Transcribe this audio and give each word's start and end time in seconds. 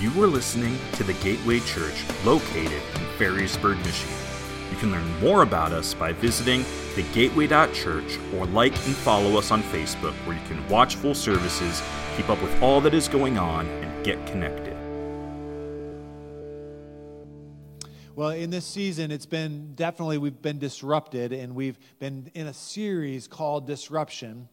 You 0.00 0.10
are 0.22 0.28
listening 0.28 0.78
to 0.92 1.02
the 1.02 1.14
Gateway 1.14 1.58
Church 1.58 2.04
located 2.24 2.70
in 2.70 3.02
Ferrysburg, 3.18 3.78
Michigan. 3.78 4.14
You 4.70 4.76
can 4.76 4.92
learn 4.92 5.20
more 5.20 5.42
about 5.42 5.72
us 5.72 5.92
by 5.92 6.12
visiting 6.12 6.60
thegateway.church 6.94 8.16
or 8.36 8.46
like 8.46 8.74
and 8.86 8.94
follow 8.94 9.36
us 9.36 9.50
on 9.50 9.60
Facebook 9.64 10.12
where 10.24 10.36
you 10.36 10.42
can 10.46 10.64
watch 10.68 10.94
full 10.94 11.16
services, 11.16 11.82
keep 12.16 12.28
up 12.30 12.40
with 12.40 12.62
all 12.62 12.80
that 12.82 12.94
is 12.94 13.08
going 13.08 13.38
on, 13.38 13.66
and 13.66 14.04
get 14.04 14.24
connected. 14.28 14.76
Well, 18.14 18.30
in 18.30 18.50
this 18.50 18.66
season, 18.66 19.10
it's 19.10 19.26
been 19.26 19.74
definitely, 19.74 20.18
we've 20.18 20.40
been 20.40 20.60
disrupted, 20.60 21.32
and 21.32 21.56
we've 21.56 21.78
been 21.98 22.30
in 22.34 22.46
a 22.46 22.54
series 22.54 23.26
called 23.26 23.66
Disruption. 23.66 24.48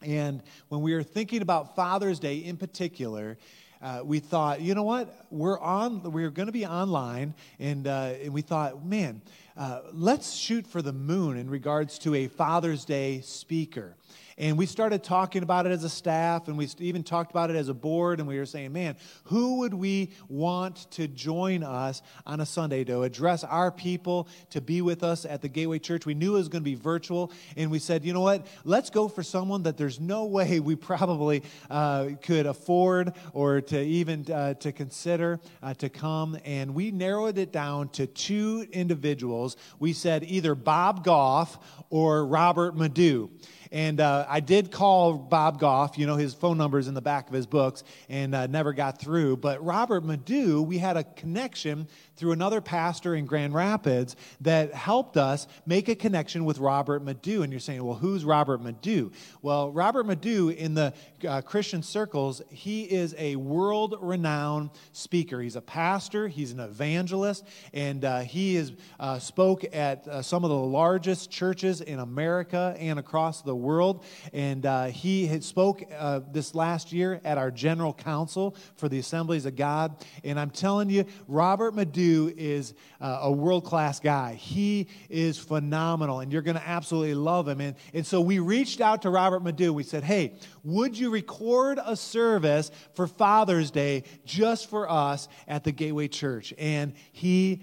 And 0.00 0.44
when 0.68 0.82
we 0.82 0.92
are 0.92 1.02
thinking 1.02 1.42
about 1.42 1.74
Father's 1.74 2.20
Day 2.20 2.36
in 2.36 2.56
particular, 2.56 3.36
uh, 3.82 4.00
we 4.04 4.18
thought, 4.18 4.60
you 4.60 4.74
know 4.74 4.82
what? 4.82 5.26
We're 5.30 5.58
on. 5.58 6.02
We're 6.12 6.30
going 6.30 6.46
to 6.46 6.52
be 6.52 6.66
online, 6.66 7.34
and 7.58 7.86
uh, 7.86 8.14
and 8.22 8.32
we 8.32 8.42
thought, 8.42 8.84
man, 8.84 9.20
uh, 9.56 9.80
let's 9.92 10.34
shoot 10.34 10.66
for 10.66 10.82
the 10.82 10.92
moon 10.92 11.36
in 11.36 11.50
regards 11.50 11.98
to 12.00 12.14
a 12.14 12.28
Father's 12.28 12.84
Day 12.84 13.20
speaker. 13.20 13.96
And 14.38 14.58
we 14.58 14.66
started 14.66 15.02
talking 15.02 15.42
about 15.42 15.64
it 15.64 15.72
as 15.72 15.82
a 15.82 15.88
staff, 15.88 16.48
and 16.48 16.58
we 16.58 16.68
even 16.78 17.02
talked 17.02 17.30
about 17.30 17.48
it 17.48 17.56
as 17.56 17.70
a 17.70 17.74
board, 17.74 18.20
and 18.20 18.28
we 18.28 18.38
were 18.38 18.44
saying, 18.44 18.70
man, 18.70 18.96
who 19.24 19.60
would 19.60 19.72
we 19.72 20.12
want 20.28 20.90
to 20.90 21.08
join 21.08 21.62
us 21.62 22.02
on 22.26 22.40
a 22.40 22.46
Sunday 22.46 22.84
to 22.84 23.02
address 23.02 23.44
our 23.44 23.70
people, 23.70 24.28
to 24.50 24.60
be 24.60 24.82
with 24.82 25.02
us 25.02 25.24
at 25.24 25.40
the 25.40 25.48
Gateway 25.48 25.78
Church? 25.78 26.04
We 26.04 26.12
knew 26.12 26.34
it 26.34 26.38
was 26.38 26.48
going 26.48 26.62
to 26.62 26.70
be 26.70 26.74
virtual, 26.74 27.32
and 27.56 27.70
we 27.70 27.78
said, 27.78 28.04
you 28.04 28.12
know 28.12 28.20
what? 28.20 28.46
Let's 28.64 28.90
go 28.90 29.08
for 29.08 29.22
someone 29.22 29.62
that 29.62 29.78
there's 29.78 30.00
no 30.00 30.24
way 30.36 30.60
we 30.60 30.76
probably 30.76 31.42
uh, 31.70 32.10
could 32.20 32.44
afford 32.44 33.14
or 33.32 33.62
to 33.62 33.80
even 33.80 34.30
uh, 34.30 34.52
to 34.54 34.70
consider 34.70 35.40
uh, 35.62 35.72
to 35.74 35.88
come. 35.88 36.36
And 36.44 36.74
we 36.74 36.90
narrowed 36.90 37.38
it 37.38 37.52
down 37.52 37.88
to 37.90 38.06
two 38.06 38.66
individuals. 38.70 39.56
We 39.78 39.94
said 39.94 40.24
either 40.24 40.54
Bob 40.54 41.04
Goff 41.04 41.58
or 41.88 42.26
Robert 42.26 42.76
Madu. 42.76 43.30
And 43.72 44.00
uh, 44.00 44.26
I 44.28 44.40
did 44.40 44.70
call 44.70 45.14
Bob 45.14 45.58
Goff, 45.58 45.98
you 45.98 46.06
know, 46.06 46.16
his 46.16 46.34
phone 46.34 46.58
number 46.58 46.78
is 46.78 46.88
in 46.88 46.94
the 46.94 47.02
back 47.02 47.28
of 47.28 47.34
his 47.34 47.46
books, 47.46 47.84
and 48.08 48.34
uh, 48.34 48.46
never 48.46 48.72
got 48.72 49.00
through. 49.00 49.38
But 49.38 49.64
Robert 49.64 50.04
Madu, 50.04 50.62
we 50.62 50.78
had 50.78 50.96
a 50.96 51.04
connection 51.04 51.88
through 52.16 52.32
another 52.32 52.60
pastor 52.60 53.14
in 53.14 53.26
Grand 53.26 53.54
Rapids 53.54 54.16
that 54.40 54.72
helped 54.72 55.16
us 55.16 55.46
make 55.66 55.88
a 55.88 55.94
connection 55.94 56.44
with 56.44 56.58
Robert 56.58 57.02
Madu. 57.02 57.42
And 57.42 57.52
you're 57.52 57.60
saying, 57.60 57.84
well, 57.84 57.96
who's 57.96 58.24
Robert 58.24 58.62
Madu? 58.62 59.10
Well, 59.42 59.70
Robert 59.70 60.06
Madu, 60.06 60.48
in 60.48 60.74
the 60.74 60.94
uh, 61.28 61.42
Christian 61.42 61.82
circles, 61.82 62.40
he 62.50 62.84
is 62.84 63.14
a 63.18 63.36
world 63.36 63.96
renowned 64.00 64.70
speaker. 64.92 65.40
He's 65.40 65.56
a 65.56 65.60
pastor, 65.60 66.28
he's 66.28 66.52
an 66.52 66.60
evangelist, 66.60 67.46
and 67.74 68.04
uh, 68.04 68.20
he 68.20 68.54
has 68.54 68.72
uh, 68.98 69.18
spoke 69.18 69.64
at 69.74 70.06
uh, 70.08 70.22
some 70.22 70.44
of 70.44 70.50
the 70.50 70.56
largest 70.56 71.30
churches 71.30 71.80
in 71.80 71.98
America 71.98 72.74
and 72.78 72.98
across 72.98 73.42
the 73.42 73.54
world. 73.56 74.04
And 74.32 74.64
uh, 74.64 74.84
he 74.86 75.26
had 75.26 75.42
spoke 75.42 75.82
uh, 75.96 76.20
this 76.30 76.54
last 76.54 76.92
year 76.92 77.20
at 77.24 77.38
our 77.38 77.50
general 77.50 77.92
council 77.92 78.56
for 78.76 78.88
the 78.88 78.98
Assemblies 78.98 79.46
of 79.46 79.56
God. 79.56 79.96
And 80.24 80.38
I'm 80.38 80.50
telling 80.50 80.90
you, 80.90 81.04
Robert 81.26 81.74
Madu 81.74 82.32
is 82.36 82.74
uh, 83.00 83.20
a 83.22 83.32
world 83.32 83.64
class 83.64 84.00
guy. 84.00 84.34
He 84.34 84.88
is 85.08 85.38
phenomenal, 85.38 86.20
and 86.20 86.32
you're 86.32 86.42
going 86.42 86.56
to 86.56 86.68
absolutely 86.68 87.14
love 87.14 87.48
him. 87.48 87.60
And, 87.60 87.76
and 87.94 88.06
so 88.06 88.20
we 88.20 88.38
reached 88.38 88.80
out 88.80 89.02
to 89.02 89.10
Robert 89.10 89.40
Madu. 89.40 89.72
We 89.72 89.82
said, 89.82 90.04
hey, 90.04 90.34
would 90.62 90.98
you 90.98 91.10
record 91.10 91.78
a 91.84 91.96
service 91.96 92.70
for 92.94 93.06
Father's 93.06 93.70
Day 93.70 94.04
just 94.24 94.68
for 94.68 94.90
us 94.90 95.28
at 95.48 95.64
the 95.64 95.72
Gateway 95.72 96.08
Church? 96.08 96.52
And 96.58 96.94
he 97.12 97.62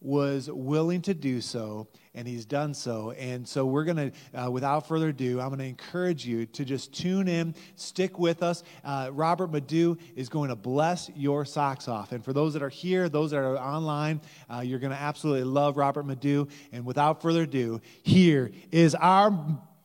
was 0.00 0.50
willing 0.50 1.02
to 1.02 1.14
do 1.14 1.40
so 1.40 1.88
and 2.14 2.28
he's 2.28 2.44
done 2.44 2.74
so. 2.74 3.12
And 3.12 3.46
so 3.46 3.64
we're 3.64 3.84
going 3.84 4.10
to, 4.10 4.40
uh, 4.44 4.50
without 4.50 4.86
further 4.86 5.08
ado, 5.08 5.40
I'm 5.40 5.48
going 5.48 5.58
to 5.60 5.64
encourage 5.64 6.26
you 6.26 6.46
to 6.46 6.64
just 6.64 6.92
tune 6.92 7.28
in, 7.28 7.54
stick 7.76 8.18
with 8.18 8.42
us. 8.42 8.62
Uh, 8.84 9.10
Robert 9.12 9.50
Madu 9.50 9.96
is 10.14 10.28
going 10.28 10.50
to 10.50 10.56
bless 10.56 11.10
your 11.14 11.44
socks 11.44 11.88
off. 11.88 12.12
And 12.12 12.24
for 12.24 12.32
those 12.32 12.52
that 12.52 12.62
are 12.62 12.68
here, 12.68 13.08
those 13.08 13.30
that 13.30 13.38
are 13.38 13.56
online, 13.56 14.20
uh, 14.52 14.60
you're 14.60 14.78
going 14.78 14.92
to 14.92 15.00
absolutely 15.00 15.44
love 15.44 15.76
Robert 15.76 16.04
Madu. 16.04 16.48
And 16.72 16.84
without 16.84 17.22
further 17.22 17.42
ado, 17.42 17.80
here 18.02 18.50
is 18.70 18.94
our 18.94 19.32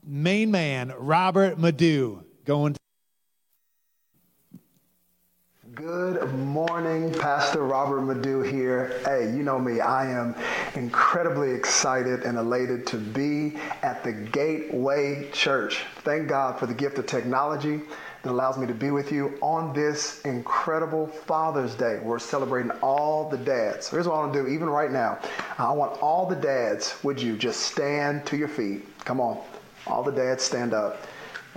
main 0.04 0.52
man, 0.52 0.94
Robert 0.98 1.58
Madu, 1.58 2.24
going 2.46 2.74
to 2.74 2.80
Good 5.78 6.34
morning, 6.34 7.14
Pastor 7.14 7.62
Robert 7.62 8.02
Madu 8.02 8.42
here. 8.42 9.00
Hey, 9.06 9.26
you 9.26 9.44
know 9.44 9.60
me, 9.60 9.80
I 9.80 10.10
am 10.10 10.34
incredibly 10.74 11.52
excited 11.52 12.24
and 12.24 12.36
elated 12.36 12.88
to 12.88 12.98
be 12.98 13.58
at 13.84 14.04
the 14.04 14.12
Gateway 14.12 15.30
Church. 15.34 15.84
Thank 15.98 16.30
God 16.30 16.58
for 16.58 16.66
the 16.66 16.74
gift 16.74 16.98
of 16.98 17.06
technology 17.06 17.82
that 18.24 18.32
allows 18.32 18.58
me 18.58 18.66
to 18.66 18.74
be 18.74 18.90
with 18.90 19.12
you 19.12 19.38
on 19.40 19.72
this 19.72 20.20
incredible 20.22 21.06
Father's 21.06 21.76
Day. 21.76 22.00
We're 22.02 22.18
celebrating 22.18 22.72
all 22.82 23.30
the 23.30 23.38
dads. 23.38 23.88
Here's 23.88 24.08
what 24.08 24.16
I 24.16 24.20
want 24.22 24.34
to 24.34 24.42
do, 24.42 24.48
even 24.48 24.72
right 24.72 24.90
now. 24.90 25.20
I 25.60 25.72
want 25.74 26.02
all 26.02 26.26
the 26.26 26.38
dads, 26.38 26.96
would 27.04 27.22
you 27.22 27.38
just 27.38 27.60
stand 27.60 28.26
to 28.26 28.36
your 28.36 28.48
feet? 28.48 28.84
Come 29.06 29.22
on. 29.22 29.40
All 29.86 30.02
the 30.02 30.12
dads 30.12 30.42
stand 30.44 30.74
up. 30.74 31.06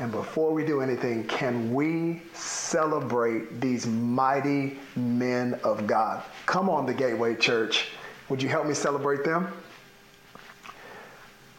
And 0.00 0.11
before 0.11 0.55
we 0.55 0.65
do 0.65 0.81
anything, 0.81 1.25
can 1.25 1.75
we 1.75 2.22
celebrate 2.33 3.61
these 3.61 3.87
mighty 3.87 4.78
men 4.97 5.61
of 5.62 5.87
God? 5.87 6.25
Come 6.47 6.71
on, 6.71 6.87
the 6.87 6.94
Gateway 6.94 7.34
Church. 7.37 7.88
Would 8.31 8.43
you 8.43 8.49
help 8.49 8.66
me 8.66 8.72
celebrate 8.72 9.25
them? 9.25 9.53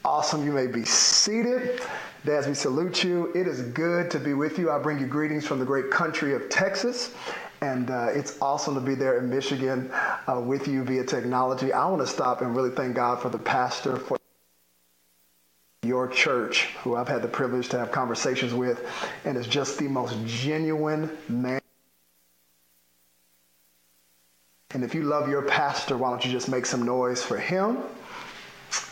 Awesome. 0.04 0.44
You 0.44 0.54
may 0.54 0.66
be 0.66 0.84
seated. 0.84 1.82
As 2.26 2.48
we 2.48 2.56
salute 2.56 3.04
you, 3.04 3.32
it 3.36 3.48
is 3.48 3.62
good 3.62 4.10
to 4.10 4.20
be 4.20 4.34
with 4.34 4.58
you. 4.58 4.72
I 4.72 4.80
bring 4.80 4.98
you 4.98 5.06
greetings 5.06 5.46
from 5.46 5.60
the 5.60 5.66
great 5.66 5.92
country 5.92 6.34
of 6.34 6.50
Texas. 6.50 7.14
And 7.62 7.92
uh, 7.92 8.08
it's 8.12 8.42
awesome 8.42 8.74
to 8.74 8.82
be 8.82 8.96
there 8.96 9.20
in 9.20 9.30
Michigan 9.30 9.92
uh, 10.28 10.40
with 10.40 10.68
you 10.68 10.84
via 10.84 11.04
technology. 11.04 11.72
I 11.72 11.86
want 11.86 12.02
to 12.02 12.08
stop 12.08 12.42
and 12.42 12.56
really 12.56 12.72
thank 12.72 12.96
God 12.96 13.22
for 13.22 13.30
the 13.30 13.38
pastor, 13.38 13.98
for 13.98 14.18
your 15.84 16.08
church, 16.08 16.66
who 16.84 16.96
I've 16.96 17.08
had 17.08 17.24
the 17.24 17.28
privilege 17.28 17.70
to 17.70 17.80
have 17.80 17.92
conversations 17.92 18.54
with, 18.54 18.86
and 19.26 19.36
is 19.36 19.48
just 19.48 19.80
the 19.80 19.88
most 19.88 20.16
genuine 20.28 21.10
man. 21.28 21.60
And 24.76 24.84
if 24.84 24.94
you 24.94 25.02
love 25.02 25.28
your 25.28 25.42
pastor, 25.42 25.98
why 25.98 26.12
don't 26.12 26.24
you 26.24 26.32
just 26.32 26.50
make 26.50 26.68
some 26.68 26.84
noise 26.84 27.24
for 27.24 27.38
him? 27.38 27.80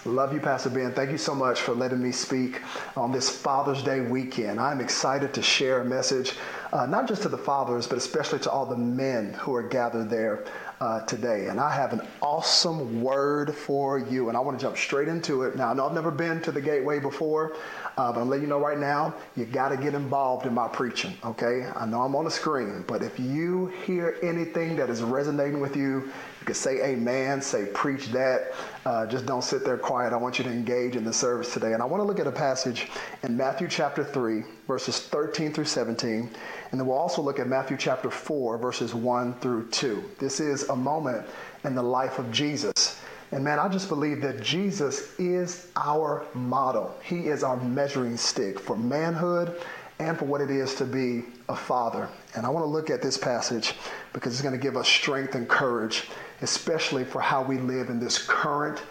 Love 0.03 0.33
you, 0.33 0.39
Pastor 0.39 0.71
Ben. 0.71 0.91
Thank 0.91 1.11
you 1.11 1.17
so 1.19 1.35
much 1.35 1.61
for 1.61 1.73
letting 1.73 2.01
me 2.01 2.11
speak 2.11 2.59
on 2.97 3.11
this 3.11 3.29
Father's 3.29 3.83
Day 3.83 4.01
weekend. 4.01 4.59
I'm 4.59 4.81
excited 4.81 5.31
to 5.35 5.43
share 5.43 5.81
a 5.81 5.85
message, 5.85 6.33
uh, 6.73 6.87
not 6.87 7.07
just 7.07 7.21
to 7.21 7.29
the 7.29 7.37
fathers, 7.37 7.85
but 7.85 7.99
especially 7.99 8.39
to 8.39 8.51
all 8.51 8.65
the 8.65 8.75
men 8.75 9.33
who 9.33 9.53
are 9.53 9.63
gathered 9.63 10.09
there 10.09 10.43
uh, 10.81 11.01
today. 11.01 11.47
And 11.47 11.59
I 11.59 11.73
have 11.73 11.93
an 11.93 12.01
awesome 12.21 13.01
word 13.01 13.53
for 13.53 13.99
you, 13.99 14.29
and 14.29 14.37
I 14.37 14.39
want 14.39 14.57
to 14.57 14.65
jump 14.65 14.77
straight 14.77 15.07
into 15.07 15.43
it. 15.43 15.55
Now, 15.55 15.71
I 15.71 15.73
know 15.73 15.85
I've 15.85 15.93
never 15.93 16.11
been 16.11 16.41
to 16.43 16.51
the 16.51 16.61
Gateway 16.61 16.99
before, 16.99 17.55
uh, 17.97 18.13
but 18.13 18.21
I'm 18.21 18.29
letting 18.29 18.43
you 18.43 18.49
know 18.49 18.59
right 18.59 18.77
now, 18.77 19.13
you 19.35 19.45
got 19.45 19.69
to 19.69 19.77
get 19.77 19.93
involved 19.93 20.45
in 20.45 20.53
my 20.53 20.67
preaching, 20.67 21.13
okay? 21.25 21.69
I 21.75 21.85
know 21.85 22.01
I'm 22.01 22.15
on 22.15 22.25
the 22.25 22.31
screen, 22.31 22.83
but 22.87 23.03
if 23.03 23.19
you 23.19 23.67
hear 23.85 24.17
anything 24.23 24.75
that 24.77 24.89
is 24.89 25.01
resonating 25.01 25.59
with 25.59 25.75
you, 25.75 26.09
you 26.39 26.45
can 26.45 26.55
say 26.55 26.81
amen, 26.83 27.41
say 27.41 27.65
preach 27.73 28.07
that. 28.07 28.53
Uh, 28.85 29.05
just 29.05 29.25
don't 29.25 29.43
sit 29.43 29.65
there 29.65 29.77
quiet. 29.77 30.13
I 30.13 30.15
want 30.15 30.37
you 30.37 30.45
to 30.45 30.49
engage 30.49 30.95
in 30.95 31.03
the 31.03 31.11
service 31.11 31.53
today. 31.53 31.73
And 31.73 31.81
I 31.81 31.85
want 31.85 32.01
to 32.01 32.05
look 32.05 32.19
at 32.19 32.27
a 32.27 32.31
passage 32.31 32.87
in 33.23 33.35
Matthew 33.35 33.67
chapter 33.67 34.03
3, 34.03 34.43
verses 34.65 34.99
13 34.99 35.51
through 35.51 35.65
17. 35.65 36.29
And 36.71 36.79
then 36.79 36.87
we'll 36.87 36.97
also 36.97 37.21
look 37.21 37.39
at 37.39 37.47
Matthew 37.47 37.77
chapter 37.77 38.11
4, 38.11 38.57
verses 38.57 38.93
1 38.93 39.39
through 39.39 39.69
2. 39.69 40.03
This 40.19 40.39
is 40.39 40.69
a 40.69 40.75
moment 40.75 41.25
in 41.63 41.73
the 41.73 41.81
life 41.81 42.19
of 42.19 42.31
Jesus. 42.31 42.99
And 43.31 43.43
man, 43.43 43.59
I 43.59 43.67
just 43.67 43.89
believe 43.89 44.21
that 44.21 44.41
Jesus 44.41 45.17
is 45.19 45.67
our 45.75 46.25
model. 46.33 46.95
He 47.03 47.27
is 47.27 47.43
our 47.43 47.57
measuring 47.57 48.17
stick 48.17 48.59
for 48.59 48.75
manhood 48.75 49.59
and 49.99 50.17
for 50.17 50.25
what 50.25 50.41
it 50.41 50.49
is 50.49 50.75
to 50.75 50.85
be 50.85 51.25
a 51.49 51.55
father. 51.55 52.07
And 52.35 52.45
I 52.45 52.49
want 52.49 52.63
to 52.63 52.69
look 52.69 52.89
at 52.89 53.01
this 53.01 53.17
passage 53.17 53.73
because 54.13 54.33
it's 54.33 54.41
going 54.41 54.57
to 54.57 54.61
give 54.61 54.77
us 54.77 54.87
strength 54.87 55.35
and 55.35 55.47
courage, 55.47 56.07
especially 56.41 57.03
for 57.03 57.19
how 57.19 57.43
we 57.43 57.57
live 57.57 57.89
in 57.89 57.99
this 57.99 58.17
current 58.17 58.81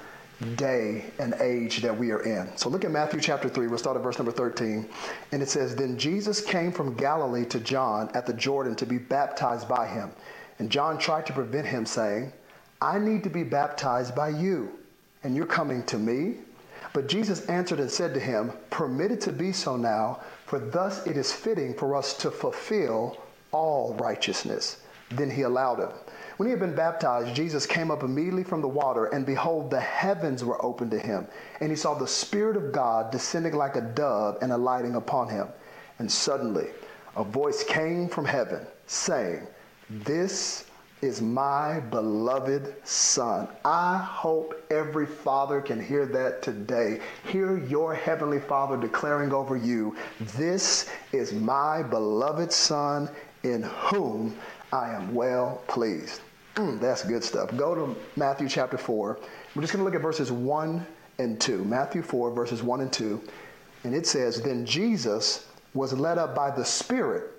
day 0.54 1.04
and 1.18 1.34
age 1.40 1.82
that 1.82 1.96
we 1.96 2.12
are 2.12 2.22
in. 2.22 2.48
So 2.56 2.68
look 2.68 2.84
at 2.84 2.90
Matthew 2.90 3.20
chapter 3.20 3.48
3. 3.48 3.66
We'll 3.66 3.78
start 3.78 3.96
at 3.96 4.02
verse 4.02 4.18
number 4.18 4.32
13. 4.32 4.88
And 5.32 5.42
it 5.42 5.48
says, 5.48 5.74
Then 5.74 5.98
Jesus 5.98 6.40
came 6.40 6.70
from 6.70 6.94
Galilee 6.94 7.44
to 7.46 7.58
John 7.60 8.10
at 8.14 8.26
the 8.26 8.32
Jordan 8.32 8.76
to 8.76 8.86
be 8.86 8.98
baptized 8.98 9.68
by 9.68 9.86
him. 9.86 10.10
And 10.58 10.70
John 10.70 10.98
tried 10.98 11.26
to 11.26 11.32
prevent 11.32 11.66
him, 11.66 11.86
saying, 11.86 12.32
I 12.80 12.98
need 12.98 13.24
to 13.24 13.30
be 13.30 13.42
baptized 13.42 14.14
by 14.14 14.28
you, 14.28 14.70
and 15.24 15.34
you're 15.34 15.46
coming 15.46 15.82
to 15.86 15.98
me? 15.98 16.36
But 16.92 17.08
Jesus 17.08 17.46
answered 17.46 17.80
and 17.80 17.90
said 17.90 18.14
to 18.14 18.20
him, 18.20 18.52
Permit 18.70 19.12
it 19.12 19.20
to 19.22 19.32
be 19.32 19.52
so 19.52 19.76
now, 19.76 20.20
for 20.46 20.58
thus 20.58 21.06
it 21.06 21.16
is 21.16 21.32
fitting 21.32 21.74
for 21.74 21.94
us 21.96 22.16
to 22.18 22.30
fulfill 22.30 23.18
all 23.52 23.94
righteousness. 23.94 24.78
Then 25.10 25.30
he 25.30 25.42
allowed 25.42 25.80
him. 25.80 25.90
When 26.38 26.46
he 26.46 26.52
had 26.52 26.60
been 26.60 26.76
baptized, 26.76 27.34
Jesus 27.34 27.66
came 27.66 27.90
up 27.90 28.04
immediately 28.04 28.44
from 28.44 28.60
the 28.60 28.68
water, 28.68 29.06
and 29.06 29.26
behold, 29.26 29.72
the 29.72 29.80
heavens 29.80 30.44
were 30.44 30.64
opened 30.64 30.92
to 30.92 30.98
him. 31.00 31.26
And 31.58 31.68
he 31.68 31.74
saw 31.74 31.94
the 31.94 32.06
Spirit 32.06 32.56
of 32.56 32.70
God 32.70 33.10
descending 33.10 33.56
like 33.56 33.74
a 33.74 33.80
dove 33.80 34.38
and 34.40 34.52
alighting 34.52 34.94
upon 34.94 35.28
him. 35.28 35.48
And 35.98 36.10
suddenly 36.10 36.68
a 37.16 37.24
voice 37.24 37.64
came 37.64 38.08
from 38.08 38.24
heaven, 38.24 38.64
saying, 38.86 39.48
This 39.90 40.66
is 41.02 41.20
my 41.20 41.80
beloved 41.80 42.86
Son. 42.86 43.48
I 43.64 43.96
hope 43.96 44.64
every 44.70 45.06
father 45.06 45.60
can 45.60 45.84
hear 45.84 46.06
that 46.06 46.40
today. 46.40 47.00
Hear 47.24 47.58
your 47.66 47.94
heavenly 47.94 48.38
Father 48.38 48.76
declaring 48.76 49.32
over 49.32 49.56
you, 49.56 49.96
This 50.36 50.88
is 51.10 51.32
my 51.32 51.82
beloved 51.82 52.52
Son 52.52 53.10
in 53.42 53.64
whom 53.64 54.36
I 54.72 54.90
am 54.90 55.16
well 55.16 55.62
pleased. 55.66 56.20
Mm, 56.58 56.80
that's 56.80 57.04
good 57.04 57.22
stuff. 57.22 57.56
Go 57.56 57.72
to 57.76 57.96
Matthew 58.16 58.48
chapter 58.48 58.76
4. 58.76 59.20
We're 59.54 59.62
just 59.62 59.72
going 59.72 59.80
to 59.80 59.84
look 59.84 59.94
at 59.94 60.02
verses 60.02 60.32
1 60.32 60.84
and 61.20 61.40
2. 61.40 61.64
Matthew 61.64 62.02
4, 62.02 62.32
verses 62.32 62.64
1 62.64 62.80
and 62.80 62.92
2. 62.92 63.22
And 63.84 63.94
it 63.94 64.08
says, 64.08 64.42
Then 64.42 64.66
Jesus 64.66 65.46
was 65.72 65.92
led 65.92 66.18
up 66.18 66.34
by 66.34 66.50
the 66.50 66.64
Spirit 66.64 67.30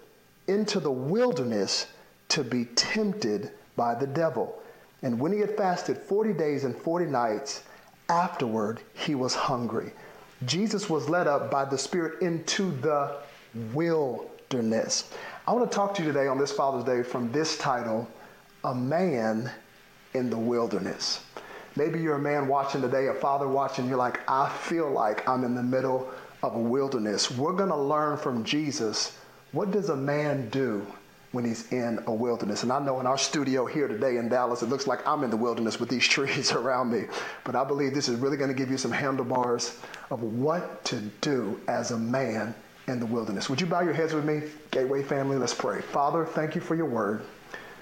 into 0.48 0.80
the 0.80 0.90
wilderness 0.90 1.88
to 2.30 2.46
be 2.46 2.64
tempted 2.76 3.52
by 3.76 3.94
the 3.94 4.08
devil. 4.08 4.58
And 5.02 5.20
when 5.20 5.34
he 5.34 5.40
had 5.40 5.58
fasted 5.58 5.98
40 5.98 6.32
days 6.32 6.64
and 6.64 6.74
40 6.74 7.08
nights, 7.08 7.64
afterward 8.08 8.80
he 8.94 9.16
was 9.16 9.36
hungry. 9.36 9.92
Jesus 10.46 10.90
was 10.90 11.10
led 11.10 11.28
up 11.28 11.52
by 11.52 11.66
the 11.66 11.78
Spirit 11.78 12.22
into 12.22 12.72
the 12.80 13.18
wilderness. 13.74 15.12
I 15.46 15.52
want 15.52 15.70
to 15.70 15.76
talk 15.76 15.94
to 15.96 16.04
you 16.04 16.08
today 16.08 16.28
on 16.28 16.38
this 16.38 16.54
Father's 16.54 16.86
Day 16.86 17.04
from 17.04 17.34
this 17.34 17.58
title 17.58 18.10
A 18.64 18.76
Man 18.76 19.52
in 20.14 20.30
the 20.30 20.38
Wilderness. 20.38 21.22
Maybe 21.76 22.02
you're 22.02 22.16
a 22.16 22.20
man 22.20 22.48
watching 22.48 22.82
today, 22.82 23.08
a 23.08 23.14
father 23.14 23.48
watching, 23.48 23.88
you're 23.88 23.98
like, 23.98 24.20
I 24.30 24.50
feel 24.50 24.90
like 24.90 25.28
I'm 25.30 25.44
in 25.44 25.56
the 25.56 25.64
middle 25.64 26.10
of 26.44 26.56
a 26.56 26.60
wilderness. 26.60 27.32
We're 27.32 27.54
going 27.54 27.70
to 27.70 27.78
learn 27.78 28.18
from 28.18 28.44
Jesus 28.44 29.18
what 29.52 29.72
does 29.72 29.90
a 29.90 29.96
man 29.96 30.50
do 30.50 30.86
when 31.32 31.46
he's 31.46 31.72
in 31.72 32.04
a 32.08 32.12
wilderness. 32.12 32.64
And 32.64 32.72
I 32.72 32.80
know 32.80 33.00
in 33.00 33.06
our 33.06 33.18
studio 33.18 33.66
here 33.66 33.88
today 33.88 34.18
in 34.18 34.30
Dallas, 34.30 34.64
it 34.64 34.70
looks 34.70 34.88
like 34.88 35.06
I'm 35.08 35.24
in 35.24 35.30
the 35.30 35.38
wilderness 35.38 35.80
with 35.80 35.90
these 35.90 36.08
trees 36.08 36.52
around 36.52 36.92
me. 36.92 37.06
But 37.44 37.56
I 37.56 37.64
believe 37.64 37.94
this 37.94 38.10
is 38.10 38.20
really 38.20 38.38
going 38.38 38.50
to 38.50 38.56
give 38.56 38.72
you 38.72 38.78
some 38.78 38.92
handlebars 38.92 39.78
of 40.10 40.22
what 40.24 40.84
to 40.86 40.98
do 41.22 41.60
as 41.68 41.92
a 41.92 41.98
man 41.98 42.56
in 42.88 43.00
the 43.00 43.06
wilderness. 43.06 43.50
Would 43.50 43.62
you 43.62 43.68
bow 43.68 43.82
your 43.82 43.94
heads 43.94 44.14
with 44.14 44.26
me, 44.26 44.42
Gateway 44.72 45.04
family? 45.04 45.38
Let's 45.38 45.54
pray. 45.54 45.82
Father, 45.82 46.26
thank 46.26 46.56
you 46.56 46.62
for 46.62 46.76
your 46.76 46.88
word. 46.88 47.22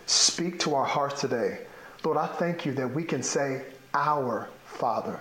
Speak 0.07 0.57
to 0.59 0.73
our 0.73 0.85
hearts 0.85 1.21
today. 1.21 1.59
Lord, 2.03 2.17
I 2.17 2.27
thank 2.27 2.65
you 2.65 2.71
that 2.73 2.87
we 2.87 3.03
can 3.03 3.21
say, 3.21 3.63
Our 3.93 4.47
Father. 4.65 5.19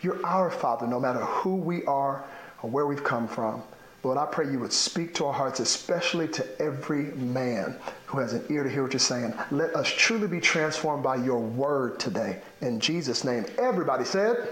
You're 0.00 0.24
our 0.24 0.48
Father, 0.48 0.86
no 0.86 1.00
matter 1.00 1.18
who 1.18 1.56
we 1.56 1.84
are 1.86 2.24
or 2.62 2.70
where 2.70 2.86
we've 2.86 3.02
come 3.02 3.26
from. 3.26 3.62
Lord, 4.04 4.16
I 4.16 4.26
pray 4.26 4.48
you 4.48 4.60
would 4.60 4.72
speak 4.72 5.12
to 5.14 5.24
our 5.26 5.32
hearts, 5.32 5.58
especially 5.58 6.28
to 6.28 6.62
every 6.62 7.06
man 7.16 7.74
who 8.06 8.20
has 8.20 8.32
an 8.32 8.44
ear 8.48 8.62
to 8.62 8.70
hear 8.70 8.84
what 8.84 8.92
you're 8.92 9.00
saying. 9.00 9.34
Let 9.50 9.74
us 9.74 9.88
truly 9.88 10.28
be 10.28 10.40
transformed 10.40 11.02
by 11.02 11.16
your 11.16 11.40
word 11.40 11.98
today. 11.98 12.40
In 12.60 12.78
Jesus' 12.78 13.24
name. 13.24 13.44
Everybody 13.58 14.04
said, 14.04 14.48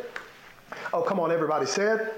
Oh, 0.92 1.02
come 1.02 1.20
on, 1.20 1.30
everybody 1.30 1.64
said, 1.64 2.12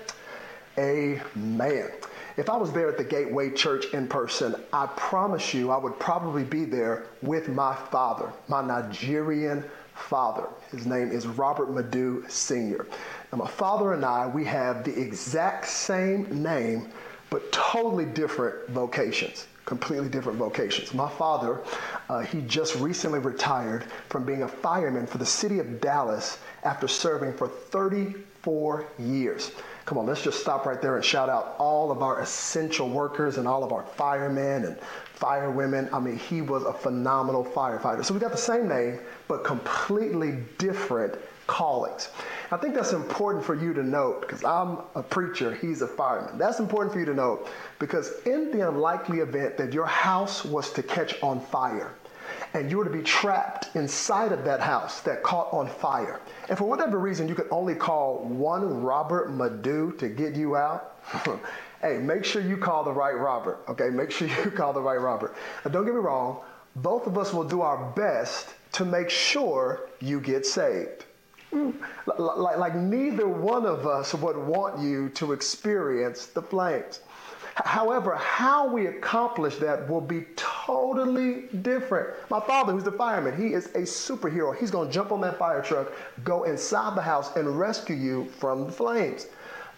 Amen. 0.79 1.91
If 2.39 2.49
I 2.49 2.57
was 2.57 2.71
there 2.71 2.89
at 2.89 2.97
the 2.97 3.03
Gateway 3.03 3.51
Church 3.51 3.87
in 3.93 4.07
person, 4.07 4.55
I 4.73 4.87
promise 4.87 5.53
you 5.53 5.73
I 5.73 5.77
would 5.77 5.99
probably 5.99 6.45
be 6.45 6.65
there 6.65 7.07
with 7.21 7.49
my 7.49 7.75
father, 7.75 8.33
my 8.47 8.65
Nigerian 8.65 9.65
father. 9.97 10.47
His 10.71 10.87
name 10.87 11.11
is 11.11 11.27
Robert 11.27 11.69
Madu 11.69 12.25
Sr. 12.29 12.87
Now, 13.33 13.39
my 13.39 13.49
father 13.49 13.93
and 13.93 14.05
I, 14.05 14.29
we 14.29 14.45
have 14.45 14.85
the 14.85 14.97
exact 14.97 15.67
same 15.67 16.43
name, 16.43 16.91
but 17.29 17.51
totally 17.51 18.05
different 18.05 18.69
vocations 18.69 19.49
completely 19.69 20.09
different 20.09 20.39
vocations. 20.39 20.95
My 20.95 21.11
father, 21.11 21.61
uh, 22.09 22.21
he 22.21 22.41
just 22.41 22.77
recently 22.77 23.19
retired 23.19 23.85
from 24.09 24.25
being 24.25 24.45
a 24.45 24.49
fireman 24.49 25.07
for 25.07 25.19
the 25.19 25.27
city 25.27 25.59
of 25.59 25.79
Dallas 25.79 26.39
after 26.65 26.89
serving 26.89 27.35
for 27.35 27.49
34 27.49 28.87
years. 28.99 29.53
Come 29.89 29.97
on, 29.97 30.05
let's 30.05 30.23
just 30.23 30.41
stop 30.41 30.67
right 30.67 30.83
there 30.83 30.97
and 30.97 31.03
shout 31.03 31.31
out 31.31 31.55
all 31.57 31.91
of 31.91 32.03
our 32.03 32.21
essential 32.21 32.91
workers 32.91 33.39
and 33.39 33.49
all 33.49 33.65
of 33.65 33.73
our 33.73 33.85
firemen 33.85 34.67
and 34.67 34.79
firewomen. 35.19 35.89
I 35.95 35.99
mean, 35.99 36.19
he 36.19 36.43
was 36.43 36.65
a 36.65 36.75
phenomenal 36.75 37.43
firefighter. 37.43 38.05
So 38.05 38.13
we 38.13 38.21
got 38.21 38.31
the 38.31 38.37
same 38.37 38.69
name, 38.69 39.01
but 39.29 39.45
completely 39.45 40.41
different 40.59 41.15
callings. 41.47 42.11
I 42.51 42.59
think 42.59 42.75
that's 42.75 42.93
important 42.93 43.43
for 43.43 43.55
you 43.55 43.73
to 43.73 43.83
note 43.83 44.21
because 44.21 44.45
I'm 44.45 44.81
a 44.95 45.03
preacher, 45.03 45.55
he's 45.55 45.81
a 45.81 45.89
fireman. 45.89 46.37
That's 46.37 46.59
important 46.59 46.93
for 46.93 47.01
you 47.01 47.07
to 47.07 47.15
note 47.15 47.49
because 47.79 48.13
in 48.27 48.51
the 48.51 48.69
unlikely 48.69 49.21
event 49.21 49.57
that 49.57 49.73
your 49.73 49.87
house 49.87 50.45
was 50.45 50.71
to 50.75 50.83
catch 50.83 51.15
on 51.23 51.41
fire, 51.41 51.95
and 52.55 52.71
you 52.71 52.79
were 52.79 52.85
to 52.85 52.91
be 52.91 53.03
trapped 53.03 53.75
inside 53.77 54.33
of 54.33 54.45
that 54.45 54.61
house 54.61 55.01
that 55.03 55.23
caught 55.23 55.53
on 55.53 55.69
fire. 55.69 56.21
And 56.49 56.57
for 56.57 56.65
whatever 56.65 56.99
reason, 56.99 57.29
you 57.29 57.35
could 57.35 57.49
only 57.51 57.75
call 57.75 58.25
one 58.25 58.83
Robert 58.83 59.31
Madu 59.31 59.93
to 59.99 60.09
get 60.09 60.35
you 60.35 60.57
out. 60.57 61.01
hey, 61.83 61.99
make 61.99 62.25
sure 62.25 62.43
you 62.43 62.57
call 62.57 62.85
the 62.85 62.93
right 62.93 63.17
Robert, 63.17 63.61
okay? 63.69 63.91
Make 63.91 64.11
sure 64.11 64.29
you 64.45 64.51
call 64.51 64.73
the 64.73 64.81
right 64.81 65.01
Robert. 65.01 65.35
Now, 65.65 65.71
don't 65.71 65.85
get 65.85 65.95
me 65.95 66.01
wrong, 66.01 66.41
both 66.77 67.07
of 67.07 67.19
us 67.19 67.33
will 67.33 67.45
do 67.45 67.61
our 67.61 67.91
best 67.93 68.55
to 68.73 68.85
make 68.85 69.11
sure 69.11 69.89
you 70.01 70.21
get 70.21 70.47
saved. 70.47 71.05
Mm. 71.53 71.75
Like, 72.19 72.59
like 72.59 72.75
neither 72.75 73.27
one 73.27 73.65
of 73.65 73.87
us 73.87 74.15
would 74.15 74.37
want 74.37 74.81
you 74.81 75.09
to 75.11 75.33
experience 75.33 76.27
the 76.27 76.43
flames. 76.43 77.01
However, 77.65 78.15
how 78.15 78.69
we 78.69 78.87
accomplish 78.87 79.57
that 79.57 79.89
will 79.89 80.01
be 80.01 80.27
totally 80.37 81.49
different. 81.63 82.11
My 82.31 82.41
father, 82.41 82.73
who's 82.73 82.85
the 82.85 82.93
fireman, 82.93 83.37
he 83.37 83.53
is 83.53 83.67
a 83.75 83.81
superhero. 83.81 84.57
He's 84.57 84.71
going 84.71 84.89
to 84.89 84.95
jump 84.95 85.11
on 85.11 85.21
that 85.23 85.39
fire 85.39 85.61
truck, 85.61 85.93
go 86.25 86.45
inside 86.45 86.97
the 86.97 87.03
house, 87.03 87.35
and 87.37 87.59
rescue 87.59 87.97
you 87.97 88.27
from 88.39 88.67
the 88.67 88.73
flames. 88.73 89.27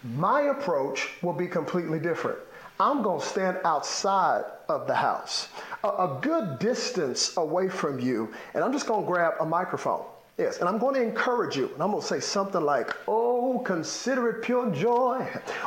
My 0.02 0.42
approach 0.42 1.08
will 1.22 1.32
be 1.32 1.46
completely 1.46 1.98
different. 1.98 2.38
I'm 2.78 3.02
going 3.02 3.20
to 3.20 3.26
stand 3.26 3.58
outside 3.64 4.44
of 4.68 4.86
the 4.86 4.94
house, 4.94 5.48
a, 5.84 5.88
a 5.88 6.18
good 6.22 6.58
distance 6.58 7.36
away 7.36 7.68
from 7.68 8.00
you, 8.00 8.32
and 8.54 8.64
I'm 8.64 8.72
just 8.72 8.86
going 8.86 9.02
to 9.02 9.06
grab 9.06 9.34
a 9.40 9.46
microphone. 9.46 10.04
Yes, 10.40 10.56
and 10.56 10.70
I'm 10.70 10.78
going 10.78 10.94
to 10.94 11.02
encourage 11.02 11.54
you, 11.54 11.66
and 11.74 11.82
I'm 11.82 11.90
going 11.90 12.00
to 12.00 12.08
say 12.08 12.18
something 12.18 12.62
like, 12.62 12.96
Oh, 13.06 13.58
consider 13.58 14.30
it 14.30 14.42
pure 14.42 14.70
joy 14.70 15.22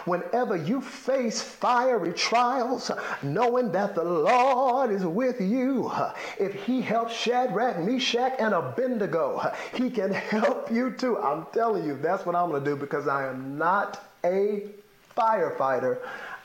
whenever 0.06 0.56
you 0.56 0.82
face 0.82 1.44
fiery 1.44 2.12
trials, 2.12 2.89
knowing 3.22 3.72
that 3.72 3.94
the 3.94 4.03
Lord 4.03 4.89
is 4.89 5.06
with 5.06 5.39
you. 5.39 5.92
If 6.39 6.56
He 6.56 6.82
helped 6.82 7.12
Shadrach, 7.12 7.82
Meshach, 7.82 8.34
and 8.39 8.56
Abednego, 8.56 9.53
He 9.75 9.92
can 9.92 10.12
help 10.12 10.72
you 10.72 10.89
too. 10.89 11.20
I'm 11.20 11.46
telling 11.53 11.86
you, 11.86 11.96
that's 11.96 12.25
what 12.25 12.36
I'm 12.36 12.50
going 12.50 12.63
to 12.63 12.68
do 12.72 12.75
because 12.75 13.08
I 13.08 13.27
am 13.27 13.60
not 13.60 14.03
a 14.25 14.70
firefighter, 15.15 16.00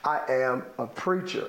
I 0.05 0.21
am 0.29 0.65
a 0.77 0.87
preacher. 0.87 1.49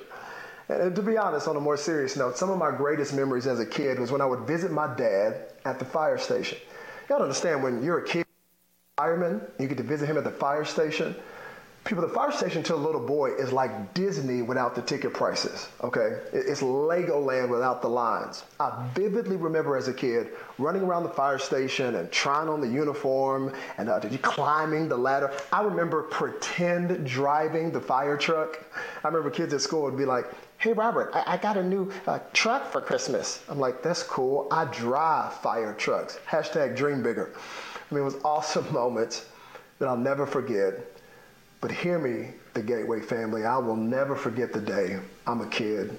And 0.69 0.95
to 0.95 1.01
be 1.01 1.17
honest, 1.17 1.47
on 1.49 1.57
a 1.57 1.59
more 1.59 1.75
serious 1.75 2.15
note, 2.15 2.37
some 2.37 2.49
of 2.49 2.57
my 2.57 2.71
greatest 2.71 3.13
memories 3.13 3.47
as 3.47 3.59
a 3.59 3.65
kid 3.65 3.99
was 3.99 4.11
when 4.11 4.21
I 4.21 4.25
would 4.25 4.41
visit 4.41 4.71
my 4.71 4.87
dad 4.95 5.47
at 5.65 5.77
the 5.79 5.85
fire 5.85 6.17
station. 6.17 6.59
Gotta 7.09 7.23
understand 7.23 7.63
when 7.63 7.83
you're 7.83 7.97
a 7.97 8.05
kid, 8.05 8.23
fireman, 8.95 9.41
you 9.57 9.67
get 9.67 9.77
to 9.77 9.83
visit 9.83 10.05
him 10.05 10.19
at 10.19 10.23
the 10.23 10.29
fire 10.29 10.63
station. 10.63 11.15
People, 11.83 12.05
the 12.05 12.13
fire 12.13 12.31
station 12.31 12.61
to 12.61 12.75
a 12.75 12.77
little 12.77 13.01
boy 13.01 13.31
is 13.31 13.51
like 13.51 13.95
Disney 13.95 14.43
without 14.43 14.75
the 14.75 14.83
ticket 14.83 15.11
prices, 15.11 15.69
okay? 15.81 16.19
It's 16.31 16.61
Legoland 16.61 17.49
without 17.49 17.81
the 17.81 17.87
lines. 17.87 18.43
I 18.59 18.87
vividly 18.93 19.37
remember 19.37 19.75
as 19.75 19.87
a 19.87 19.93
kid 19.93 20.29
running 20.59 20.83
around 20.83 21.01
the 21.01 21.09
fire 21.09 21.39
station 21.39 21.95
and 21.95 22.11
trying 22.11 22.47
on 22.47 22.61
the 22.61 22.67
uniform 22.67 23.55
and 23.79 23.89
uh, 23.89 23.99
climbing 24.21 24.87
the 24.87 24.97
ladder. 24.97 25.33
I 25.51 25.63
remember 25.63 26.03
pretend 26.03 27.07
driving 27.07 27.71
the 27.71 27.81
fire 27.81 28.17
truck. 28.17 28.63
I 29.03 29.07
remember 29.07 29.31
kids 29.31 29.51
at 29.55 29.61
school 29.61 29.81
would 29.81 29.97
be 29.97 30.05
like, 30.05 30.27
hey, 30.59 30.73
Robert, 30.73 31.09
I, 31.13 31.23
I 31.25 31.37
got 31.37 31.55
a 31.55 31.63
new 31.63 31.89
uh, 32.05 32.19
truck 32.33 32.69
for 32.69 32.81
Christmas. 32.81 33.43
I'm 33.47 33.59
like, 33.59 33.81
that's 33.81 34.03
cool. 34.03 34.47
I 34.51 34.65
drive 34.65 35.33
fire 35.35 35.73
trucks. 35.73 36.19
Hashtag 36.27 36.75
dream 36.75 37.01
bigger. 37.01 37.31
I 37.33 37.95
mean, 37.95 38.01
it 38.01 38.05
was 38.05 38.17
awesome 38.25 38.71
moments 38.73 39.25
that 39.79 39.87
I'll 39.87 39.97
never 39.97 40.27
forget. 40.27 40.73
But 41.61 41.71
hear 41.71 41.97
me, 41.97 42.31
the 42.53 42.61
Gateway 42.61 42.99
family, 42.99 43.45
I 43.45 43.57
will 43.57 43.75
never 43.75 44.15
forget 44.15 44.51
the 44.51 44.61
day 44.61 44.99
I'm 45.25 45.41
a 45.41 45.47
kid. 45.47 45.97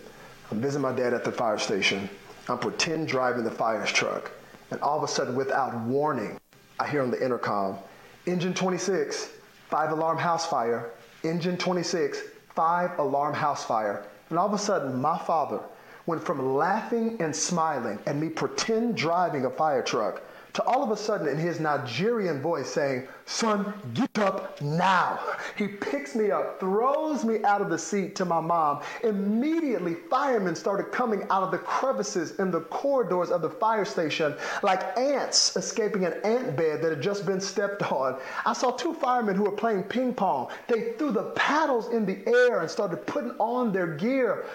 I'm 0.50 0.60
visiting 0.60 0.82
my 0.82 0.92
dad 0.92 1.14
at 1.14 1.24
the 1.24 1.32
fire 1.32 1.58
station. 1.58 2.08
I'm 2.48 2.58
pretend 2.58 3.08
driving 3.08 3.44
the 3.44 3.50
fire 3.50 3.84
truck. 3.86 4.30
And 4.70 4.80
all 4.80 4.98
of 4.98 5.04
a 5.04 5.08
sudden, 5.08 5.36
without 5.36 5.78
warning, 5.84 6.38
I 6.78 6.86
hear 6.86 7.02
on 7.02 7.10
the 7.10 7.22
intercom, 7.22 7.78
engine 8.26 8.52
26, 8.52 9.30
five 9.68 9.90
alarm 9.90 10.18
house 10.18 10.46
fire. 10.46 10.90
Engine 11.24 11.56
26, 11.56 12.18
five 12.54 12.98
alarm 12.98 13.34
house 13.34 13.64
fire. 13.64 14.04
And 14.30 14.38
all 14.38 14.46
of 14.46 14.54
a 14.54 14.58
sudden, 14.58 15.00
my 15.00 15.18
father, 15.18 15.60
went 16.06 16.24
from 16.24 16.54
laughing 16.56 17.16
and 17.20 17.34
smiling 17.34 17.98
and 18.06 18.20
me 18.20 18.28
pretend 18.28 18.96
driving 18.96 19.44
a 19.44 19.50
fire 19.50 19.82
truck 19.82 20.22
to 20.54 20.62
all 20.64 20.82
of 20.82 20.90
a 20.90 20.96
sudden 20.96 21.28
in 21.28 21.36
his 21.36 21.60
Nigerian 21.60 22.40
voice 22.40 22.70
saying, 22.70 23.06
Son, 23.26 23.72
get 23.94 24.18
up 24.18 24.60
now. 24.60 25.20
He 25.56 25.68
picks 25.68 26.14
me 26.14 26.30
up, 26.30 26.58
throws 26.58 27.24
me 27.24 27.42
out 27.44 27.60
of 27.60 27.70
the 27.70 27.78
seat 27.78 28.16
to 28.16 28.24
my 28.24 28.40
mom. 28.40 28.82
Immediately, 29.04 29.94
firemen 30.08 30.54
started 30.54 30.92
coming 30.92 31.22
out 31.30 31.42
of 31.42 31.50
the 31.50 31.58
crevices 31.58 32.38
in 32.38 32.50
the 32.50 32.60
corridors 32.62 33.30
of 33.30 33.42
the 33.42 33.50
fire 33.50 33.84
station 33.84 34.34
like 34.62 34.96
ants 34.98 35.56
escaping 35.56 36.04
an 36.04 36.14
ant 36.24 36.56
bed 36.56 36.82
that 36.82 36.90
had 36.90 37.02
just 37.02 37.26
been 37.26 37.40
stepped 37.40 37.82
on. 37.92 38.18
I 38.44 38.52
saw 38.52 38.72
two 38.72 38.94
firemen 38.94 39.36
who 39.36 39.44
were 39.44 39.52
playing 39.52 39.84
ping 39.84 40.14
pong. 40.14 40.48
They 40.68 40.92
threw 40.92 41.12
the 41.12 41.30
paddles 41.30 41.88
in 41.90 42.06
the 42.06 42.26
air 42.26 42.60
and 42.60 42.70
started 42.70 43.06
putting 43.06 43.32
on 43.38 43.72
their 43.72 43.86
gear 43.86 44.46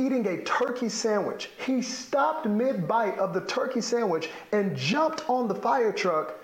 eating 0.00 0.26
a 0.26 0.42
turkey 0.42 0.88
sandwich. 0.88 1.50
He 1.64 1.82
stopped 1.82 2.46
mid 2.46 2.88
bite 2.88 3.18
of 3.18 3.34
the 3.34 3.42
turkey 3.42 3.80
sandwich 3.80 4.30
and 4.52 4.76
jumped 4.76 5.28
on 5.28 5.46
the 5.46 5.54
fire 5.54 5.92
truck. 5.92 6.34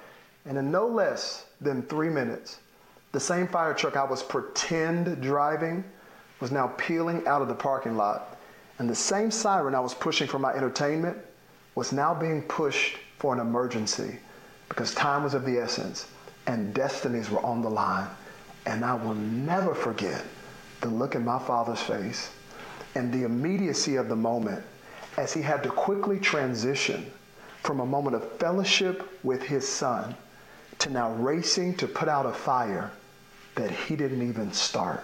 And 0.45 0.59
in 0.59 0.71
no 0.71 0.87
less 0.87 1.47
than 1.61 1.83
three 1.83 2.11
minutes, 2.11 2.59
the 3.13 3.19
same 3.19 3.49
fire 3.49 3.75
truck 3.75 3.97
I 3.97 4.05
was 4.05 4.23
pretend 4.23 5.23
driving 5.23 5.83
was 6.39 6.53
now 6.53 6.69
peeling 6.77 7.27
out 7.27 7.43
of 7.43 7.49
the 7.49 7.55
parking 7.55 7.97
lot. 7.97 8.37
And 8.79 8.89
the 8.89 8.95
same 8.95 9.31
siren 9.31 9.75
I 9.75 9.81
was 9.81 9.95
pushing 9.95 10.29
for 10.29 10.39
my 10.39 10.53
entertainment 10.53 11.17
was 11.75 11.93
now 11.93 12.15
being 12.15 12.43
pushed 12.43 12.99
for 13.19 13.33
an 13.33 13.41
emergency 13.41 14.19
because 14.69 14.95
time 14.95 15.25
was 15.25 15.33
of 15.33 15.47
the 15.47 15.59
essence 15.59 16.09
and 16.47 16.75
destinies 16.75 17.31
were 17.31 17.45
on 17.45 17.63
the 17.63 17.71
line. 17.71 18.09
And 18.67 18.85
I 18.85 18.95
will 18.95 19.15
never 19.15 19.75
forget 19.75 20.23
the 20.83 20.89
look 20.89 21.15
in 21.15 21.25
my 21.25 21.39
father's 21.39 21.81
face 21.81 22.31
and 22.97 23.13
the 23.13 23.25
immediacy 23.25 23.97
of 23.97 24.09
the 24.09 24.17
moment 24.17 24.65
as 25.17 25.33
he 25.33 25.43
had 25.43 25.63
to 25.63 25.69
quickly 25.69 26.19
transition 26.19 27.11
from 27.63 27.81
a 27.81 27.87
moment 27.87 28.17
of 28.17 28.33
fellowship 28.39 29.09
with 29.23 29.43
his 29.43 29.69
son 29.69 30.15
to 30.79 30.91
now 30.91 31.13
racing 31.15 31.75
to 31.77 31.87
put 31.87 32.09
out 32.09 32.27
a 32.27 32.33
fire 32.33 32.91
that 33.55 33.71
he 33.71 33.97
didn't 33.97 34.27
even 34.27 34.53
start. 34.53 35.03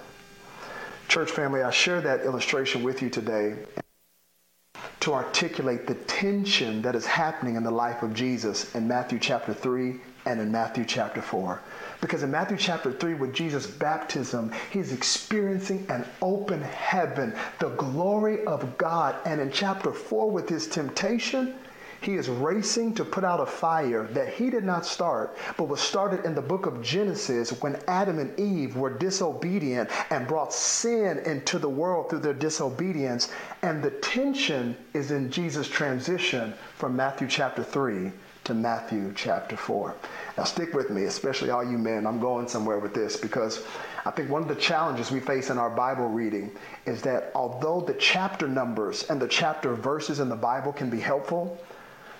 Church 1.09 1.31
family, 1.31 1.63
I 1.63 1.71
share 1.71 2.01
that 2.01 2.25
illustration 2.25 2.83
with 2.83 3.03
you 3.03 3.11
today 3.11 3.57
to 5.01 5.13
articulate 5.13 5.87
the 5.87 5.95
tension 5.95 6.81
that 6.83 6.95
is 6.95 7.05
happening 7.05 7.57
in 7.57 7.65
the 7.65 7.71
life 7.71 8.03
of 8.03 8.15
Jesus 8.15 8.75
in 8.75 8.87
Matthew 8.87 9.19
chapter 9.19 9.53
3 9.53 10.01
and 10.27 10.41
in 10.41 10.53
Matthew 10.53 10.85
chapter 10.85 11.21
4. 11.21 11.61
Because 12.03 12.25
in 12.25 12.33
Matthew 12.33 12.57
chapter 12.57 12.91
3, 12.91 13.15
with 13.15 13.33
Jesus' 13.33 13.65
baptism, 13.65 14.51
he's 14.71 14.93
experiencing 14.93 15.87
an 15.89 16.05
open 16.21 16.61
heaven, 16.61 17.33
the 17.61 17.69
glory 17.69 18.45
of 18.45 18.77
God. 18.77 19.15
And 19.25 19.41
in 19.41 19.53
chapter 19.53 19.93
4, 19.93 20.29
with 20.29 20.49
his 20.49 20.67
temptation, 20.67 21.55
he 22.01 22.17
is 22.17 22.29
racing 22.29 22.95
to 22.95 23.05
put 23.05 23.23
out 23.23 23.39
a 23.39 23.47
fire 23.47 24.09
that 24.15 24.35
he 24.35 24.51
did 24.51 24.65
not 24.65 24.85
start, 24.85 25.37
but 25.57 25.69
was 25.69 25.81
started 25.81 26.25
in 26.25 26.35
the 26.35 26.43
book 26.43 26.67
of 26.67 26.83
Genesis 26.83 27.53
when 27.63 27.81
Adam 27.87 28.19
and 28.19 28.37
Eve 28.39 28.77
were 28.77 28.91
disobedient 28.91 29.89
and 30.11 30.27
brought 30.27 30.53
sin 30.53 31.19
into 31.21 31.61
the 31.61 31.69
world 31.69 32.11
through 32.11 32.19
their 32.19 32.35
disobedience. 32.35 33.31
And 33.63 33.81
the 33.81 33.93
tension 33.93 34.77
is 34.93 35.13
in 35.13 35.31
Jesus' 35.31 35.69
transition 35.69 36.53
from 36.77 36.97
Matthew 36.97 37.29
chapter 37.29 37.63
3 37.63 38.11
to 38.45 38.55
Matthew 38.55 39.13
chapter 39.15 39.57
4. 39.57 39.95
Now, 40.37 40.45
stick 40.45 40.75
with 40.75 40.91
me, 40.91 41.05
especially 41.05 41.51
all 41.51 41.65
you 41.65 41.79
men. 41.79 42.07
I'm 42.07 42.21
going 42.21 42.49
somewhere 42.49 42.79
with 42.79 42.95
this 42.95 43.17
because 43.17 43.65
I 44.05 44.11
think 44.11 44.31
one 44.31 44.43
of 44.43 44.49
the 44.49 44.57
challenges 44.57 45.11
we 45.11 45.21
face 45.21 45.51
in 45.51 45.59
our 45.59 45.71
Bible 45.71 46.09
reading 46.09 46.51
is 46.87 47.03
that 47.03 47.31
although 47.35 47.81
the 47.81 47.95
chapter 47.95 48.49
numbers 48.49 49.05
and 49.05 49.21
the 49.21 49.29
chapter 49.29 49.75
verses 49.75 50.21
in 50.21 50.29
the 50.29 50.37
Bible 50.37 50.73
can 50.73 50.91
be 50.91 50.99
helpful, 50.99 51.59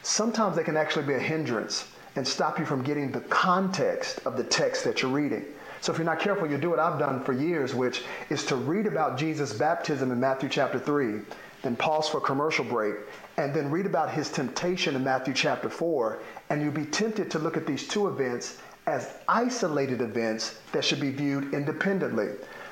sometimes 0.03 0.57
they 0.57 0.65
can 0.65 0.77
actually 0.77 1.07
be 1.07 1.15
a 1.15 1.19
hindrance 1.19 1.89
and 2.15 2.27
stop 2.27 2.59
you 2.59 2.67
from 2.67 2.83
getting 2.83 3.11
the 3.11 3.21
context 3.23 4.21
of 4.27 4.37
the 4.37 4.45
text 4.45 4.85
that 4.85 5.03
you're 5.03 5.11
reading. 5.11 5.45
So 5.81 5.91
if 5.91 5.99
you're 5.99 6.05
not 6.05 6.21
careful, 6.21 6.49
you'll 6.49 6.61
do 6.61 6.71
what 6.71 6.79
I've 6.79 6.99
done 6.99 7.25
for 7.25 7.33
years, 7.33 7.75
which 7.75 8.05
is 8.31 8.45
to 8.47 8.55
read 8.55 8.87
about 8.87 9.19
Jesus' 9.19 9.53
baptism 9.53 10.13
in 10.13 10.21
Matthew 10.21 10.49
chapter 10.49 10.79
3, 10.79 11.21
then 11.63 11.75
pause 11.75 12.09
for 12.09 12.19
a 12.19 12.21
commercial 12.21 12.65
break, 12.65 12.95
and 13.37 13.55
then 13.55 13.71
read 13.71 13.87
about 13.87 14.11
his 14.11 14.31
temptation 14.31 14.95
in 14.95 15.05
Matthew 15.05 15.35
chapter 15.35 15.71
4, 15.71 16.23
and 16.51 16.63
you'll 16.63 16.73
be 16.73 16.85
tempted 16.85 17.31
to 17.31 17.39
look 17.39 17.57
at 17.57 17.67
these 17.67 17.89
two 17.89 18.09
events 18.09 18.59
as 18.87 19.15
isolated 19.29 20.01
events 20.01 20.59
that 20.73 20.85
should 20.85 21.01
be 21.01 21.11
viewed 21.11 21.55
independently. 21.55 22.29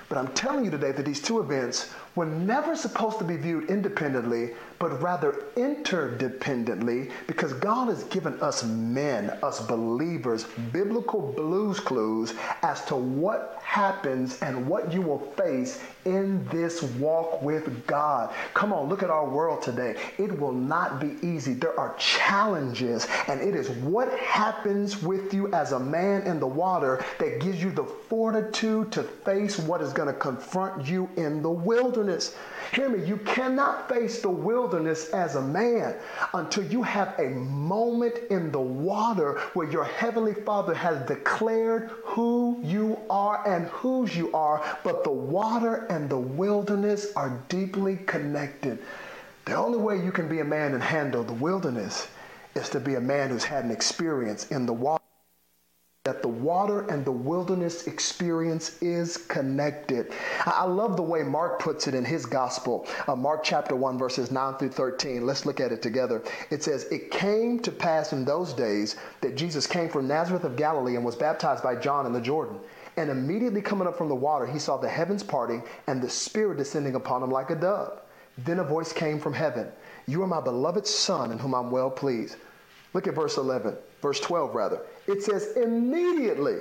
But 0.09 0.19
I'm 0.19 0.29
telling 0.29 0.65
you 0.65 0.71
today 0.71 0.93
that 0.93 1.07
these 1.07 1.23
two 1.23 1.39
events 1.39 1.93
were 2.17 2.27
never 2.27 2.75
supposed 2.75 3.19
to 3.19 3.25
be 3.25 3.37
viewed 3.37 3.71
independently, 3.71 4.55
but 4.81 5.01
rather 5.03 5.45
interdependently 5.57 7.13
because 7.27 7.53
God 7.53 7.89
has 7.89 8.03
given 8.05 8.41
us 8.41 8.65
men, 8.65 9.29
us 9.43 9.61
believers, 9.67 10.47
biblical 10.73 11.21
blues 11.21 11.79
clues 11.79 12.33
as 12.63 12.83
to 12.87 12.97
what 12.97 13.61
happens 13.63 14.41
and 14.41 14.67
what 14.67 14.91
you 14.91 15.03
will 15.03 15.19
face 15.37 15.83
in 16.07 16.43
this 16.47 16.83
walk 16.83 17.43
with 17.43 17.87
God. 17.87 18.35
Come 18.55 18.73
on, 18.73 18.89
look 18.89 19.03
at 19.03 19.11
our 19.11 19.29
world 19.29 19.61
today. 19.61 19.97
It 20.17 20.41
will 20.41 20.53
not 20.53 20.99
be 20.99 21.15
easy. 21.23 21.53
There 21.53 21.79
are 21.79 21.95
challenges, 21.97 23.07
and 23.29 23.39
it 23.43 23.55
is 23.55 23.69
what 23.69 24.11
happens 24.19 25.03
with 25.03 25.35
you 25.35 25.53
as 25.53 25.73
a 25.73 25.79
man 25.79 26.23
in 26.23 26.41
the 26.41 26.47
water 26.47 27.05
that 27.19 27.39
gives 27.41 27.63
you 27.63 27.71
the 27.71 27.85
fortitude 27.85 28.91
to 28.93 29.03
face 29.03 29.59
what 29.59 29.83
is 29.83 29.93
going 29.93 30.09
to 30.09 30.19
confront 30.19 30.87
you 30.87 31.07
in 31.19 31.43
the 31.43 31.51
wilderness. 31.51 32.35
Hear 32.73 32.89
me, 32.89 33.05
you 33.05 33.19
cannot 33.19 33.87
face 33.89 34.23
the 34.23 34.31
wilderness 34.31 34.70
as 34.75 35.35
a 35.35 35.43
man 35.43 35.95
until 36.35 36.65
you 36.65 36.83
have 36.83 37.19
a 37.19 37.31
moment 37.31 38.19
in 38.31 38.51
the 38.53 38.61
water 38.61 39.39
where 39.55 39.71
your 39.71 39.85
heavenly 39.85 40.35
Father 40.35 40.75
has 40.75 41.07
declared 41.07 41.91
who 42.05 42.59
you 42.63 42.99
are 43.09 43.47
and 43.49 43.67
whose 43.69 44.17
you 44.17 44.33
are. 44.33 44.63
But 44.85 45.05
the 45.05 45.11
water 45.11 45.87
and 45.91 46.09
the 46.09 46.19
wilderness 46.19 47.13
are 47.17 47.43
deeply 47.49 47.97
connected. 48.07 48.79
The 49.45 49.55
only 49.55 49.79
way 49.79 50.03
you 50.03 50.13
can 50.13 50.29
be 50.29 50.41
a 50.41 50.45
man 50.45 50.75
and 50.75 50.83
handle 50.83 51.25
the 51.25 51.33
wilderness 51.33 52.09
is 52.55 52.69
to 52.71 52.81
be 52.81 52.95
a 52.95 53.01
man 53.01 53.31
who's 53.31 53.45
had 53.45 53.65
an 53.65 53.71
experience 53.71 54.51
in 54.51 54.67
the 54.67 54.73
water 54.73 55.00
that 56.05 56.23
the 56.23 56.29
water 56.29 56.87
and 56.89 57.05
the 57.05 57.13
wilderness 57.13 57.87
experience 57.87 58.81
is 58.81 59.19
connected. 59.19 60.11
I 60.47 60.65
love 60.65 60.97
the 60.97 61.03
way 61.03 61.23
Mark 61.23 61.61
puts 61.61 61.89
it 61.89 61.95
in 61.95 62.07
his 62.07 62.25
gospel, 62.25 62.87
uh, 63.07 63.15
Mark 63.15 63.45
chapter 63.45 63.77
1, 63.77 63.99
verses 63.99 64.31
9 64.31 64.55
through 64.55 64.71
13. 64.71 65.27
Let's 65.27 65.45
look 65.45 65.61
at 65.61 65.73
it 65.73 65.83
together. 65.83 66.23
It 66.49 66.63
says, 66.63 66.85
It 66.85 67.11
came 67.11 67.61
to 67.61 67.71
pass 67.71 68.15
in 68.15 68.25
those 68.25 68.55
days 68.55 68.97
that 69.21 69.37
Jesus 69.37 69.67
came 69.67 69.91
from 69.91 70.09
Nazareth 70.09 70.45
of 70.45 70.57
Galilee 70.57 70.97
and 70.97 71.05
was 71.05 71.17
baptized 71.17 71.63
by 71.63 71.77
John 71.77 72.07
in 72.07 72.15
the 72.15 72.21
Jordan. 72.23 72.59
And 72.97 73.11
immediately 73.11 73.61
coming 73.61 73.87
up 73.87 73.99
from 73.99 74.09
the 74.09 74.15
water, 74.15 74.47
he 74.47 74.59
saw 74.59 74.79
the 74.79 74.89
heavens 74.89 75.23
parting 75.23 75.63
and 75.87 76.01
the 76.01 76.09
Spirit 76.09 76.57
descending 76.57 76.95
upon 76.95 77.23
him 77.23 77.31
like 77.31 77.51
a 77.51 77.57
dove. 77.57 78.01
Then 78.39 78.61
a 78.61 78.65
voice 78.65 78.95
came 78.95 79.21
from 79.21 79.35
heaven 79.35 79.69
You 80.07 80.23
are 80.23 80.27
my 80.27 80.41
beloved 80.41 80.87
Son, 80.87 81.31
in 81.31 81.39
whom 81.39 81.55
I'm 81.55 81.71
well 81.71 81.91
pleased. 81.91 82.37
Look 82.95 83.07
at 83.07 83.15
verse 83.15 83.37
11, 83.37 83.77
verse 84.01 84.19
12 84.19 84.55
rather. 84.55 84.81
It 85.11 85.25
says, 85.25 85.57
immediately, 85.57 86.59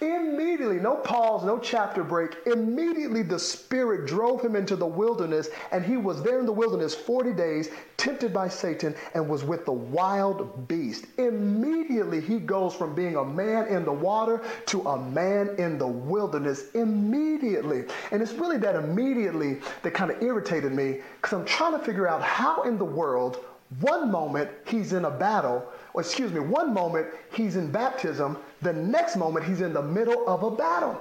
immediately, 0.00 0.78
no 0.78 0.94
pause, 0.94 1.44
no 1.44 1.58
chapter 1.58 2.04
break, 2.04 2.36
immediately 2.46 3.22
the 3.22 3.40
Spirit 3.40 4.06
drove 4.06 4.40
him 4.40 4.54
into 4.54 4.76
the 4.76 4.86
wilderness, 4.86 5.48
and 5.72 5.84
he 5.84 5.96
was 5.96 6.22
there 6.22 6.38
in 6.38 6.46
the 6.46 6.52
wilderness 6.52 6.94
40 6.94 7.32
days, 7.32 7.70
tempted 7.96 8.32
by 8.32 8.46
Satan, 8.46 8.94
and 9.14 9.28
was 9.28 9.42
with 9.42 9.64
the 9.64 9.72
wild 9.72 10.68
beast. 10.68 11.06
Immediately, 11.16 12.20
he 12.20 12.38
goes 12.38 12.72
from 12.72 12.94
being 12.94 13.16
a 13.16 13.24
man 13.24 13.66
in 13.66 13.84
the 13.84 13.92
water 13.92 14.42
to 14.66 14.82
a 14.82 15.10
man 15.10 15.56
in 15.58 15.76
the 15.76 15.88
wilderness. 15.88 16.70
Immediately. 16.74 17.84
And 18.12 18.22
it's 18.22 18.32
really 18.32 18.58
that 18.58 18.76
immediately 18.76 19.58
that 19.82 19.92
kind 19.92 20.12
of 20.12 20.22
irritated 20.22 20.72
me 20.72 21.00
because 21.20 21.36
I'm 21.36 21.44
trying 21.44 21.76
to 21.76 21.84
figure 21.84 22.06
out 22.06 22.22
how 22.22 22.62
in 22.62 22.78
the 22.78 22.84
world 22.84 23.44
one 23.80 24.10
moment 24.10 24.50
he's 24.66 24.92
in 24.92 25.04
a 25.04 25.10
battle, 25.10 25.66
excuse 25.98 26.32
me, 26.32 26.40
one 26.40 26.72
moment 26.72 27.06
he's 27.32 27.56
in 27.56 27.70
baptism, 27.70 28.38
the 28.62 28.72
next 28.72 29.16
moment 29.16 29.44
he's 29.44 29.60
in 29.60 29.72
the 29.72 29.82
middle 29.82 30.28
of 30.28 30.42
a 30.42 30.50
battle. 30.50 31.00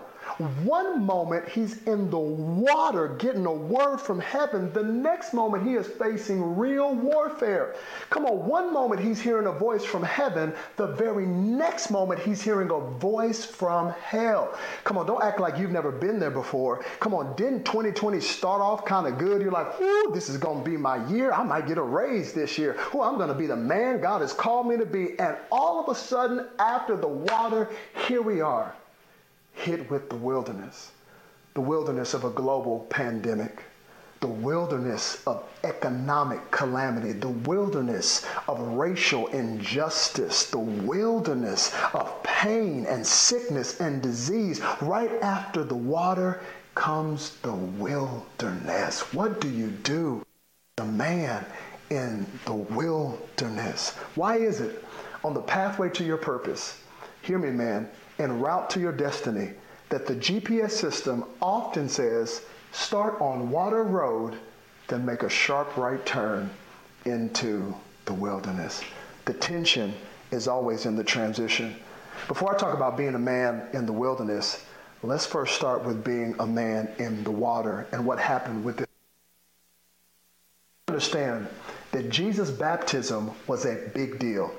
One 0.64 1.04
moment 1.04 1.48
he's 1.48 1.82
in 1.84 2.10
the 2.10 2.20
water 2.20 3.08
getting 3.20 3.46
a 3.46 3.54
word 3.54 3.98
from 3.98 4.20
heaven. 4.20 4.72
The 4.74 4.84
next 4.84 5.34
moment 5.34 5.66
he 5.66 5.76
is 5.76 5.88
facing 5.88 6.58
real 6.58 6.94
warfare. 6.94 7.76
Come 8.10 8.26
on, 8.26 8.46
one 8.46 8.72
moment 8.74 9.02
he's 9.02 9.20
hearing 9.20 9.48
a 9.48 9.52
voice 9.52 9.84
from 9.84 10.04
heaven. 10.04 10.54
The 10.76 10.88
very 10.88 11.26
next 11.26 11.90
moment 11.90 12.20
he's 12.20 12.42
hearing 12.42 12.70
a 12.72 12.80
voice 12.80 13.46
from 13.46 13.90
hell. 13.92 14.58
Come 14.84 14.98
on, 14.98 15.08
don't 15.08 15.24
act 15.24 15.40
like 15.40 15.58
you've 15.58 15.72
never 15.72 15.92
been 15.92 16.20
there 16.20 16.32
before. 16.32 16.84
Come 17.00 17.14
on, 17.14 17.36
didn't 17.36 17.64
2020 17.64 18.20
start 18.20 18.62
off 18.62 18.86
kind 18.86 19.08
of 19.08 19.18
good? 19.18 19.42
You're 19.42 19.52
like, 19.52 19.80
ooh, 19.82 20.12
this 20.14 20.30
is 20.30 20.38
going 20.38 20.64
to 20.64 20.70
be 20.70 20.78
my 20.78 21.06
year. 21.08 21.32
I 21.32 21.44
might 21.44 21.68
get 21.68 21.78
a 21.78 21.84
raise 21.84 22.34
this 22.34 22.58
year. 22.58 22.78
Ooh, 22.94 23.02
I'm 23.02 23.18
going 23.18 23.30
to 23.30 23.36
be 23.36 23.48
the 23.48 23.56
man 23.56 24.02
God 24.02 24.22
has 24.22 24.34
called 24.34 24.68
me 24.68 24.78
to 24.78 24.86
be. 24.86 25.18
And 25.20 25.38
all 25.52 25.84
of 25.84 25.90
a 25.90 26.00
sudden, 26.00 26.48
after 26.60 26.96
the 26.96 27.08
water, 27.08 27.70
here 28.08 28.22
we 28.22 28.42
are 28.42 28.74
hit 29.58 29.90
with 29.90 30.10
the 30.10 30.16
wilderness, 30.16 30.92
the 31.54 31.62
wilderness 31.62 32.14
of 32.14 32.24
a 32.24 32.30
global 32.30 32.86
pandemic, 32.90 33.64
the 34.20 34.28
wilderness 34.28 35.22
of 35.28 35.44
economic 35.64 36.50
calamity, 36.52 37.12
the 37.12 37.30
wilderness 37.30 38.26
of 38.48 38.60
racial 38.60 39.28
injustice, 39.28 40.50
the 40.50 40.58
wilderness 40.58 41.74
of 41.94 42.22
pain 42.24 42.86
and 42.86 43.06
sickness 43.06 43.80
and 43.80 44.02
disease. 44.02 44.62
Right 44.82 45.12
after 45.22 45.64
the 45.64 45.76
water 45.76 46.42
comes 46.76 47.38
the 47.42 47.54
wilderness. 47.54 49.14
What 49.14 49.42
do 49.42 49.50
you 49.50 49.68
do? 49.68 50.24
The 50.78 50.86
man 50.86 51.46
in 51.90 52.26
the 52.46 52.54
wilderness. 52.54 53.96
Why 54.16 54.38
is 54.38 54.62
it 54.62 54.84
on 55.24 55.34
the 55.34 55.42
pathway 55.42 55.90
to 55.90 56.04
your 56.04 56.18
purpose? 56.18 56.80
Hear 57.22 57.40
me, 57.40 57.50
man, 57.50 57.90
en 58.20 58.40
route 58.40 58.70
to 58.72 58.80
your 58.80 58.92
destiny, 58.92 59.52
that 59.90 60.06
the 60.06 60.16
GPS 60.16 60.72
system 60.72 61.24
often 61.42 61.88
says, 61.88 62.42
start 62.72 63.20
on 63.22 63.50
Water 63.50 63.84
Road, 63.84 64.38
then 64.88 65.06
make 65.06 65.24
a 65.24 65.30
sharp 65.30 65.76
right 65.78 66.06
turn 66.06 66.50
into 67.06 67.74
the 68.06 68.14
wilderness. 68.14 68.84
The 69.26 69.34
tension 69.34 69.94
is 70.32 70.48
always 70.48 70.86
in 70.86 70.96
the 70.96 71.04
transition. 71.04 71.76
Before 72.28 72.54
I 72.54 72.58
talk 72.58 72.74
about 72.74 72.98
being 72.98 73.16
a 73.16 73.20
man 73.20 73.68
in 73.74 73.86
the 73.86 73.94
wilderness, 73.94 74.66
let's 75.04 75.26
first 75.26 75.56
start 75.56 75.86
with 75.86 76.04
being 76.04 76.36
a 76.40 76.48
man 76.48 76.90
in 76.98 77.24
the 77.24 77.32
water 77.32 77.88
and 77.92 78.06
what 78.06 78.20
happened 78.20 78.66
with 78.66 78.82
it. 78.82 78.90
Understand 80.88 81.48
that 81.92 82.10
Jesus' 82.10 82.50
baptism 82.50 83.32
was 83.46 83.66
a 83.66 83.90
big 83.94 84.20
deal. 84.20 84.52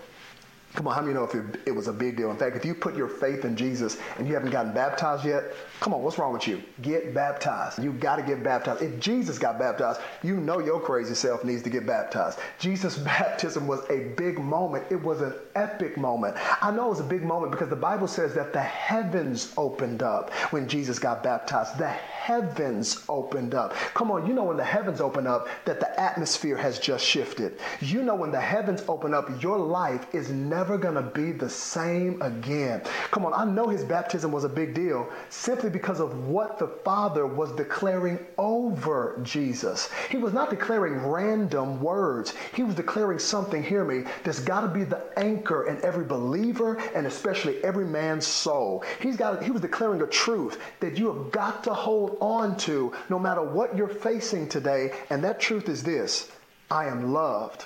Come 0.75 0.87
on, 0.87 0.95
how 0.95 1.01
many 1.01 1.15
know 1.15 1.25
if 1.25 1.35
it, 1.35 1.61
it, 1.67 1.73
was 1.73 1.89
a 1.89 1.93
big 1.93 2.17
deal? 2.17 2.31
In 2.31 2.37
fact, 2.37 2.55
if 2.55 2.65
you 2.65 2.75
put 2.75 2.95
your 2.95 3.09
faith 3.09 3.45
in 3.45 3.57
Jesus 3.57 3.97
and 4.19 4.29
you 4.29 4.35
haven't 4.35 4.51
gotten 4.51 4.73
baptized 4.73 5.25
yet, 5.25 5.55
come 5.81 5.95
on, 5.95 6.03
what's 6.03 6.19
wrong 6.19 6.33
with 6.33 6.47
you? 6.47 6.63
Get 6.83 7.15
baptized. 7.15 7.83
You've 7.83 7.99
got 7.99 8.17
to 8.17 8.23
get 8.23 8.45
baptized. 8.45 8.83
If 8.83 9.01
Jesus 9.01 9.39
got 9.39 9.59
baptized, 9.59 10.01
you 10.23 10.37
know 10.37 10.61
your 10.61 10.79
crazy 10.79 11.15
self 11.15 11.43
needs 11.43 11.63
to 11.63 11.71
get 11.71 11.87
baptized. 11.87 12.39
Jesus' 12.59 12.99
baptism 13.09 13.67
was 13.67 13.81
a 13.91 14.11
big 14.17 14.39
moment. 14.39 14.85
It 14.91 15.03
was 15.03 15.21
an 15.21 15.35
epic 15.57 15.97
moment. 15.97 16.37
I 16.63 16.71
know 16.71 16.87
it 16.87 16.91
was 16.91 17.01
a 17.01 17.05
big 17.05 17.23
moment 17.23 17.51
because 17.51 17.71
the 17.71 17.77
Bible 17.77 18.07
says 18.07 18.35
that 18.35 18.53
the 18.53 18.61
heavens 18.61 19.55
opened 19.57 20.03
up 20.03 20.33
when 20.51 20.69
Jesus 20.69 20.99
got 20.99 21.23
baptized. 21.23 21.79
The 21.79 21.89
heavens 21.89 23.05
opened 23.09 23.55
up. 23.55 23.73
Come 23.95 24.11
on, 24.11 24.27
you 24.27 24.35
know 24.35 24.45
when 24.45 24.59
the 24.59 24.65
heavens 24.65 25.01
open 25.01 25.27
up 25.27 25.49
that 25.65 25.81
the 25.81 25.99
atmosphere 25.99 26.57
has 26.57 26.79
just 26.79 27.05
shifted. 27.05 27.59
You 27.81 28.03
know 28.03 28.15
when 28.15 28.31
the 28.31 28.41
heavens 28.41 28.85
open 28.87 29.15
up, 29.15 29.43
your 29.43 29.59
life 29.59 30.15
is 30.15 30.31
never 30.31 30.58
going 30.67 30.95
to 30.95 31.03
be 31.03 31.31
the 31.31 31.49
same 31.49 32.21
again. 32.23 32.83
Come 33.11 33.25
on, 33.25 33.33
I 33.33 33.45
know 33.45 33.69
his 33.69 33.85
baptism 33.85 34.33
was 34.33 34.45
a 34.45 34.49
big 34.49 34.75
deal 34.75 35.09
simply 35.29 35.71
because 35.71 36.01
of 36.01 36.27
what 36.27 36.59
the 36.59 36.67
Father 36.85 37.27
was 37.27 37.53
declaring 37.53 38.19
over 38.37 39.21
Jesus. 39.23 39.89
He 40.11 40.17
was 40.17 40.33
not 40.33 40.51
declaring 40.51 41.07
random 41.07 41.81
words, 41.81 42.35
he 42.55 42.65
was 42.65 42.75
declaring 42.75 43.19
something, 43.19 43.63
hear 43.63 43.85
me, 43.85 44.05
that's 44.25 44.41
got 44.41 44.63
to 44.63 44.69
be 44.69 44.85
the 44.85 45.05
anchor 45.17 45.69
in 45.69 45.83
every 45.85 46.05
believer 46.05 46.79
and 46.95 47.07
especially 47.07 47.63
every 47.63 47.87
man's 47.87 48.27
soul. 48.27 48.85
He's 49.01 49.17
got 49.17 49.43
he 49.43 49.51
was 49.51 49.63
declaring 49.63 50.03
a 50.03 50.07
truth 50.07 50.59
that 50.81 50.99
you 50.99 51.13
have 51.13 51.31
got 51.31 51.65
to 51.65 51.75
hold 51.75 52.17
on 52.21 52.57
to 52.59 52.93
no 53.09 53.19
matter 53.19 53.43
what 53.43 53.77
you're 53.77 53.89
facing 53.89 54.49
today. 54.49 54.93
And 55.11 55.23
that 55.25 55.41
truth 55.41 55.69
is 55.69 55.83
this 55.83 56.31
I 56.71 56.87
am 56.87 57.13
loved, 57.13 57.65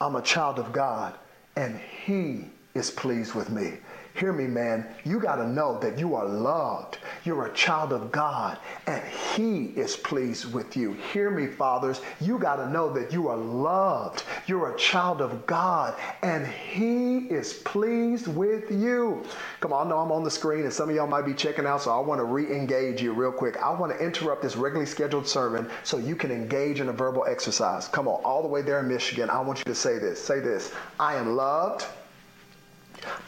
I'm 0.00 0.16
a 0.16 0.22
child 0.22 0.58
of 0.58 0.72
God, 0.72 1.14
and 1.56 1.78
He 2.06 2.46
is 2.74 2.90
pleased 2.90 3.34
with 3.34 3.50
me. 3.50 3.74
Hear 4.20 4.34
me, 4.34 4.46
man. 4.46 4.86
You 5.02 5.18
got 5.18 5.36
to 5.36 5.48
know 5.48 5.78
that 5.78 5.98
you 5.98 6.14
are 6.14 6.26
loved. 6.26 6.98
You're 7.24 7.46
a 7.46 7.54
child 7.54 7.90
of 7.90 8.12
God, 8.12 8.58
and 8.86 9.02
He 9.34 9.72
is 9.76 9.96
pleased 9.96 10.52
with 10.52 10.76
you. 10.76 10.92
Hear 10.92 11.30
me, 11.30 11.46
fathers. 11.46 12.02
You 12.20 12.38
got 12.38 12.56
to 12.56 12.68
know 12.68 12.92
that 12.92 13.14
you 13.14 13.28
are 13.28 13.36
loved. 13.38 14.24
You're 14.46 14.74
a 14.74 14.76
child 14.76 15.22
of 15.22 15.46
God, 15.46 15.94
and 16.20 16.46
He 16.46 17.28
is 17.30 17.54
pleased 17.54 18.26
with 18.26 18.70
you. 18.70 19.24
Come 19.60 19.72
on, 19.72 19.86
I 19.86 19.88
know 19.88 20.00
I'm 20.00 20.12
on 20.12 20.22
the 20.22 20.30
screen, 20.30 20.64
and 20.64 20.72
some 20.72 20.90
of 20.90 20.94
y'all 20.94 21.06
might 21.06 21.24
be 21.24 21.32
checking 21.32 21.64
out, 21.64 21.80
so 21.80 21.90
I 21.90 21.98
want 21.98 22.18
to 22.18 22.24
re 22.24 22.54
engage 22.54 23.00
you 23.00 23.14
real 23.14 23.32
quick. 23.32 23.56
I 23.56 23.70
want 23.70 23.90
to 23.90 24.04
interrupt 24.04 24.42
this 24.42 24.54
regularly 24.54 24.84
scheduled 24.84 25.26
sermon 25.26 25.70
so 25.82 25.96
you 25.96 26.14
can 26.14 26.30
engage 26.30 26.80
in 26.80 26.90
a 26.90 26.92
verbal 26.92 27.24
exercise. 27.26 27.88
Come 27.88 28.06
on, 28.06 28.22
all 28.22 28.42
the 28.42 28.48
way 28.48 28.60
there 28.60 28.80
in 28.80 28.88
Michigan, 28.88 29.30
I 29.30 29.40
want 29.40 29.60
you 29.60 29.64
to 29.64 29.74
say 29.74 29.98
this. 29.98 30.22
Say 30.22 30.40
this 30.40 30.74
I 30.98 31.14
am 31.14 31.36
loved. 31.36 31.86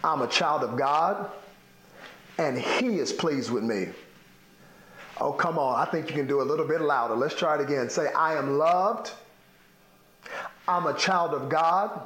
I'm 0.05 0.23
a 0.23 0.27
child 0.27 0.63
of 0.63 0.77
God, 0.77 1.31
and 2.39 2.59
He 2.59 2.99
is 2.99 3.13
pleased 3.13 3.51
with 3.51 3.63
me. 3.63 3.89
Oh, 5.21 5.33
come 5.33 5.59
on. 5.59 5.79
I 5.79 5.91
think 5.91 6.09
you 6.09 6.17
can 6.17 6.27
do 6.27 6.41
a 6.41 6.45
little 6.45 6.67
bit 6.67 6.81
louder. 6.81 7.15
Let's 7.15 7.35
try 7.35 7.55
it 7.55 7.61
again. 7.61 7.89
Say, 7.89 8.13
I 8.13 8.35
am 8.35 8.59
loved. 8.59 9.13
I'm 10.67 10.87
a 10.87 10.95
child 10.95 11.35
of 11.35 11.49
God, 11.49 12.03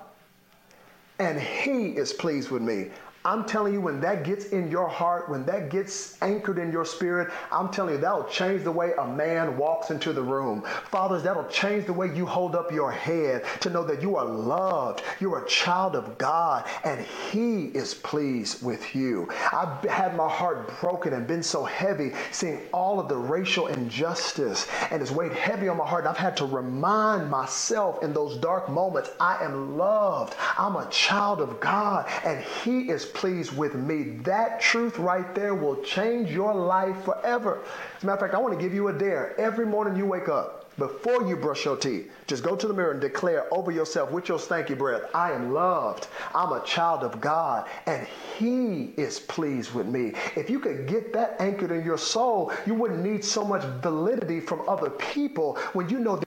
and 1.18 1.40
He 1.40 1.88
is 1.88 2.12
pleased 2.12 2.50
with 2.50 2.62
me. 2.62 2.90
I'm 3.26 3.44
telling 3.44 3.72
you, 3.72 3.80
when 3.80 4.00
that 4.02 4.22
gets 4.22 4.46
in 4.50 4.70
your 4.70 4.86
heart, 4.86 5.28
when 5.28 5.44
that 5.46 5.68
gets 5.68 6.16
anchored 6.22 6.58
in 6.58 6.70
your 6.70 6.84
spirit, 6.84 7.32
I'm 7.50 7.70
telling 7.70 7.94
you, 7.94 8.00
that'll 8.00 8.22
change 8.28 8.62
the 8.62 8.70
way 8.70 8.92
a 9.00 9.04
man 9.04 9.56
walks 9.56 9.90
into 9.90 10.12
the 10.12 10.22
room. 10.22 10.62
Fathers, 10.92 11.24
that'll 11.24 11.48
change 11.48 11.86
the 11.86 11.92
way 11.92 12.14
you 12.14 12.24
hold 12.24 12.54
up 12.54 12.70
your 12.70 12.92
head 12.92 13.44
to 13.62 13.70
know 13.70 13.82
that 13.82 14.00
you 14.00 14.14
are 14.14 14.24
loved. 14.24 15.02
You're 15.18 15.44
a 15.44 15.48
child 15.48 15.96
of 15.96 16.16
God, 16.18 16.68
and 16.84 17.04
He 17.04 17.64
is 17.64 17.94
pleased 17.94 18.64
with 18.64 18.94
you. 18.94 19.28
I've 19.52 19.82
had 19.90 20.14
my 20.14 20.28
heart 20.28 20.78
broken 20.80 21.12
and 21.12 21.26
been 21.26 21.42
so 21.42 21.64
heavy 21.64 22.12
seeing 22.30 22.60
all 22.72 23.00
of 23.00 23.08
the 23.08 23.16
racial 23.16 23.66
injustice, 23.66 24.68
and 24.92 25.02
it's 25.02 25.10
weighed 25.10 25.32
heavy 25.32 25.66
on 25.66 25.78
my 25.78 25.86
heart. 25.86 26.04
And 26.04 26.10
I've 26.10 26.16
had 26.16 26.36
to 26.36 26.44
remind 26.44 27.28
myself 27.28 28.04
in 28.04 28.12
those 28.12 28.36
dark 28.36 28.68
moments 28.68 29.10
I 29.18 29.42
am 29.42 29.76
loved. 29.76 30.36
I'm 30.56 30.76
a 30.76 30.88
child 30.90 31.40
of 31.40 31.58
God, 31.58 32.08
and 32.24 32.40
He 32.40 32.88
is 32.88 33.15
pleased 33.16 33.57
with 33.57 33.74
me. 33.74 34.18
That 34.24 34.61
truth 34.61 34.98
right 34.98 35.35
there 35.35 35.55
will 35.55 35.83
change 35.83 36.31
your 36.31 36.55
life 36.55 37.02
forever. 37.05 37.62
As 37.96 38.02
a 38.02 38.07
matter 38.07 38.16
of 38.16 38.20
fact, 38.20 38.35
I 38.35 38.38
want 38.38 38.55
to 38.59 38.62
give 38.62 38.74
you 38.74 38.88
a 38.88 38.92
dare. 38.92 39.38
Every 39.40 39.64
morning 39.64 39.96
you 39.96 40.05
wake 40.05 40.29
up, 40.29 40.70
before 40.76 41.26
you 41.26 41.37
brush 41.37 41.64
your 41.64 41.79
teeth, 41.79 42.12
just 42.26 42.42
go 42.42 42.55
to 42.55 42.68
the 42.68 42.74
mirror 42.74 42.90
and 42.90 43.00
declare 43.00 43.52
over 43.52 43.70
yourself 43.70 44.11
with 44.11 44.29
your 44.29 44.38
stanky 44.38 44.76
breath, 44.76 45.02
I 45.14 45.33
am 45.33 45.55
loved. 45.55 46.09
I'm 46.35 46.52
a 46.52 46.62
child 46.66 47.02
of 47.02 47.18
God, 47.18 47.66
and 47.87 48.07
He 48.38 48.92
is 48.98 49.18
pleased 49.18 49.72
with 49.72 49.87
me. 49.87 50.12
If 50.37 50.50
you 50.50 50.61
could 50.61 50.87
get 50.87 51.14
that 51.14 51.40
anchored 51.40 51.70
in 51.70 51.83
your 51.83 51.96
soul, 51.96 52.52
you 52.66 52.74
wouldn't 52.74 53.02
need 53.02 53.24
so 53.24 53.42
much 53.42 53.62
validity 53.81 54.40
from 54.40 54.68
other 54.68 54.90
people 54.90 55.57
when 55.72 55.88
you 55.88 55.98
know 55.98 56.16
the 56.16 56.26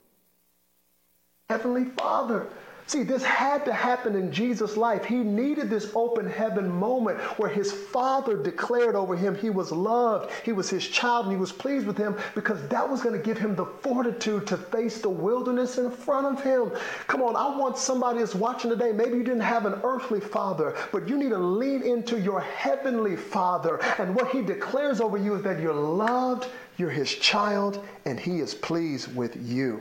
Heavenly 1.48 1.84
Father 1.84 2.48
See, 2.90 3.04
this 3.04 3.22
had 3.22 3.64
to 3.66 3.72
happen 3.72 4.16
in 4.16 4.32
Jesus' 4.32 4.76
life. 4.76 5.04
He 5.04 5.18
needed 5.18 5.70
this 5.70 5.92
open 5.94 6.28
heaven 6.28 6.68
moment 6.68 7.20
where 7.38 7.48
his 7.48 7.70
father 7.70 8.36
declared 8.36 8.96
over 8.96 9.14
him 9.14 9.36
he 9.36 9.48
was 9.48 9.70
loved, 9.70 10.32
he 10.44 10.50
was 10.50 10.68
his 10.68 10.88
child, 10.88 11.26
and 11.26 11.32
he 11.32 11.38
was 11.38 11.52
pleased 11.52 11.86
with 11.86 11.96
him 11.96 12.16
because 12.34 12.66
that 12.66 12.90
was 12.90 13.00
going 13.00 13.16
to 13.16 13.24
give 13.24 13.38
him 13.38 13.54
the 13.54 13.64
fortitude 13.64 14.44
to 14.48 14.56
face 14.56 15.00
the 15.00 15.08
wilderness 15.08 15.78
in 15.78 15.88
front 15.88 16.26
of 16.26 16.42
him. 16.42 16.72
Come 17.06 17.22
on, 17.22 17.36
I 17.36 17.56
want 17.56 17.78
somebody 17.78 18.18
that's 18.18 18.34
watching 18.34 18.70
today. 18.70 18.90
Maybe 18.90 19.18
you 19.18 19.22
didn't 19.22 19.38
have 19.38 19.66
an 19.66 19.80
earthly 19.84 20.18
father, 20.18 20.76
but 20.90 21.08
you 21.08 21.16
need 21.16 21.30
to 21.30 21.38
lean 21.38 21.84
into 21.84 22.20
your 22.20 22.40
heavenly 22.40 23.14
father. 23.14 23.80
And 24.00 24.16
what 24.16 24.32
he 24.32 24.42
declares 24.42 25.00
over 25.00 25.16
you 25.16 25.36
is 25.36 25.44
that 25.44 25.60
you're 25.60 25.72
loved, 25.72 26.48
you're 26.76 26.90
his 26.90 27.14
child, 27.14 27.86
and 28.04 28.18
he 28.18 28.40
is 28.40 28.52
pleased 28.52 29.14
with 29.14 29.36
you. 29.48 29.80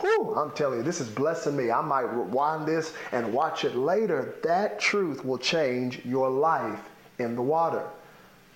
Whew, 0.00 0.34
I'm 0.34 0.50
telling 0.52 0.78
you, 0.78 0.82
this 0.82 1.00
is 1.00 1.08
blessing 1.08 1.56
me. 1.56 1.70
I 1.70 1.82
might 1.82 2.02
rewind 2.02 2.66
this 2.66 2.94
and 3.12 3.32
watch 3.32 3.64
it 3.64 3.76
later. 3.76 4.34
That 4.42 4.80
truth 4.80 5.24
will 5.24 5.38
change 5.38 6.04
your 6.04 6.30
life 6.30 6.80
in 7.18 7.36
the 7.36 7.42
water. 7.42 7.84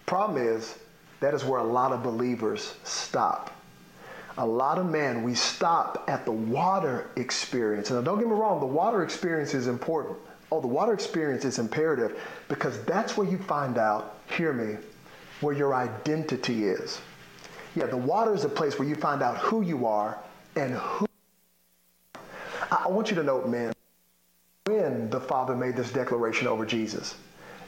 Problem 0.07 0.43
is, 0.43 0.79
that 1.21 1.35
is 1.35 1.45
where 1.45 1.61
a 1.61 1.65
lot 1.65 1.93
of 1.93 2.03
believers 2.03 2.75
stop. 2.85 3.51
A 4.39 4.47
lot 4.47 4.79
of 4.79 4.87
men, 4.87 5.23
we 5.23 5.35
stop 5.35 6.05
at 6.09 6.25
the 6.25 6.33
water 6.33 7.09
experience. 7.17 7.91
Now, 7.91 8.01
don't 8.01 8.19
get 8.19 8.27
me 8.27 8.35
wrong, 8.35 8.59
the 8.59 8.67
water 8.67 9.05
experience 9.05 9.55
is 9.55 9.69
important. 9.69 10.19
Oh, 10.51 10.61
the 10.61 10.67
water 10.67 10.93
experience 10.93 11.45
is 11.45 11.59
imperative 11.59 12.21
because 12.49 12.83
that's 12.85 13.17
where 13.17 13.29
you 13.29 13.39
find 13.39 13.79
out, 13.79 14.19
hear 14.31 14.53
me, 14.53 14.77
where 15.41 15.55
your 15.55 15.75
identity 15.75 16.65
is. 16.65 17.01
Yeah, 17.77 17.87
the 17.87 17.97
water 17.97 18.35
is 18.35 18.45
a 18.45 18.49
place 18.49 18.79
where 18.79 18.89
you 18.89 18.95
find 18.95 19.23
out 19.23 19.39
who 19.39 19.63
you 19.63 19.87
are 19.87 20.19
and 20.57 20.75
who 20.75 21.07
I 22.83 22.89
want 22.89 23.11
you 23.11 23.17
to 23.17 23.23
note, 23.23 23.49
man, 23.49 23.73
when 24.67 25.11
the 25.11 25.21
Father 25.21 25.55
made 25.55 25.77
this 25.77 25.93
declaration 25.93 26.49
over 26.49 26.67
Jesus, 26.67 27.15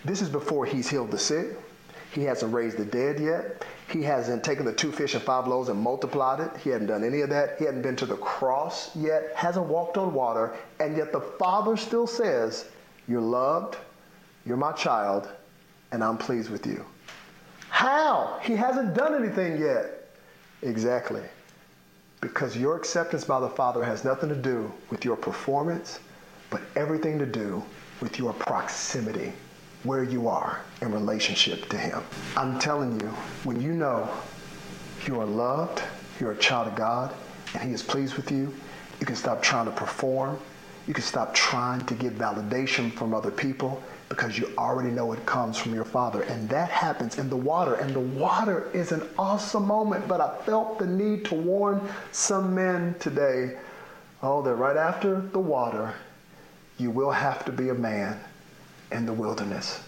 this 0.05 0.21
is 0.21 0.29
before 0.29 0.66
he's 0.66 0.88
healed 0.88 1.11
the 1.11 1.19
sick. 1.19 1.57
He 2.12 2.23
hasn't 2.23 2.53
raised 2.53 2.79
the 2.79 2.85
dead 2.85 3.21
yet. 3.21 3.64
He 3.88 4.03
hasn't 4.03 4.42
taken 4.42 4.64
the 4.64 4.73
two 4.73 4.90
fish 4.90 5.14
and 5.14 5.23
five 5.23 5.47
loaves 5.47 5.69
and 5.69 5.79
multiplied 5.79 6.40
it. 6.40 6.51
He 6.62 6.71
hadn't 6.71 6.87
done 6.87 7.05
any 7.05 7.21
of 7.21 7.29
that. 7.31 7.59
He 7.59 7.66
hadn't 7.66 7.83
been 7.83 7.97
to 7.97 8.07
the 8.07 8.16
cross 8.16 8.95
yet, 8.97 9.33
hasn't 9.35 9.66
walked 9.66 9.99
on 9.99 10.14
water. 10.14 10.57
And 10.81 10.97
yet 10.97 11.12
the 11.12 11.21
Father 11.21 11.77
still 11.77 12.07
says, 12.07 12.66
You're 13.07 13.21
loved, 13.21 13.77
you're 14.47 14.57
my 14.57 14.73
child, 14.73 15.29
and 15.92 16.03
I'm 16.03 16.16
pleased 16.16 16.51
with 16.51 16.66
you. 16.66 16.85
How? 17.69 18.38
He 18.42 18.57
hasn't 18.57 18.95
done 18.95 19.14
anything 19.14 19.61
yet. 19.61 20.09
Exactly. 20.62 21.23
Because 22.20 22.57
your 22.57 22.76
acceptance 22.76 23.24
by 23.24 23.40
the 23.40 23.48
Father 23.48 23.85
has 23.85 24.05
nothing 24.05 24.29
to 24.29 24.35
do 24.35 24.72
with 24.90 25.05
your 25.05 25.16
performance, 25.16 26.00
but 26.50 26.62
everything 26.74 27.18
to 27.18 27.26
do 27.26 27.62
with 28.00 28.18
your 28.18 28.33
proximity, 28.33 29.33
where 29.85 30.02
you 30.02 30.29
are 30.29 30.61
in 30.81 30.92
relationship 30.92 31.68
to 31.68 31.76
Him. 31.76 32.02
I'm 32.37 32.59
telling 32.59 33.00
you, 33.00 33.09
when 33.44 33.61
you 33.61 33.72
know 33.72 34.09
you 35.07 35.20
are 35.20 35.26
loved, 35.26 35.83
you're 36.18 36.33
a 36.33 36.38
child 36.38 36.68
of 36.68 36.74
God, 36.74 37.14
and 37.55 37.62
He 37.62 37.74
is 37.74 37.83
pleased 37.83 38.14
with 38.14 38.31
you, 38.31 38.52
you 39.00 39.07
can 39.07 39.16
stop 39.16 39.42
trying 39.42 39.66
to 39.66 39.72
perform. 39.72 40.38
You 40.87 40.94
can 40.94 41.05
stop 41.05 41.35
trying 41.35 41.85
to 41.87 41.94
get 41.94 42.16
validation 42.16 42.92
from 42.92 43.12
other 43.12 43.31
people 43.31 43.83
because 44.09 44.38
you 44.38 44.53
already 44.57 44.90
know 44.90 45.12
it 45.12 45.27
comes 45.27 45.59
from 45.59 45.75
your 45.75 45.85
Father. 45.85 46.23
And 46.23 46.49
that 46.49 46.71
happens 46.71 47.19
in 47.19 47.29
the 47.29 47.37
water. 47.37 47.75
And 47.75 47.92
the 47.95 48.01
water 48.01 48.71
is 48.73 48.92
an 48.92 49.03
awesome 49.19 49.66
moment. 49.66 50.07
But 50.07 50.21
I 50.21 50.37
felt 50.45 50.79
the 50.79 50.87
need 50.87 51.25
to 51.27 51.35
warn 51.35 51.81
some 52.12 52.55
men 52.55 52.95
today 53.01 53.57
oh, 54.23 54.42
that 54.42 54.55
right 54.55 54.77
after 54.77 55.21
the 55.21 55.38
water, 55.38 55.92
you 56.79 56.90
will 56.90 57.11
have 57.11 57.45
to 57.47 57.53
be 57.53 57.71
a 57.71 57.75
man 57.75 58.19
in 58.92 59.07
the 59.07 59.12
wilderness. 59.12 59.81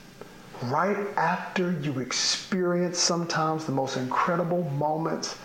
Right 0.64 0.98
after 1.16 1.72
you 1.80 2.00
experience 2.00 2.98
sometimes 2.98 3.64
the 3.64 3.72
most 3.72 3.96
incredible 3.96 4.64
moments, 4.70 5.38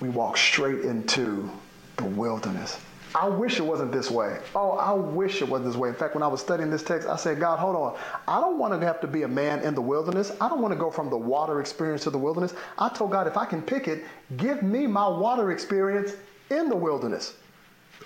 we 0.00 0.08
walk 0.08 0.36
straight 0.36 0.80
into 0.80 1.50
the 1.96 2.04
wilderness. 2.04 2.78
I 3.14 3.28
wish 3.28 3.58
it 3.58 3.62
wasn't 3.62 3.90
this 3.90 4.10
way. 4.10 4.38
Oh, 4.54 4.72
I 4.72 4.92
wish 4.92 5.40
it 5.40 5.48
wasn't 5.48 5.70
this 5.70 5.76
way. 5.76 5.88
In 5.88 5.94
fact, 5.94 6.14
when 6.14 6.22
I 6.22 6.26
was 6.26 6.40
studying 6.40 6.70
this 6.70 6.82
text, 6.82 7.08
I 7.08 7.16
said, 7.16 7.40
God, 7.40 7.58
hold 7.58 7.74
on. 7.74 7.96
I 8.26 8.40
don't 8.40 8.58
want 8.58 8.78
to 8.78 8.86
have 8.86 9.00
to 9.00 9.06
be 9.06 9.22
a 9.22 9.28
man 9.28 9.60
in 9.60 9.74
the 9.74 9.80
wilderness. 9.80 10.32
I 10.40 10.48
don't 10.48 10.60
want 10.60 10.72
to 10.72 10.78
go 10.78 10.90
from 10.90 11.08
the 11.08 11.16
water 11.16 11.60
experience 11.60 12.02
to 12.04 12.10
the 12.10 12.18
wilderness. 12.18 12.54
I 12.78 12.90
told 12.90 13.10
God, 13.10 13.26
if 13.26 13.36
I 13.36 13.46
can 13.46 13.62
pick 13.62 13.88
it, 13.88 14.04
give 14.36 14.62
me 14.62 14.86
my 14.86 15.08
water 15.08 15.52
experience 15.52 16.12
in 16.50 16.68
the 16.68 16.76
wilderness. 16.76 17.34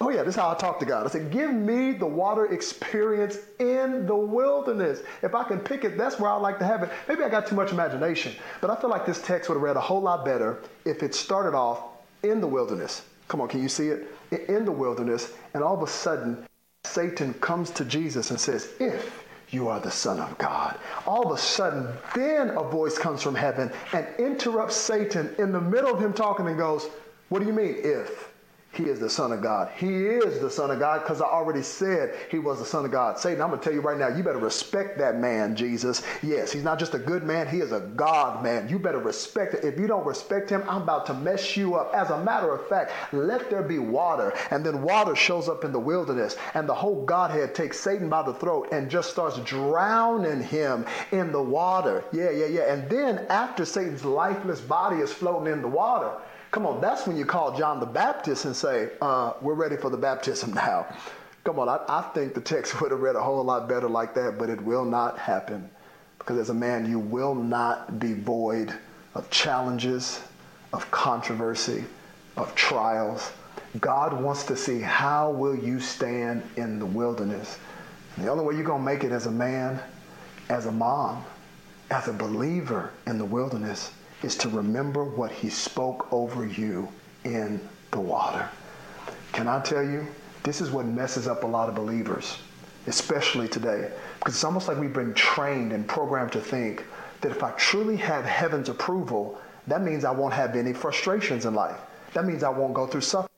Oh, 0.00 0.08
yeah, 0.10 0.22
this 0.22 0.34
is 0.34 0.40
how 0.40 0.50
I 0.50 0.54
talk 0.54 0.80
to 0.80 0.86
God. 0.86 1.06
I 1.06 1.10
said, 1.10 1.30
Give 1.30 1.52
me 1.52 1.92
the 1.92 2.06
water 2.06 2.46
experience 2.46 3.38
in 3.58 4.06
the 4.06 4.16
wilderness. 4.16 5.02
If 5.22 5.34
I 5.34 5.44
can 5.44 5.60
pick 5.60 5.84
it, 5.84 5.98
that's 5.98 6.18
where 6.18 6.30
I'd 6.30 6.40
like 6.40 6.58
to 6.60 6.64
have 6.64 6.82
it. 6.82 6.90
Maybe 7.08 7.22
I 7.22 7.28
got 7.28 7.46
too 7.46 7.54
much 7.54 7.72
imagination, 7.72 8.34
but 8.60 8.70
I 8.70 8.80
feel 8.80 8.88
like 8.88 9.04
this 9.04 9.20
text 9.20 9.48
would 9.48 9.56
have 9.56 9.62
read 9.62 9.76
a 9.76 9.80
whole 9.80 10.00
lot 10.00 10.24
better 10.24 10.62
if 10.84 11.02
it 11.02 11.14
started 11.14 11.54
off 11.54 11.82
in 12.22 12.40
the 12.40 12.46
wilderness. 12.46 13.02
Come 13.32 13.40
on, 13.40 13.48
can 13.48 13.62
you 13.62 13.70
see 13.70 13.88
it? 13.88 14.08
In 14.50 14.66
the 14.66 14.72
wilderness, 14.72 15.32
and 15.54 15.64
all 15.64 15.74
of 15.74 15.82
a 15.82 15.86
sudden, 15.86 16.46
Satan 16.84 17.32
comes 17.32 17.70
to 17.70 17.82
Jesus 17.82 18.30
and 18.30 18.38
says, 18.38 18.68
If 18.78 19.24
you 19.48 19.68
are 19.68 19.80
the 19.80 19.90
Son 19.90 20.20
of 20.20 20.36
God. 20.36 20.76
All 21.06 21.32
of 21.32 21.38
a 21.38 21.40
sudden, 21.40 21.88
then 22.14 22.50
a 22.50 22.62
voice 22.62 22.98
comes 22.98 23.22
from 23.22 23.34
heaven 23.34 23.72
and 23.94 24.06
interrupts 24.18 24.76
Satan 24.76 25.34
in 25.38 25.50
the 25.50 25.62
middle 25.62 25.94
of 25.94 25.98
him 25.98 26.12
talking 26.12 26.46
and 26.46 26.58
goes, 26.58 26.90
What 27.30 27.38
do 27.38 27.46
you 27.46 27.54
mean, 27.54 27.76
if? 27.78 28.31
He 28.72 28.84
is 28.84 28.98
the 28.98 29.10
Son 29.10 29.32
of 29.32 29.42
God. 29.42 29.70
He 29.76 30.06
is 30.06 30.40
the 30.40 30.50
Son 30.50 30.70
of 30.70 30.78
God 30.78 31.02
because 31.02 31.20
I 31.20 31.26
already 31.26 31.62
said 31.62 32.14
he 32.30 32.38
was 32.38 32.58
the 32.58 32.64
Son 32.64 32.86
of 32.86 32.90
God. 32.90 33.18
Satan, 33.18 33.42
I'm 33.42 33.50
going 33.50 33.60
to 33.60 33.64
tell 33.64 33.74
you 33.74 33.82
right 33.82 33.98
now, 33.98 34.08
you 34.08 34.22
better 34.22 34.38
respect 34.38 34.96
that 34.98 35.18
man, 35.18 35.54
Jesus. 35.54 36.02
Yes, 36.22 36.50
he's 36.50 36.64
not 36.64 36.78
just 36.78 36.94
a 36.94 36.98
good 36.98 37.22
man, 37.22 37.46
he 37.46 37.58
is 37.58 37.72
a 37.72 37.80
God 37.80 38.42
man. 38.42 38.70
You 38.70 38.78
better 38.78 38.98
respect 38.98 39.52
it. 39.52 39.64
If 39.64 39.78
you 39.78 39.86
don't 39.86 40.06
respect 40.06 40.48
him, 40.48 40.62
I'm 40.66 40.82
about 40.82 41.04
to 41.06 41.14
mess 41.14 41.54
you 41.54 41.74
up. 41.74 41.94
As 41.94 42.08
a 42.08 42.24
matter 42.24 42.50
of 42.54 42.66
fact, 42.66 42.92
let 43.12 43.50
there 43.50 43.62
be 43.62 43.78
water. 43.78 44.32
And 44.50 44.64
then 44.64 44.80
water 44.80 45.14
shows 45.14 45.50
up 45.50 45.64
in 45.64 45.72
the 45.72 45.78
wilderness, 45.78 46.38
and 46.54 46.66
the 46.66 46.74
whole 46.74 47.04
Godhead 47.04 47.54
takes 47.54 47.78
Satan 47.78 48.08
by 48.08 48.22
the 48.22 48.32
throat 48.32 48.68
and 48.72 48.90
just 48.90 49.10
starts 49.10 49.38
drowning 49.40 50.42
him 50.42 50.86
in 51.10 51.30
the 51.30 51.42
water. 51.42 52.04
Yeah, 52.10 52.30
yeah, 52.30 52.46
yeah. 52.46 52.72
And 52.72 52.88
then 52.88 53.26
after 53.28 53.66
Satan's 53.66 54.04
lifeless 54.04 54.62
body 54.62 54.96
is 54.96 55.12
floating 55.12 55.52
in 55.52 55.60
the 55.60 55.68
water, 55.68 56.12
Come 56.52 56.66
on, 56.66 56.82
that's 56.82 57.06
when 57.06 57.16
you 57.16 57.24
call 57.24 57.56
John 57.56 57.80
the 57.80 57.86
Baptist 57.86 58.44
and 58.44 58.54
say, 58.54 58.90
uh, 59.00 59.32
We're 59.40 59.54
ready 59.54 59.78
for 59.78 59.88
the 59.88 59.96
baptism 59.96 60.52
now. 60.54 60.86
Come 61.44 61.58
on, 61.58 61.68
I, 61.68 61.80
I 61.88 62.02
think 62.12 62.34
the 62.34 62.42
text 62.42 62.78
would 62.80 62.90
have 62.90 63.00
read 63.00 63.16
a 63.16 63.22
whole 63.22 63.42
lot 63.42 63.68
better 63.68 63.88
like 63.88 64.14
that, 64.14 64.38
but 64.38 64.50
it 64.50 64.60
will 64.60 64.84
not 64.84 65.18
happen. 65.18 65.68
Because 66.18 66.38
as 66.38 66.50
a 66.50 66.54
man, 66.54 66.88
you 66.88 66.98
will 66.98 67.34
not 67.34 67.98
be 67.98 68.12
void 68.12 68.72
of 69.14 69.28
challenges, 69.30 70.20
of 70.74 70.88
controversy, 70.90 71.84
of 72.36 72.54
trials. 72.54 73.32
God 73.80 74.12
wants 74.12 74.44
to 74.44 74.56
see 74.56 74.78
how 74.78 75.30
will 75.30 75.56
you 75.56 75.80
stand 75.80 76.42
in 76.56 76.78
the 76.78 76.86
wilderness. 76.86 77.58
And 78.16 78.26
the 78.26 78.30
only 78.30 78.44
way 78.44 78.54
you're 78.54 78.62
going 78.62 78.82
to 78.82 78.84
make 78.84 79.04
it 79.04 79.10
as 79.10 79.24
a 79.24 79.30
man, 79.30 79.80
as 80.50 80.66
a 80.66 80.72
mom, 80.72 81.24
as 81.90 82.08
a 82.08 82.12
believer 82.12 82.92
in 83.06 83.16
the 83.16 83.24
wilderness 83.24 83.90
is 84.22 84.36
to 84.36 84.48
remember 84.48 85.04
what 85.04 85.30
he 85.30 85.48
spoke 85.48 86.12
over 86.12 86.46
you 86.46 86.88
in 87.24 87.60
the 87.90 88.00
water. 88.00 88.48
Can 89.32 89.48
I 89.48 89.60
tell 89.60 89.82
you, 89.82 90.06
this 90.42 90.60
is 90.60 90.70
what 90.70 90.86
messes 90.86 91.26
up 91.26 91.44
a 91.44 91.46
lot 91.46 91.68
of 91.68 91.74
believers, 91.74 92.38
especially 92.86 93.48
today, 93.48 93.90
because 94.18 94.34
it's 94.34 94.44
almost 94.44 94.68
like 94.68 94.78
we've 94.78 94.92
been 94.92 95.14
trained 95.14 95.72
and 95.72 95.86
programmed 95.86 96.32
to 96.32 96.40
think 96.40 96.84
that 97.20 97.30
if 97.32 97.42
I 97.42 97.50
truly 97.52 97.96
have 97.96 98.24
heaven's 98.24 98.68
approval, 98.68 99.40
that 99.68 99.82
means 99.82 100.04
I 100.04 100.10
won't 100.10 100.34
have 100.34 100.56
any 100.56 100.72
frustrations 100.72 101.46
in 101.46 101.54
life. 101.54 101.78
That 102.14 102.26
means 102.26 102.42
I 102.42 102.48
won't 102.48 102.74
go 102.74 102.86
through 102.86 103.02
suffering 103.02 103.31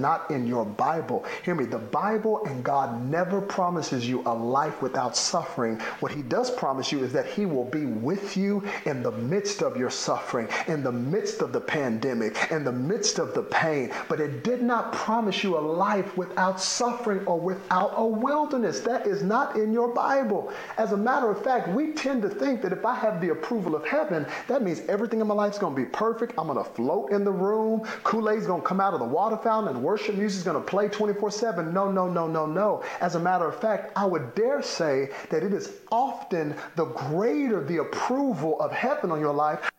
not 0.00 0.30
in 0.30 0.46
your 0.46 0.64
Bible. 0.64 1.24
Hear 1.42 1.56
me, 1.56 1.64
the 1.64 1.76
Bible 1.76 2.44
and 2.46 2.62
God 2.62 3.04
never 3.10 3.40
promises 3.40 4.08
you 4.08 4.22
a 4.26 4.32
life 4.32 4.80
without 4.80 5.16
suffering. 5.16 5.80
What 5.98 6.12
He 6.12 6.22
does 6.22 6.52
promise 6.52 6.92
you 6.92 7.02
is 7.02 7.12
that 7.14 7.26
He 7.26 7.46
will 7.46 7.64
be 7.64 7.84
with 7.84 8.36
you 8.36 8.62
in 8.86 9.02
the 9.02 9.10
midst 9.10 9.60
of 9.60 9.76
your 9.76 9.90
suffering, 9.90 10.46
in 10.68 10.84
the 10.84 10.92
midst 10.92 11.42
of 11.42 11.52
the 11.52 11.60
pandemic, 11.60 12.36
in 12.52 12.62
the 12.62 12.70
midst 12.70 13.18
of 13.18 13.34
the 13.34 13.42
pain. 13.42 13.92
But 14.08 14.20
it 14.20 14.44
did 14.44 14.62
not 14.62 14.92
promise 14.92 15.42
you 15.42 15.58
a 15.58 15.66
life 15.66 16.16
without 16.16 16.60
suffering 16.60 17.26
or 17.26 17.40
without 17.40 17.94
a 17.96 18.06
wilderness. 18.06 18.82
That 18.82 19.04
is 19.04 19.24
not 19.24 19.56
in 19.56 19.72
your 19.72 19.92
Bible. 19.92 20.52
As 20.76 20.92
a 20.92 20.96
matter 20.96 21.28
of 21.28 21.42
fact, 21.42 21.66
we 21.70 21.90
tend 21.90 22.22
to 22.22 22.28
think 22.28 22.62
that 22.62 22.72
if 22.72 22.84
I 22.84 22.94
have 22.94 23.20
the 23.20 23.30
approval 23.30 23.74
of 23.74 23.84
heaven, 23.84 24.28
that 24.46 24.62
means 24.62 24.78
everything 24.88 25.20
in 25.20 25.26
my 25.26 25.34
life 25.34 25.54
is 25.54 25.58
going 25.58 25.74
to 25.74 25.82
be 25.82 25.88
perfect. 25.88 26.34
I'm 26.38 26.46
going 26.46 26.64
to 26.64 26.70
float 26.70 27.10
in 27.10 27.24
the 27.24 27.32
room. 27.32 27.82
Kool 28.04 28.30
Aid's 28.30 28.46
going 28.46 28.62
to 28.62 28.68
come 28.68 28.80
out 28.80 28.94
of 28.94 29.00
the 29.00 29.04
water 29.04 29.36
fountain 29.36 29.87
worship 29.88 30.16
music 30.16 30.40
is 30.40 30.44
going 30.44 30.62
to 30.62 30.70
play 30.70 30.86
24 30.86 31.30
7. 31.30 31.72
No, 31.72 31.90
no, 31.90 32.06
no, 32.06 32.26
no, 32.26 32.44
no. 32.44 32.84
As 33.00 33.14
a 33.14 33.18
matter 33.18 33.48
of 33.48 33.58
fact, 33.58 33.90
I 33.96 34.04
would 34.04 34.34
dare 34.34 34.60
say 34.60 35.08
that 35.30 35.42
it 35.42 35.54
is 35.54 35.72
often 35.90 36.54
the 36.76 36.84
greater 36.84 37.64
the 37.64 37.78
approval 37.78 38.60
of 38.60 38.70
heaven 38.70 39.10
on 39.10 39.18
your 39.18 39.32
life, 39.32 39.70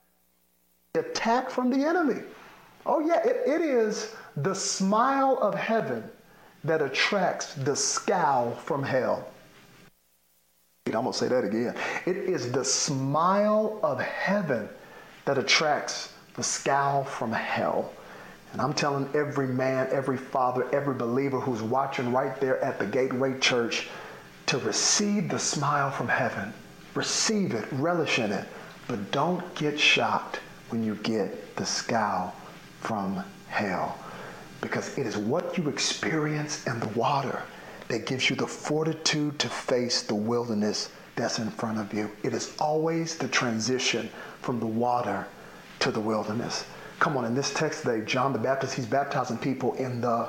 the 0.93 1.01
attack 1.01 1.51
from 1.51 1.69
the 1.69 1.85
enemy. 1.85 2.23
Oh, 2.87 2.99
yeah, 3.01 3.19
it, 3.23 3.43
it 3.45 3.61
is 3.61 4.15
the 4.35 4.55
smile 4.55 5.37
of 5.43 5.53
heaven 5.53 6.03
that 6.63 6.81
attracts 6.81 7.53
the 7.53 7.75
scowl 7.75 8.55
from 8.55 8.81
hell. 8.81 9.27
I'm 10.87 10.93
going 10.93 11.05
to 11.05 11.13
say 11.13 11.27
that 11.27 11.43
again. 11.43 11.75
It 12.07 12.17
is 12.17 12.51
the 12.51 12.65
smile 12.65 13.79
of 13.83 13.99
heaven 13.99 14.69
that 15.25 15.37
attracts 15.37 16.11
the 16.35 16.41
scowl 16.41 17.03
from 17.03 17.31
hell. 17.31 17.91
And 18.51 18.61
I'm 18.61 18.73
telling 18.73 19.09
every 19.13 19.47
man, 19.47 19.87
every 19.91 20.17
father, 20.17 20.67
every 20.73 20.95
believer 20.95 21.39
who's 21.39 21.61
watching 21.61 22.11
right 22.11 22.39
there 22.39 22.59
at 22.63 22.79
the 22.79 22.85
Gateway 22.85 23.37
Church 23.39 23.87
to 24.47 24.57
receive 24.59 25.29
the 25.29 25.37
smile 25.37 25.91
from 25.91 26.07
heaven. 26.07 26.53
Receive 26.95 27.53
it, 27.53 27.65
relish 27.73 28.17
in 28.17 28.31
it, 28.31 28.47
but 28.87 29.11
don't 29.11 29.53
get 29.53 29.79
shocked 29.79 30.39
when 30.69 30.83
you 30.83 30.95
get 30.95 31.55
the 31.55 31.65
scowl 31.65 32.33
from 32.81 33.23
hell. 33.47 33.97
Because 34.61 34.97
it 34.97 35.05
is 35.05 35.15
what 35.15 35.57
you 35.57 35.69
experience 35.69 36.65
in 36.65 36.79
the 36.79 36.87
water 36.89 37.43
that 37.87 38.05
gives 38.05 38.29
you 38.29 38.35
the 38.35 38.47
fortitude 38.47 39.37
to 39.39 39.47
face 39.47 40.01
the 40.01 40.15
wilderness 40.15 40.89
that's 41.15 41.39
in 41.39 41.49
front 41.51 41.77
of 41.77 41.93
you. 41.93 42.09
It 42.23 42.33
is 42.33 42.55
always 42.59 43.17
the 43.17 43.27
transition 43.27 44.09
from 44.41 44.59
the 44.59 44.65
water 44.65 45.27
to 45.79 45.91
the 45.91 45.99
wilderness. 45.99 46.65
Come 46.99 47.15
on, 47.15 47.23
in 47.23 47.33
this 47.33 47.53
text 47.53 47.83
today, 47.83 48.03
John 48.05 48.33
the 48.33 48.39
Baptist, 48.39 48.73
he's 48.73 48.85
baptizing 48.85 49.37
people 49.37 49.73
in 49.75 50.01
the 50.01 50.27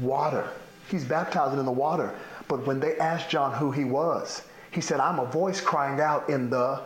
water. 0.00 0.48
He's 0.90 1.04
baptizing 1.04 1.58
in 1.58 1.66
the 1.66 1.72
water. 1.72 2.14
But 2.48 2.66
when 2.66 2.80
they 2.80 2.96
asked 2.96 3.28
John 3.28 3.52
who 3.52 3.70
he 3.70 3.84
was, 3.84 4.42
he 4.70 4.80
said, 4.80 5.00
I'm 5.00 5.18
a 5.18 5.26
voice 5.26 5.60
crying 5.60 6.00
out 6.00 6.30
in 6.30 6.48
the 6.48 6.80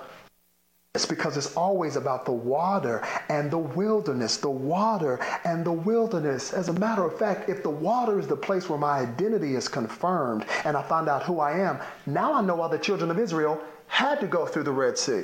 it's 0.94 1.06
because 1.06 1.38
it's 1.38 1.56
always 1.56 1.96
about 1.96 2.26
the 2.26 2.32
water 2.32 3.02
and 3.30 3.50
the 3.50 3.56
wilderness, 3.56 4.36
the 4.36 4.50
water 4.50 5.18
and 5.42 5.64
the 5.64 5.72
wilderness. 5.72 6.52
As 6.52 6.68
a 6.68 6.72
matter 6.74 7.02
of 7.02 7.18
fact, 7.18 7.48
if 7.48 7.62
the 7.62 7.70
water 7.70 8.18
is 8.18 8.26
the 8.26 8.36
place 8.36 8.68
where 8.68 8.78
my 8.78 8.98
identity 8.98 9.54
is 9.54 9.68
confirmed 9.68 10.44
and 10.66 10.76
I 10.76 10.82
find 10.82 11.08
out 11.08 11.22
who 11.22 11.40
I 11.40 11.52
am, 11.60 11.80
now 12.04 12.34
I 12.34 12.42
know 12.42 12.56
why 12.56 12.68
the 12.68 12.76
children 12.76 13.10
of 13.10 13.18
Israel 13.18 13.58
had 13.86 14.20
to 14.20 14.26
go 14.26 14.44
through 14.44 14.64
the 14.64 14.72
Red 14.72 14.98
Sea. 14.98 15.22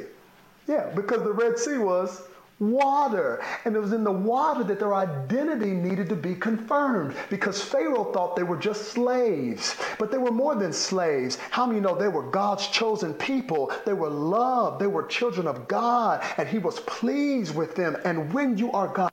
Yeah, 0.66 0.90
because 0.94 1.22
the 1.22 1.32
Red 1.32 1.58
Sea 1.58 1.76
was 1.76 2.22
water. 2.60 3.42
And 3.64 3.74
it 3.74 3.80
was 3.80 3.92
in 3.92 4.04
the 4.04 4.10
water 4.10 4.64
that 4.64 4.78
their 4.78 4.94
identity 4.94 5.70
needed 5.70 6.08
to 6.08 6.16
be 6.16 6.34
confirmed 6.34 7.14
because 7.30 7.62
Pharaoh 7.62 8.12
thought 8.12 8.36
they 8.36 8.42
were 8.42 8.56
just 8.56 8.92
slaves. 8.92 9.76
But 9.98 10.10
they 10.10 10.18
were 10.18 10.32
more 10.32 10.54
than 10.54 10.72
slaves. 10.72 11.38
How 11.50 11.66
many 11.66 11.80
know 11.80 11.94
they 11.94 12.08
were 12.08 12.30
God's 12.30 12.66
chosen 12.68 13.14
people? 13.14 13.72
They 13.84 13.92
were 13.92 14.10
loved. 14.10 14.80
They 14.80 14.86
were 14.86 15.06
children 15.06 15.46
of 15.46 15.68
God. 15.68 16.24
And 16.36 16.48
He 16.48 16.58
was 16.58 16.80
pleased 16.80 17.54
with 17.54 17.74
them. 17.74 17.96
And 18.04 18.32
when 18.32 18.58
you 18.58 18.72
are 18.72 18.88
God, 18.88 19.12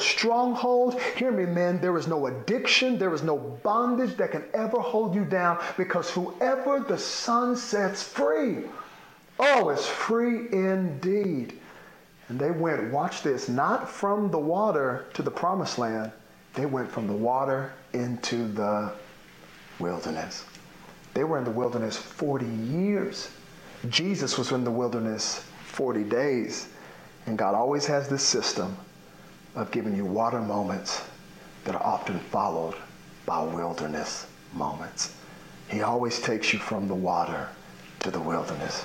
stronghold. 0.00 1.00
Hear 1.16 1.30
me, 1.30 1.46
men. 1.46 1.80
There 1.80 1.96
is 1.96 2.08
no 2.08 2.26
addiction, 2.26 2.98
there 2.98 3.14
is 3.14 3.22
no 3.22 3.38
bondage 3.38 4.16
that 4.16 4.32
can 4.32 4.44
ever 4.52 4.78
hold 4.80 5.14
you 5.14 5.24
down 5.24 5.62
because 5.76 6.10
whoever 6.10 6.80
the 6.80 6.98
Son 6.98 7.56
sets 7.56 8.02
free, 8.02 8.64
oh, 9.38 9.70
is 9.70 9.86
free 9.86 10.48
indeed. 10.52 11.60
And 12.28 12.38
they 12.38 12.50
went, 12.50 12.92
watch 12.92 13.22
this, 13.22 13.48
not 13.48 13.88
from 13.88 14.30
the 14.30 14.38
water 14.38 15.06
to 15.14 15.22
the 15.22 15.30
promised 15.30 15.78
land, 15.78 16.10
they 16.54 16.66
went 16.66 16.90
from 16.90 17.06
the 17.06 17.12
water 17.12 17.72
into 17.92 18.48
the 18.48 18.92
wilderness. 19.78 20.44
They 21.12 21.24
were 21.24 21.38
in 21.38 21.44
the 21.44 21.50
wilderness 21.50 21.96
40 21.96 22.46
years. 22.46 23.30
Jesus 23.88 24.38
was 24.38 24.52
in 24.52 24.64
the 24.64 24.70
wilderness 24.70 25.44
40 25.66 26.04
days. 26.04 26.68
And 27.26 27.36
God 27.36 27.54
always 27.54 27.86
has 27.86 28.08
this 28.08 28.22
system 28.22 28.76
of 29.54 29.70
giving 29.70 29.96
you 29.96 30.04
water 30.04 30.40
moments 30.40 31.04
that 31.64 31.74
are 31.74 31.82
often 31.82 32.18
followed 32.18 32.74
by 33.26 33.42
wilderness 33.42 34.26
moments. 34.52 35.14
He 35.68 35.82
always 35.82 36.20
takes 36.20 36.52
you 36.52 36.58
from 36.58 36.88
the 36.88 36.94
water 36.94 37.48
to 38.00 38.10
the 38.10 38.20
wilderness. 38.20 38.84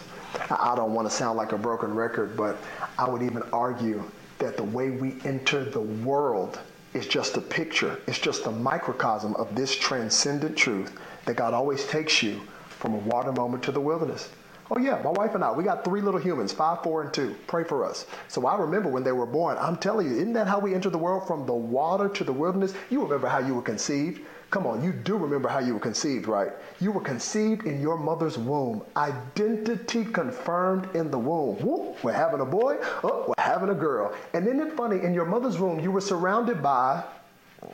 I 0.49 0.73
don't 0.75 0.93
want 0.93 1.09
to 1.09 1.13
sound 1.15 1.37
like 1.37 1.51
a 1.51 1.57
broken 1.57 1.93
record, 1.93 2.37
but 2.37 2.57
I 2.97 3.09
would 3.09 3.21
even 3.21 3.43
argue 3.53 4.03
that 4.39 4.57
the 4.57 4.63
way 4.63 4.89
we 4.89 5.15
enter 5.25 5.63
the 5.63 5.81
world 5.81 6.59
is 6.93 7.07
just 7.07 7.37
a 7.37 7.41
picture, 7.41 7.99
it's 8.07 8.19
just 8.19 8.45
a 8.45 8.51
microcosm 8.51 9.35
of 9.35 9.53
this 9.55 9.75
transcendent 9.75 10.57
truth 10.57 10.97
that 11.25 11.35
God 11.35 11.53
always 11.53 11.85
takes 11.87 12.23
you 12.23 12.41
from 12.69 12.93
a 12.95 12.97
water 12.97 13.31
moment 13.31 13.63
to 13.63 13.71
the 13.71 13.81
wilderness. 13.81 14.29
Oh, 14.71 14.77
yeah, 14.77 15.01
my 15.03 15.09
wife 15.09 15.33
and 15.33 15.43
I, 15.43 15.51
we 15.51 15.63
got 15.63 15.83
three 15.83 15.99
little 15.99 16.19
humans, 16.19 16.53
five, 16.53 16.83
four, 16.83 17.01
and 17.01 17.11
two. 17.11 17.35
Pray 17.47 17.63
for 17.63 17.83
us. 17.83 18.05
So 18.27 18.45
I 18.45 18.55
remember 18.55 18.87
when 18.87 19.03
they 19.03 19.11
were 19.11 19.25
born. 19.25 19.57
I'm 19.59 19.77
telling 19.77 20.07
you, 20.07 20.15
isn't 20.17 20.33
that 20.33 20.47
how 20.47 20.59
we 20.59 20.75
enter 20.75 20.91
the 20.91 20.97
world 20.97 21.25
from 21.27 21.47
the 21.47 21.53
water 21.53 22.07
to 22.07 22.23
the 22.23 22.33
wilderness? 22.33 22.75
You 22.91 23.01
remember 23.01 23.27
how 23.27 23.39
you 23.39 23.55
were 23.55 23.63
conceived. 23.63 24.21
Come 24.49 24.65
on, 24.65 24.83
you 24.83 24.91
do 24.91 25.15
remember 25.15 25.47
how 25.47 25.59
you 25.59 25.75
were 25.75 25.79
conceived, 25.79 26.27
right? 26.27 26.51
You 26.79 26.91
were 26.91 27.01
conceived 27.01 27.67
in 27.67 27.79
your 27.79 27.97
mother's 27.97 28.37
womb. 28.37 28.81
Identity 28.97 30.05
confirmed 30.05 30.95
in 30.95 31.11
the 31.11 31.19
womb. 31.19 31.57
Whoop, 31.57 32.03
we're 32.03 32.13
having 32.13 32.39
a 32.39 32.45
boy. 32.45 32.77
Oh, 33.03 33.25
we're 33.27 33.43
having 33.43 33.69
a 33.69 33.75
girl. 33.75 34.11
And 34.33 34.47
isn't 34.47 34.59
it 34.59 34.73
funny? 34.73 35.01
In 35.03 35.13
your 35.13 35.25
mother's 35.25 35.59
womb, 35.59 35.79
you 35.79 35.91
were 35.91 36.01
surrounded 36.01 36.63
by 36.63 37.03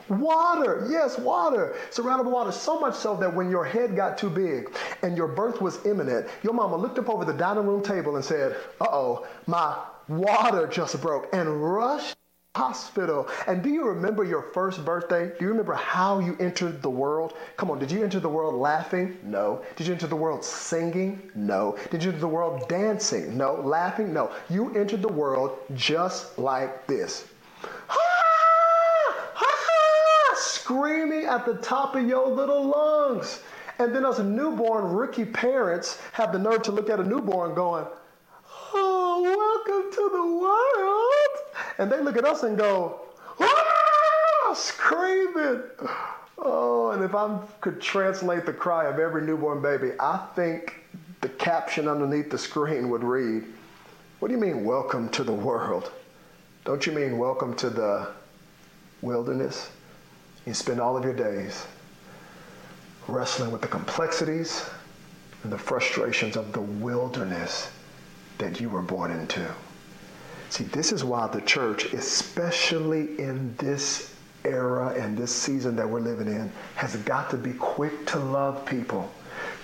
Water, 0.10 0.88
yes, 0.90 1.18
water. 1.20 1.76
Surrounded 1.92 2.24
by 2.24 2.32
water. 2.32 2.52
So 2.52 2.80
much 2.80 2.96
so 2.96 3.16
that 3.18 3.34
when 3.34 3.50
your 3.52 3.64
head 3.64 3.96
got 3.96 4.18
too 4.18 4.30
big 4.30 4.76
and 5.04 5.16
your 5.16 5.28
birth 5.28 5.62
was 5.62 5.86
imminent, 5.86 6.28
your 6.42 6.54
mama 6.54 6.76
looked 6.76 6.98
up 6.98 7.08
over 7.08 7.24
the 7.24 7.34
dining 7.34 7.68
room 7.68 7.84
table 7.84 8.16
and 8.16 8.26
said, 8.26 8.56
Uh 8.82 8.88
oh, 8.92 9.28
my 9.46 9.78
water 10.08 10.68
just 10.68 11.00
broke, 11.02 11.30
and 11.34 11.64
rushed 11.64 12.16
hospital. 12.56 13.28
And 13.48 13.62
do 13.62 13.70
you 13.70 13.86
remember 13.86 14.24
your 14.24 14.44
first 14.54 14.84
birthday? 14.86 15.28
Do 15.38 15.46
you 15.46 15.50
remember 15.50 15.74
how 15.74 16.20
you 16.20 16.38
entered 16.40 16.82
the 16.82 16.90
world? 16.90 17.34
Come 17.58 17.70
on, 17.70 17.80
did 17.80 17.92
you 17.92 18.04
enter 18.04 18.20
the 18.20 18.30
world 18.30 18.56
laughing? 18.56 19.18
No. 19.24 19.62
Did 19.76 19.88
you 19.88 19.94
enter 19.94 20.08
the 20.08 20.16
world 20.16 20.44
singing? 20.44 21.32
No. 21.36 21.78
Did 21.92 22.04
you 22.04 22.12
enter 22.12 22.22
the 22.22 22.28
world 22.28 22.68
dancing? 22.70 23.38
No. 23.38 23.56
Laughing? 23.56 24.14
No. 24.14 24.32
You 24.50 24.74
entered 24.76 25.02
the 25.02 25.14
world 25.14 25.60
just 25.76 26.38
like 26.40 26.88
this 26.88 27.26
screaming 30.66 31.26
at 31.26 31.46
the 31.46 31.54
top 31.56 31.96
of 31.96 32.08
your 32.08 32.28
little 32.28 32.66
lungs. 32.66 33.44
And 33.78 33.94
then 33.94 34.04
a 34.04 34.24
newborn, 34.24 34.86
rookie 34.86 35.26
parents 35.26 36.02
have 36.14 36.32
the 36.32 36.40
nerve 36.40 36.64
to 36.64 36.72
look 36.72 36.90
at 36.90 37.00
a 37.00 37.04
newborn 37.04 37.54
going, 37.54 37.86
Oh, 38.74 39.22
welcome 39.22 39.92
to 39.92 40.10
the 40.12 40.26
world. 40.42 41.05
And 41.78 41.92
they 41.92 42.02
look 42.02 42.18
at 42.18 42.26
us 42.26 42.44
and 42.44 42.58
go, 42.58 43.02
ah, 43.40 44.54
screaming. 44.56 45.64
Oh, 46.38 46.92
and 46.92 47.04
if 47.04 47.16
I 47.16 47.40
could 47.62 47.82
translate 47.82 48.46
the 48.46 48.54
cry 48.54 48.86
of 48.86 49.00
every 49.00 49.24
newborn 49.24 49.62
baby, 49.62 49.92
I 50.00 50.26
think 50.36 50.84
the 51.22 51.30
caption 51.30 51.88
underneath 51.88 52.30
the 52.30 52.38
screen 52.38 52.90
would 52.90 53.04
read, 53.04 53.44
What 54.20 54.30
do 54.30 54.34
you 54.34 54.40
mean, 54.40 54.64
welcome 54.64 55.10
to 55.10 55.24
the 55.24 55.34
world? 55.34 55.92
Don't 56.64 56.86
you 56.86 56.94
mean 56.94 57.18
welcome 57.18 57.56
to 57.56 57.70
the 57.70 58.08
wilderness? 59.02 59.70
You 60.46 60.54
spend 60.54 60.80
all 60.80 60.96
of 60.96 61.04
your 61.04 61.14
days 61.14 61.66
wrestling 63.08 63.52
with 63.52 63.62
the 63.62 63.68
complexities 63.68 64.68
and 65.44 65.52
the 65.52 65.58
frustrations 65.58 66.36
of 66.36 66.54
the 66.54 66.62
wilderness 66.62 67.70
that 68.38 68.60
you 68.60 68.70
were 68.70 68.82
born 68.82 69.12
into. 69.12 69.46
See, 70.56 70.64
this 70.64 70.94
is 70.94 71.04
why 71.04 71.28
the 71.28 71.42
church, 71.42 71.92
especially 71.92 73.20
in 73.20 73.54
this 73.58 74.16
era 74.46 74.94
and 74.98 75.18
this 75.18 75.30
season 75.30 75.76
that 75.76 75.90
we're 75.90 76.00
living 76.00 76.28
in, 76.28 76.50
has 76.76 76.96
got 76.96 77.30
to 77.32 77.38
be 77.38 77.52
quick 77.52 78.06
to 78.06 78.20
love 78.20 78.66
people 78.66 79.12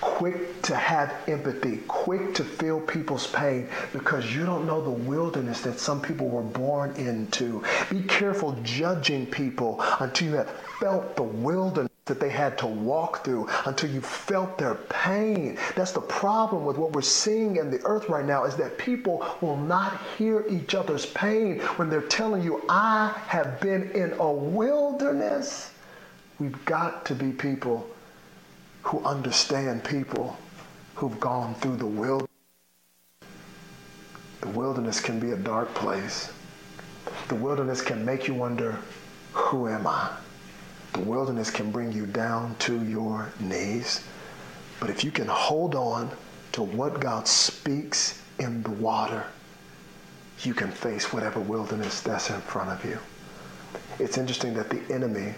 quick 0.02 0.62
to 0.64 0.76
have 0.76 1.14
empathy, 1.28 1.78
quick 1.88 2.34
to 2.34 2.44
feel 2.44 2.80
people's 2.82 3.28
pain 3.28 3.68
because 3.94 4.36
you 4.36 4.46
don't 4.46 4.66
know 4.66 4.82
the 4.82 4.90
wilderness 4.90 5.62
that 5.62 5.80
some 5.80 6.02
people 6.02 6.28
were 6.28 6.42
born 6.42 6.92
into. 6.96 7.64
Be 7.90 8.02
careful 8.04 8.58
judging 8.64 9.26
people 9.28 9.82
until 10.00 10.28
you 10.28 10.36
have 10.36 10.50
felt 10.82 11.16
the 11.16 11.24
wilderness 11.24 11.92
that 12.06 12.20
they 12.20 12.30
had 12.30 12.58
to 12.58 12.66
walk 12.66 13.24
through 13.24 13.48
until 13.66 13.90
you 13.92 14.02
felt 14.02 14.58
their 14.58 14.74
pain. 14.76 15.58
That's 15.76 15.92
the 15.92 16.02
problem 16.02 16.66
with 16.66 16.76
what 16.76 16.94
we're 16.94 17.04
seeing 17.04 17.58
in 17.58 17.70
the 17.70 17.80
earth 17.86 18.10
right 18.10 18.26
now 18.26 18.46
is 18.46 18.56
that 18.56 18.80
people 18.80 19.24
will 19.40 19.56
not 19.56 20.02
hear 20.18 20.44
each 20.50 20.74
other's 20.74 21.06
pain 21.06 21.60
when 21.78 21.90
they're 21.90 22.02
telling 22.02 22.44
you, 22.44 22.64
I 22.68 23.16
have 23.28 23.62
been 23.62 23.92
in 23.92 24.14
a 24.14 24.32
wilderness. 24.32 25.72
We've 26.40 26.66
got 26.66 27.06
to 27.06 27.16
be 27.16 27.32
people 27.32 27.88
who 28.82 29.04
understand 29.06 29.84
people 29.84 30.36
who've 30.96 31.20
gone 31.20 31.54
through 31.56 31.78
the 31.78 31.86
wilderness. 31.86 32.28
The 34.42 34.50
wilderness 34.50 35.00
can 35.00 35.20
be 35.20 35.32
a 35.32 35.38
dark 35.38 35.72
place. 35.76 36.34
The 37.28 37.36
wilderness 37.36 37.84
can 37.84 38.04
make 38.04 38.28
you 38.28 38.34
wonder, 38.34 38.80
who 39.34 39.68
am 39.68 39.86
I? 39.86 40.12
The 40.94 41.02
wilderness 41.02 41.50
can 41.50 41.72
bring 41.72 41.92
you 41.92 42.06
down 42.06 42.56
to 42.60 42.84
your 42.84 43.32
knees. 43.40 44.04
But 44.80 44.90
if 44.90 45.04
you 45.04 45.12
can 45.12 45.28
hold 45.28 45.76
on 45.76 46.12
to 46.54 46.64
what 46.64 47.00
God 47.00 47.28
speaks 47.28 48.22
in 48.40 48.62
the 48.64 48.72
water, 48.72 49.26
you 50.42 50.54
can 50.54 50.72
face 50.72 51.14
whatever 51.14 51.40
wilderness 51.40 52.02
that's 52.02 52.30
in 52.30 52.42
front 52.42 52.70
of 52.70 52.84
you. 52.84 52.98
It's 54.00 54.18
interesting 54.18 54.54
that 54.56 54.70
the 54.70 54.82
enemy 54.94 55.34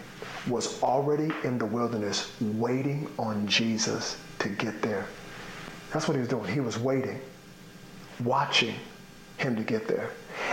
was 0.47 0.81
already 0.81 1.31
in 1.43 1.57
the 1.57 1.65
wilderness 1.65 2.31
waiting 2.41 3.09
on 3.19 3.47
Jesus 3.47 4.17
to 4.39 4.49
get 4.49 4.81
there. 4.81 5.05
That's 5.91 6.07
what 6.07 6.15
he 6.15 6.19
was 6.19 6.29
doing. 6.29 6.51
He 6.51 6.59
was 6.59 6.79
waiting, 6.79 7.19
watching 8.23 8.73
him 9.37 9.55
to 9.55 9.63
get 9.63 9.87
there. 9.87 10.09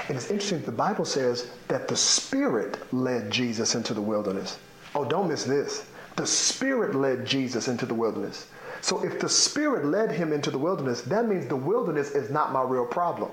And 0.09 0.17
it's 0.17 0.31
interesting, 0.31 0.63
the 0.63 0.73
Bible 0.73 1.05
says 1.05 1.51
that 1.69 1.89
the 1.89 1.97
Spirit 1.97 2.79
led 2.93 3.31
Jesus 3.31 3.75
into 3.75 3.95
the 3.95 4.03
wilderness. 4.03 4.59
Oh, 4.94 5.05
don't 5.05 5.29
miss 5.29 5.44
this. 5.44 5.87
The 6.16 6.26
Spirit 6.26 6.94
led 6.94 7.24
Jesus 7.24 7.68
into 7.68 7.87
the 7.87 7.94
wilderness. 7.94 8.46
So 8.81 9.05
if 9.05 9.20
the 9.20 9.29
Spirit 9.29 9.85
led 9.85 10.11
him 10.11 10.33
into 10.33 10.50
the 10.50 10.59
wilderness, 10.59 11.03
that 11.03 11.29
means 11.29 11.46
the 11.46 11.57
wilderness 11.57 12.12
is 12.12 12.31
not 12.31 12.53
my 12.53 12.62
real 12.62 12.87
problem. 12.87 13.31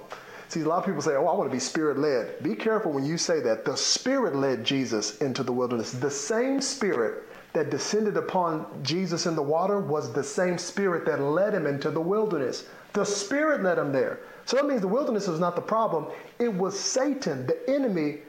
See, 0.49 0.61
a 0.61 0.67
lot 0.67 0.79
of 0.79 0.85
people 0.85 1.01
say, 1.01 1.15
Oh, 1.15 1.27
I 1.27 1.35
want 1.35 1.49
to 1.49 1.53
be 1.53 1.59
spirit 1.59 1.97
led. 1.97 2.41
Be 2.41 2.55
careful 2.55 2.93
when 2.93 3.05
you 3.05 3.17
say 3.17 3.41
that. 3.41 3.65
The 3.65 3.75
Spirit 3.75 4.35
led 4.35 4.63
Jesus 4.63 5.17
into 5.17 5.43
the 5.43 5.51
wilderness. 5.51 5.91
The 5.91 6.09
same 6.09 6.61
Spirit 6.61 7.23
that 7.53 7.69
descended 7.69 8.15
upon 8.15 8.65
Jesus 8.83 9.25
in 9.25 9.35
the 9.35 9.41
water 9.41 9.79
was 9.79 10.13
the 10.13 10.23
same 10.23 10.57
Spirit 10.57 11.05
that 11.05 11.19
led 11.19 11.53
him 11.53 11.65
into 11.65 11.91
the 11.91 11.99
wilderness. 11.99 12.65
The 12.93 13.05
Spirit 13.05 13.61
led 13.61 13.77
him 13.77 13.91
there. 13.91 14.19
So 14.45 14.55
that 14.55 14.67
means 14.67 14.81
the 14.81 14.87
wilderness 14.87 15.27
was 15.27 15.39
not 15.39 15.55
the 15.55 15.61
problem. 15.61 16.07
It 16.39 16.53
was 16.53 16.79
Satan, 16.79 17.45
the 17.45 17.69
enemy, 17.69 18.19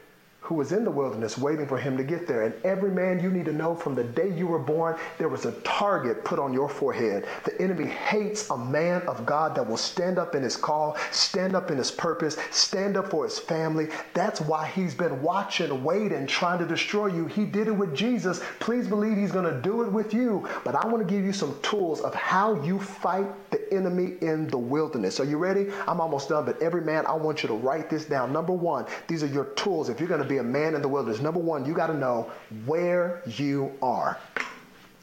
who 0.40 0.54
was 0.54 0.72
in 0.72 0.84
the 0.84 0.90
wilderness 0.90 1.36
waiting 1.36 1.66
for 1.66 1.76
him 1.76 1.96
to 1.96 2.04
get 2.04 2.26
there. 2.26 2.44
And 2.44 2.54
every 2.64 2.90
man 2.90 3.20
you 3.20 3.30
need 3.30 3.44
to 3.46 3.52
know 3.52 3.74
from 3.74 3.94
the 3.94 4.04
day 4.04 4.32
you 4.32 4.46
were 4.46 4.58
born, 4.58 4.96
there 5.18 5.28
was 5.28 5.44
a 5.44 5.52
target 5.60 6.24
put 6.24 6.38
on 6.38 6.52
your 6.52 6.68
forehead. 6.68 7.26
The 7.44 7.60
enemy 7.60 7.86
hates 7.86 8.48
a 8.50 8.56
man 8.56 9.02
of 9.02 9.26
God 9.26 9.54
that 9.56 9.68
will 9.68 9.76
stand 9.76 10.18
up 10.18 10.34
in 10.34 10.42
his 10.42 10.56
call, 10.56 10.96
stand 11.10 11.54
up 11.54 11.70
in 11.70 11.76
his 11.76 11.90
purpose, 11.90 12.38
stand 12.50 12.96
up 12.96 13.10
for 13.10 13.24
his 13.24 13.38
family. 13.38 13.88
That's 14.14 14.40
why 14.40 14.68
he's 14.68 14.94
been 14.94 15.20
watching, 15.20 15.84
waiting, 15.84 16.26
trying 16.26 16.60
to 16.60 16.66
destroy 16.66 17.08
you. 17.08 17.26
He 17.26 17.44
did 17.44 17.68
it 17.68 17.76
with 17.76 17.94
Jesus. 17.94 18.40
Please 18.60 18.88
believe 18.88 19.16
he's 19.16 19.32
going 19.32 19.52
to 19.52 19.60
do 19.60 19.82
it 19.82 19.92
with 19.92 20.14
you. 20.14 20.48
But 20.64 20.74
I 20.74 20.86
want 20.86 21.06
to 21.06 21.14
give 21.14 21.24
you 21.24 21.32
some 21.32 21.58
tools 21.62 22.00
of 22.00 22.14
how 22.14 22.62
you 22.62 22.78
fight 22.78 23.26
enemy 23.72 24.14
in 24.20 24.46
the 24.48 24.58
wilderness. 24.58 25.20
Are 25.20 25.24
you 25.24 25.38
ready? 25.38 25.68
I'm 25.86 26.00
almost 26.00 26.28
done, 26.28 26.44
but 26.44 26.60
every 26.62 26.82
man, 26.82 27.06
I 27.06 27.14
want 27.14 27.42
you 27.42 27.48
to 27.48 27.54
write 27.54 27.90
this 27.90 28.04
down. 28.04 28.32
Number 28.32 28.52
one, 28.52 28.86
these 29.06 29.22
are 29.22 29.26
your 29.26 29.46
tools. 29.56 29.88
If 29.88 30.00
you're 30.00 30.08
going 30.08 30.22
to 30.22 30.28
be 30.28 30.38
a 30.38 30.42
man 30.42 30.74
in 30.74 30.82
the 30.82 30.88
wilderness, 30.88 31.20
number 31.20 31.40
one, 31.40 31.64
you 31.64 31.74
got 31.74 31.88
to 31.88 31.96
know 31.96 32.30
where 32.66 33.22
you 33.26 33.72
are. 33.82 34.18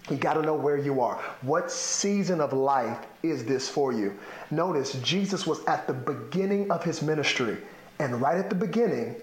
You 0.10 0.18
got 0.18 0.36
to 0.36 0.42
know 0.44 0.54
where 0.54 0.78
you 0.78 1.02
are. 1.02 1.16
What 1.42 1.72
season 1.72 2.40
of 2.40 2.54
life 2.54 3.00
is 3.24 3.44
this 3.44 3.68
for 3.68 3.92
you? 3.92 4.16
Notice 4.52 4.94
Jesus 5.02 5.48
was 5.48 5.66
at 5.66 5.88
the 5.88 5.94
beginning 5.94 6.70
of 6.70 6.84
his 6.84 7.02
ministry, 7.02 7.58
and 7.98 8.22
right 8.22 8.38
at 8.38 8.50
the 8.50 8.56
beginning, 8.56 9.16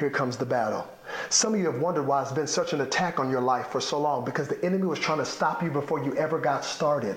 here 0.00 0.10
comes 0.10 0.36
the 0.36 0.46
battle. 0.46 0.88
Some 1.28 1.54
of 1.54 1.60
you 1.60 1.66
have 1.66 1.80
wondered 1.80 2.06
why 2.06 2.22
it's 2.22 2.32
been 2.32 2.46
such 2.46 2.72
an 2.72 2.80
attack 2.80 3.20
on 3.20 3.30
your 3.30 3.40
life 3.40 3.68
for 3.68 3.80
so 3.80 4.00
long 4.00 4.24
because 4.24 4.48
the 4.48 4.62
enemy 4.64 4.86
was 4.86 4.98
trying 4.98 5.18
to 5.18 5.24
stop 5.24 5.62
you 5.62 5.70
before 5.70 6.02
you 6.02 6.14
ever 6.16 6.38
got 6.38 6.64
started. 6.64 7.16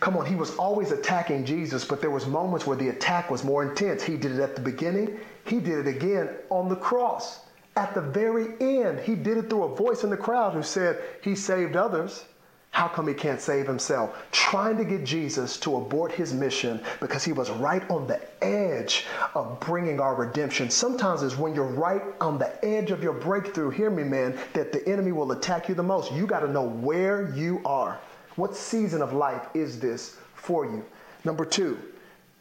Come 0.00 0.16
on, 0.16 0.26
he 0.26 0.34
was 0.34 0.56
always 0.56 0.90
attacking 0.90 1.44
Jesus, 1.44 1.84
but 1.84 2.00
there 2.00 2.10
was 2.10 2.26
moments 2.26 2.66
where 2.66 2.76
the 2.76 2.88
attack 2.88 3.30
was 3.30 3.44
more 3.44 3.62
intense. 3.62 4.02
He 4.02 4.16
did 4.16 4.32
it 4.32 4.40
at 4.40 4.56
the 4.56 4.62
beginning, 4.62 5.20
he 5.44 5.60
did 5.60 5.86
it 5.86 5.88
again 5.88 6.30
on 6.50 6.68
the 6.68 6.76
cross. 6.76 7.40
At 7.76 7.94
the 7.94 8.00
very 8.00 8.54
end, 8.60 9.00
he 9.00 9.14
did 9.14 9.38
it 9.38 9.48
through 9.48 9.64
a 9.64 9.76
voice 9.76 10.04
in 10.04 10.10
the 10.10 10.16
crowd 10.16 10.52
who 10.52 10.62
said, 10.62 11.00
He 11.22 11.34
saved 11.34 11.76
others. 11.76 12.24
How 12.72 12.88
come 12.88 13.06
he 13.06 13.12
can't 13.12 13.40
save 13.40 13.66
himself? 13.66 14.16
Trying 14.32 14.78
to 14.78 14.84
get 14.84 15.04
Jesus 15.04 15.58
to 15.58 15.76
abort 15.76 16.10
his 16.10 16.32
mission 16.32 16.82
because 17.00 17.22
he 17.22 17.32
was 17.32 17.50
right 17.50 17.88
on 17.90 18.06
the 18.06 18.18
edge 18.42 19.04
of 19.34 19.60
bringing 19.60 20.00
our 20.00 20.14
redemption. 20.14 20.70
Sometimes 20.70 21.22
it's 21.22 21.36
when 21.36 21.54
you're 21.54 21.66
right 21.66 22.02
on 22.22 22.38
the 22.38 22.64
edge 22.64 22.90
of 22.90 23.02
your 23.02 23.12
breakthrough, 23.12 23.68
hear 23.68 23.90
me, 23.90 24.02
man, 24.02 24.38
that 24.54 24.72
the 24.72 24.86
enemy 24.88 25.12
will 25.12 25.32
attack 25.32 25.68
you 25.68 25.74
the 25.74 25.82
most. 25.82 26.12
You 26.12 26.26
got 26.26 26.40
to 26.40 26.50
know 26.50 26.66
where 26.66 27.30
you 27.34 27.60
are. 27.66 28.00
What 28.36 28.56
season 28.56 29.02
of 29.02 29.12
life 29.12 29.48
is 29.52 29.78
this 29.78 30.16
for 30.34 30.64
you? 30.64 30.82
Number 31.24 31.44
two, 31.44 31.78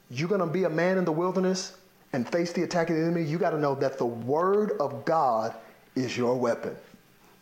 you're 0.10 0.30
going 0.30 0.40
to 0.40 0.48
be 0.48 0.64
a 0.64 0.70
man 0.70 0.98
in 0.98 1.04
the 1.04 1.12
wilderness 1.12 1.76
and 2.14 2.28
face 2.30 2.54
the 2.54 2.64
attack 2.64 2.90
of 2.90 2.96
the 2.96 3.02
enemy. 3.02 3.24
You 3.24 3.38
got 3.38 3.50
to 3.50 3.60
know 3.60 3.76
that 3.76 3.98
the 3.98 4.06
word 4.06 4.72
of 4.80 5.04
God 5.04 5.54
is 5.96 6.16
your 6.16 6.36
weapon. 6.38 6.78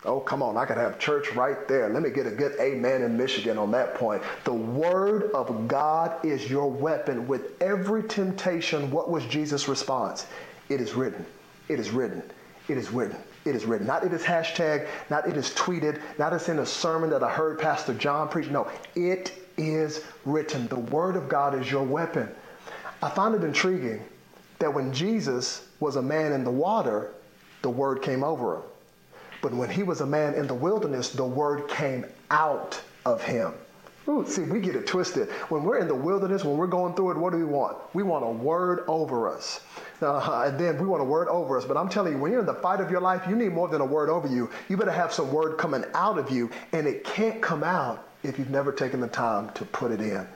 Oh, 0.05 0.21
come 0.21 0.41
on, 0.41 0.55
I 0.55 0.65
could 0.65 0.77
have 0.77 0.97
church 0.97 1.33
right 1.33 1.67
there. 1.67 1.89
Let 1.89 2.01
me 2.01 2.09
get 2.09 2.25
a 2.25 2.31
good 2.31 2.57
amen 2.59 3.01
in 3.01 3.17
Michigan 3.17 3.57
on 3.57 3.69
that 3.71 3.95
point. 3.95 4.23
The 4.45 4.53
word 4.53 5.31
of 5.31 5.67
God 5.67 6.23
is 6.25 6.49
your 6.49 6.71
weapon. 6.71 7.27
With 7.27 7.61
every 7.61 8.03
temptation, 8.03 8.91
what 8.91 9.09
was 9.09 9.25
Jesus' 9.25 9.67
response? 9.67 10.25
It 10.69 10.79
is 10.79 10.93
written. 10.93 11.25
It 11.67 11.79
is 11.79 11.89
written. 11.89 12.23
It 12.69 12.77
is 12.77 12.91
written. 12.91 13.17
It 13.43 13.55
is 13.55 13.65
written. 13.65 13.87
Not 13.87 14.05
it 14.05 14.13
is 14.13 14.21
hashtag, 14.23 14.87
not 15.09 15.27
it 15.27 15.35
is 15.35 15.49
tweeted, 15.49 16.01
not 16.17 16.31
it's 16.31 16.47
in 16.47 16.59
a 16.59 16.65
sermon 16.65 17.09
that 17.09 17.23
I 17.23 17.29
heard 17.29 17.59
Pastor 17.59 17.93
John 17.93 18.29
preach. 18.29 18.49
No, 18.49 18.69
it 18.95 19.33
is 19.57 20.05
written. 20.23 20.67
The 20.67 20.79
word 20.79 21.17
of 21.17 21.27
God 21.27 21.59
is 21.59 21.69
your 21.69 21.83
weapon. 21.83 22.29
I 23.03 23.09
find 23.09 23.35
it 23.35 23.43
intriguing 23.43 24.03
that 24.59 24.73
when 24.73 24.93
Jesus 24.93 25.67
was 25.81 25.97
a 25.97 26.01
man 26.01 26.31
in 26.31 26.43
the 26.45 26.51
water, 26.51 27.11
the 27.63 27.69
word 27.69 28.01
came 28.01 28.23
over 28.23 28.57
him. 28.57 28.63
But 29.41 29.53
when 29.53 29.69
he 29.69 29.83
was 29.83 30.01
a 30.01 30.05
man 30.05 30.33
in 30.33 30.47
the 30.47 30.53
wilderness, 30.53 31.09
the 31.09 31.25
word 31.25 31.67
came 31.69 32.05
out 32.31 32.81
of 33.05 33.21
him. 33.21 33.53
Ooh, 34.07 34.25
see, 34.25 34.41
we 34.41 34.59
get 34.59 34.75
it 34.75 34.87
twisted. 34.87 35.29
When 35.49 35.63
we're 35.63 35.77
in 35.77 35.87
the 35.87 35.93
wilderness, 35.93 36.43
when 36.43 36.57
we're 36.57 36.67
going 36.67 36.95
through 36.95 37.11
it, 37.11 37.17
what 37.17 37.31
do 37.31 37.37
we 37.37 37.43
want? 37.43 37.77
We 37.93 38.01
want 38.01 38.25
a 38.25 38.29
word 38.29 38.83
over 38.87 39.29
us. 39.29 39.61
Uh, 40.01 40.45
and 40.47 40.59
then 40.59 40.79
we 40.79 40.87
want 40.87 41.01
a 41.01 41.05
word 41.05 41.27
over 41.27 41.57
us. 41.57 41.65
But 41.65 41.77
I'm 41.77 41.89
telling 41.89 42.13
you, 42.13 42.19
when 42.19 42.31
you're 42.31 42.39
in 42.39 42.47
the 42.47 42.55
fight 42.55 42.79
of 42.79 42.89
your 42.89 43.01
life, 43.01 43.21
you 43.29 43.35
need 43.35 43.53
more 43.53 43.67
than 43.67 43.81
a 43.81 43.85
word 43.85 44.09
over 44.09 44.27
you. 44.27 44.49
You 44.67 44.77
better 44.77 44.91
have 44.91 45.13
some 45.13 45.31
word 45.31 45.59
coming 45.59 45.83
out 45.93 46.17
of 46.17 46.31
you, 46.31 46.49
and 46.71 46.87
it 46.87 47.03
can't 47.03 47.39
come 47.39 47.63
out 47.63 48.07
if 48.23 48.39
you've 48.39 48.49
never 48.49 48.71
taken 48.71 48.99
the 48.99 49.07
time 49.07 49.51
to 49.53 49.63
put 49.65 49.91
it 49.91 50.01
in. 50.01 50.27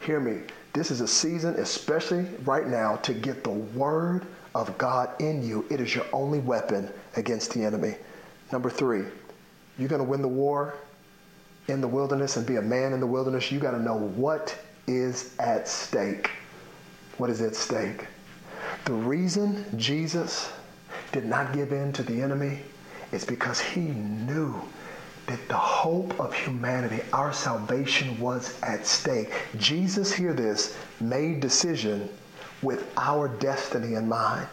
Hear 0.00 0.18
me. 0.18 0.40
This 0.72 0.90
is 0.90 1.00
a 1.00 1.08
season, 1.08 1.54
especially 1.54 2.26
right 2.44 2.66
now, 2.66 2.96
to 2.96 3.14
get 3.14 3.44
the 3.44 3.50
word 3.50 4.26
of 4.54 4.76
God 4.76 5.10
in 5.20 5.46
you. 5.46 5.64
It 5.70 5.80
is 5.80 5.94
your 5.94 6.06
only 6.12 6.40
weapon 6.40 6.90
against 7.16 7.52
the 7.52 7.62
enemy. 7.62 7.94
Number 8.52 8.70
three, 8.70 9.04
you're 9.78 9.88
going 9.88 10.02
to 10.02 10.08
win 10.08 10.22
the 10.22 10.28
war 10.28 10.74
in 11.68 11.80
the 11.80 11.88
wilderness 11.88 12.36
and 12.36 12.46
be 12.46 12.56
a 12.56 12.62
man 12.62 12.92
in 12.92 13.00
the 13.00 13.06
wilderness. 13.06 13.50
You 13.52 13.60
got 13.60 13.72
to 13.72 13.82
know 13.82 13.96
what 13.96 14.56
is 14.86 15.34
at 15.38 15.68
stake. 15.68 16.30
What 17.18 17.30
is 17.30 17.40
at 17.40 17.54
stake? 17.54 18.06
The 18.84 18.92
reason 18.92 19.64
Jesus 19.78 20.50
did 21.12 21.26
not 21.26 21.52
give 21.52 21.72
in 21.72 21.92
to 21.92 22.02
the 22.02 22.20
enemy 22.20 22.60
is 23.12 23.24
because 23.24 23.60
he 23.60 23.80
knew 23.80 24.60
that 25.26 25.46
the 25.48 25.54
hope 25.54 26.18
of 26.18 26.34
humanity, 26.34 27.00
our 27.12 27.32
salvation 27.32 28.18
was 28.18 28.60
at 28.62 28.86
stake. 28.86 29.32
Jesus, 29.58 30.12
hear 30.12 30.32
this, 30.32 30.76
made 31.00 31.40
decision 31.40 32.08
with 32.62 32.90
our 32.96 33.28
destiny 33.28 33.94
in 33.94 34.08
mind. 34.08 34.48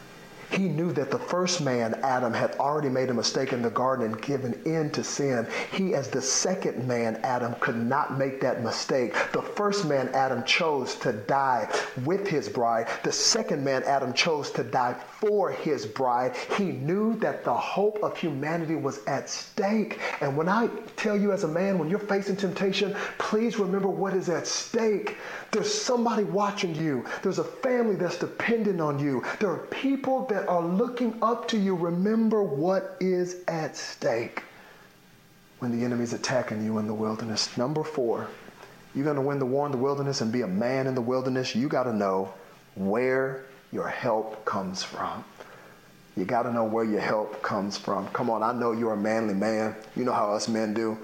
He 0.49 0.69
knew 0.69 0.91
that 0.93 1.11
the 1.11 1.19
first 1.19 1.61
man, 1.61 1.95
Adam, 2.03 2.33
had 2.33 2.55
already 2.55 2.89
made 2.89 3.09
a 3.09 3.13
mistake 3.13 3.51
in 3.51 3.61
the 3.61 3.69
garden 3.69 4.05
and 4.05 4.21
given 4.21 4.53
in 4.65 4.89
to 4.91 5.03
sin. 5.03 5.45
He, 5.71 5.93
as 5.93 6.09
the 6.09 6.21
second 6.21 6.87
man, 6.87 7.19
Adam, 7.23 7.53
could 7.59 7.75
not 7.75 8.17
make 8.17 8.39
that 8.41 8.63
mistake. 8.63 9.13
The 9.33 9.41
first 9.41 9.85
man, 9.85 10.09
Adam, 10.13 10.43
chose 10.43 10.95
to 10.95 11.11
die 11.11 11.69
with 12.05 12.27
his 12.27 12.47
bride. 12.47 12.87
The 13.03 13.11
second 13.11 13.63
man, 13.63 13.83
Adam, 13.83 14.13
chose 14.13 14.49
to 14.51 14.63
die 14.63 14.95
for 15.19 15.51
his 15.51 15.85
bride. 15.85 16.35
He 16.57 16.65
knew 16.65 17.15
that 17.17 17.43
the 17.43 17.53
hope 17.53 17.97
of 18.03 18.15
humanity 18.15 18.75
was 18.75 19.03
at 19.05 19.29
stake. 19.29 19.99
And 20.21 20.37
when 20.37 20.47
I 20.47 20.67
tell 20.95 21.17
you 21.17 21.31
as 21.31 21.43
a 21.43 21.47
man, 21.47 21.79
when 21.79 21.89
you're 21.89 21.99
facing 21.99 22.35
temptation, 22.35 22.95
please 23.17 23.57
remember 23.57 23.87
what 23.87 24.13
is 24.13 24.29
at 24.29 24.45
stake. 24.45 25.17
There's 25.51 25.73
somebody 25.73 26.23
watching 26.23 26.75
you. 26.75 27.05
There's 27.23 27.39
a 27.39 27.43
family 27.43 27.95
that's 27.95 28.19
dependent 28.19 28.79
on 28.79 28.99
you. 28.99 29.23
There 29.39 29.49
are 29.49 29.65
people 29.67 30.25
that 30.25 30.47
are 30.47 30.63
looking 30.63 31.17
up 31.21 31.47
to 31.49 31.57
you. 31.57 31.75
Remember 31.75 32.43
what 32.43 32.95
is 32.99 33.37
at 33.47 33.75
stake 33.75 34.43
when 35.59 35.77
the 35.77 35.83
enemy's 35.83 36.13
attacking 36.13 36.63
you 36.63 36.77
in 36.77 36.85
the 36.85 36.93
wilderness. 36.93 37.57
Number 37.57 37.83
four, 37.83 38.27
you're 38.93 39.03
going 39.03 39.15
to 39.15 39.21
win 39.21 39.39
the 39.39 39.45
war 39.45 39.65
in 39.65 39.71
the 39.71 39.77
wilderness 39.79 40.21
and 40.21 40.31
be 40.31 40.41
a 40.41 40.47
man 40.47 40.85
in 40.85 40.93
the 40.93 41.01
wilderness. 41.01 41.55
You 41.55 41.67
got 41.67 41.83
to 41.83 41.93
know 41.93 42.31
where 42.75 43.46
your 43.71 43.87
help 43.87 44.45
comes 44.45 44.83
from. 44.83 45.23
You 46.15 46.25
got 46.25 46.43
to 46.43 46.53
know 46.53 46.63
where 46.63 46.83
your 46.83 47.01
help 47.01 47.41
comes 47.43 47.77
from. 47.77 48.07
Come 48.09 48.29
on, 48.29 48.41
I 48.41 48.51
know 48.51 48.71
you're 48.71 48.93
a 48.93 48.97
manly 48.97 49.35
man. 49.35 49.75
You 49.95 50.03
know 50.03 50.13
how 50.13 50.33
us 50.33 50.47
men 50.47 50.73
do. 50.73 50.97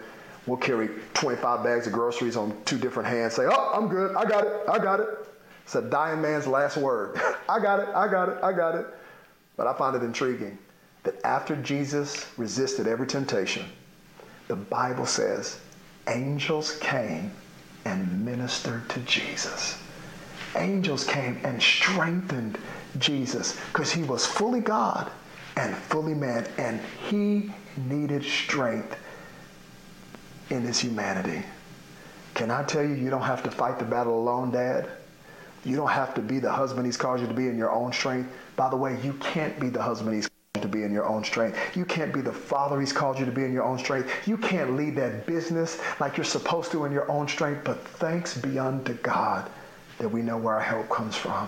We'll 0.47 0.57
carry 0.57 0.89
25 1.13 1.63
bags 1.63 1.87
of 1.87 1.93
groceries 1.93 2.35
on 2.35 2.55
two 2.65 2.77
different 2.77 3.07
hands, 3.07 3.33
say, 3.35 3.43
Oh, 3.45 3.71
I'm 3.73 3.87
good. 3.87 4.15
I 4.15 4.25
got 4.25 4.45
it. 4.45 4.53
I 4.67 4.79
got 4.79 4.99
it. 4.99 5.07
It's 5.63 5.75
a 5.75 5.81
dying 5.81 6.21
man's 6.21 6.47
last 6.47 6.77
word. 6.77 7.19
I 7.49 7.59
got 7.59 7.79
it. 7.79 7.89
I 7.89 8.07
got 8.07 8.29
it. 8.29 8.37
I 8.43 8.51
got 8.51 8.75
it. 8.75 8.87
But 9.55 9.67
I 9.67 9.73
find 9.77 9.95
it 9.95 10.03
intriguing 10.03 10.57
that 11.03 11.23
after 11.25 11.55
Jesus 11.57 12.27
resisted 12.37 12.87
every 12.87 13.07
temptation, 13.07 13.65
the 14.47 14.55
Bible 14.55 15.05
says 15.05 15.59
angels 16.07 16.77
came 16.79 17.31
and 17.85 18.25
ministered 18.25 18.89
to 18.89 18.99
Jesus. 19.01 19.77
Angels 20.55 21.03
came 21.05 21.39
and 21.43 21.61
strengthened 21.61 22.57
Jesus 22.99 23.59
because 23.71 23.91
he 23.91 24.03
was 24.03 24.25
fully 24.25 24.61
God 24.61 25.11
and 25.57 25.75
fully 25.75 26.13
man, 26.13 26.47
and 26.57 26.79
he 27.09 27.51
needed 27.87 28.23
strength 28.23 28.97
in 30.49 30.61
his 30.61 30.79
humanity. 30.79 31.43
Can 32.33 32.49
I 32.51 32.63
tell 32.63 32.83
you, 32.83 32.95
you 32.95 33.09
don't 33.09 33.21
have 33.21 33.43
to 33.43 33.51
fight 33.51 33.79
the 33.79 33.85
battle 33.85 34.17
alone, 34.19 34.51
Dad? 34.51 34.87
You 35.63 35.75
don't 35.75 35.91
have 35.91 36.13
to 36.15 36.21
be 36.21 36.39
the 36.39 36.51
husband 36.51 36.85
he's 36.85 36.97
called 36.97 37.21
you 37.21 37.27
to 37.27 37.33
be 37.33 37.47
in 37.47 37.57
your 37.57 37.71
own 37.71 37.93
strength. 37.93 38.33
By 38.55 38.69
the 38.69 38.75
way, 38.75 38.97
you 39.03 39.13
can't 39.13 39.59
be 39.59 39.69
the 39.69 39.81
husband 39.81 40.15
he's 40.15 40.27
called 40.27 40.33
you 40.55 40.61
to 40.61 40.67
be 40.67 40.83
in 40.83 40.91
your 40.91 41.05
own 41.05 41.23
strength. 41.23 41.57
You 41.77 41.85
can't 41.85 42.13
be 42.13 42.21
the 42.21 42.33
father 42.33 42.79
he's 42.79 42.91
called 42.91 43.19
you 43.19 43.25
to 43.25 43.31
be 43.31 43.43
in 43.43 43.53
your 43.53 43.63
own 43.63 43.79
strength. 43.79 44.27
You 44.27 44.37
can't 44.37 44.75
lead 44.75 44.95
that 44.97 45.25
business 45.25 45.79
like 45.99 46.17
you're 46.17 46.25
supposed 46.25 46.71
to 46.71 46.85
in 46.85 46.91
your 46.91 47.09
own 47.09 47.27
strength. 47.27 47.63
But 47.63 47.79
thanks 47.79 48.37
be 48.37 48.59
unto 48.59 48.93
God 48.95 49.49
that 50.03 50.09
we 50.09 50.21
know 50.21 50.37
where 50.37 50.55
our 50.55 50.61
help 50.61 50.89
comes 50.89 51.15
from. 51.15 51.47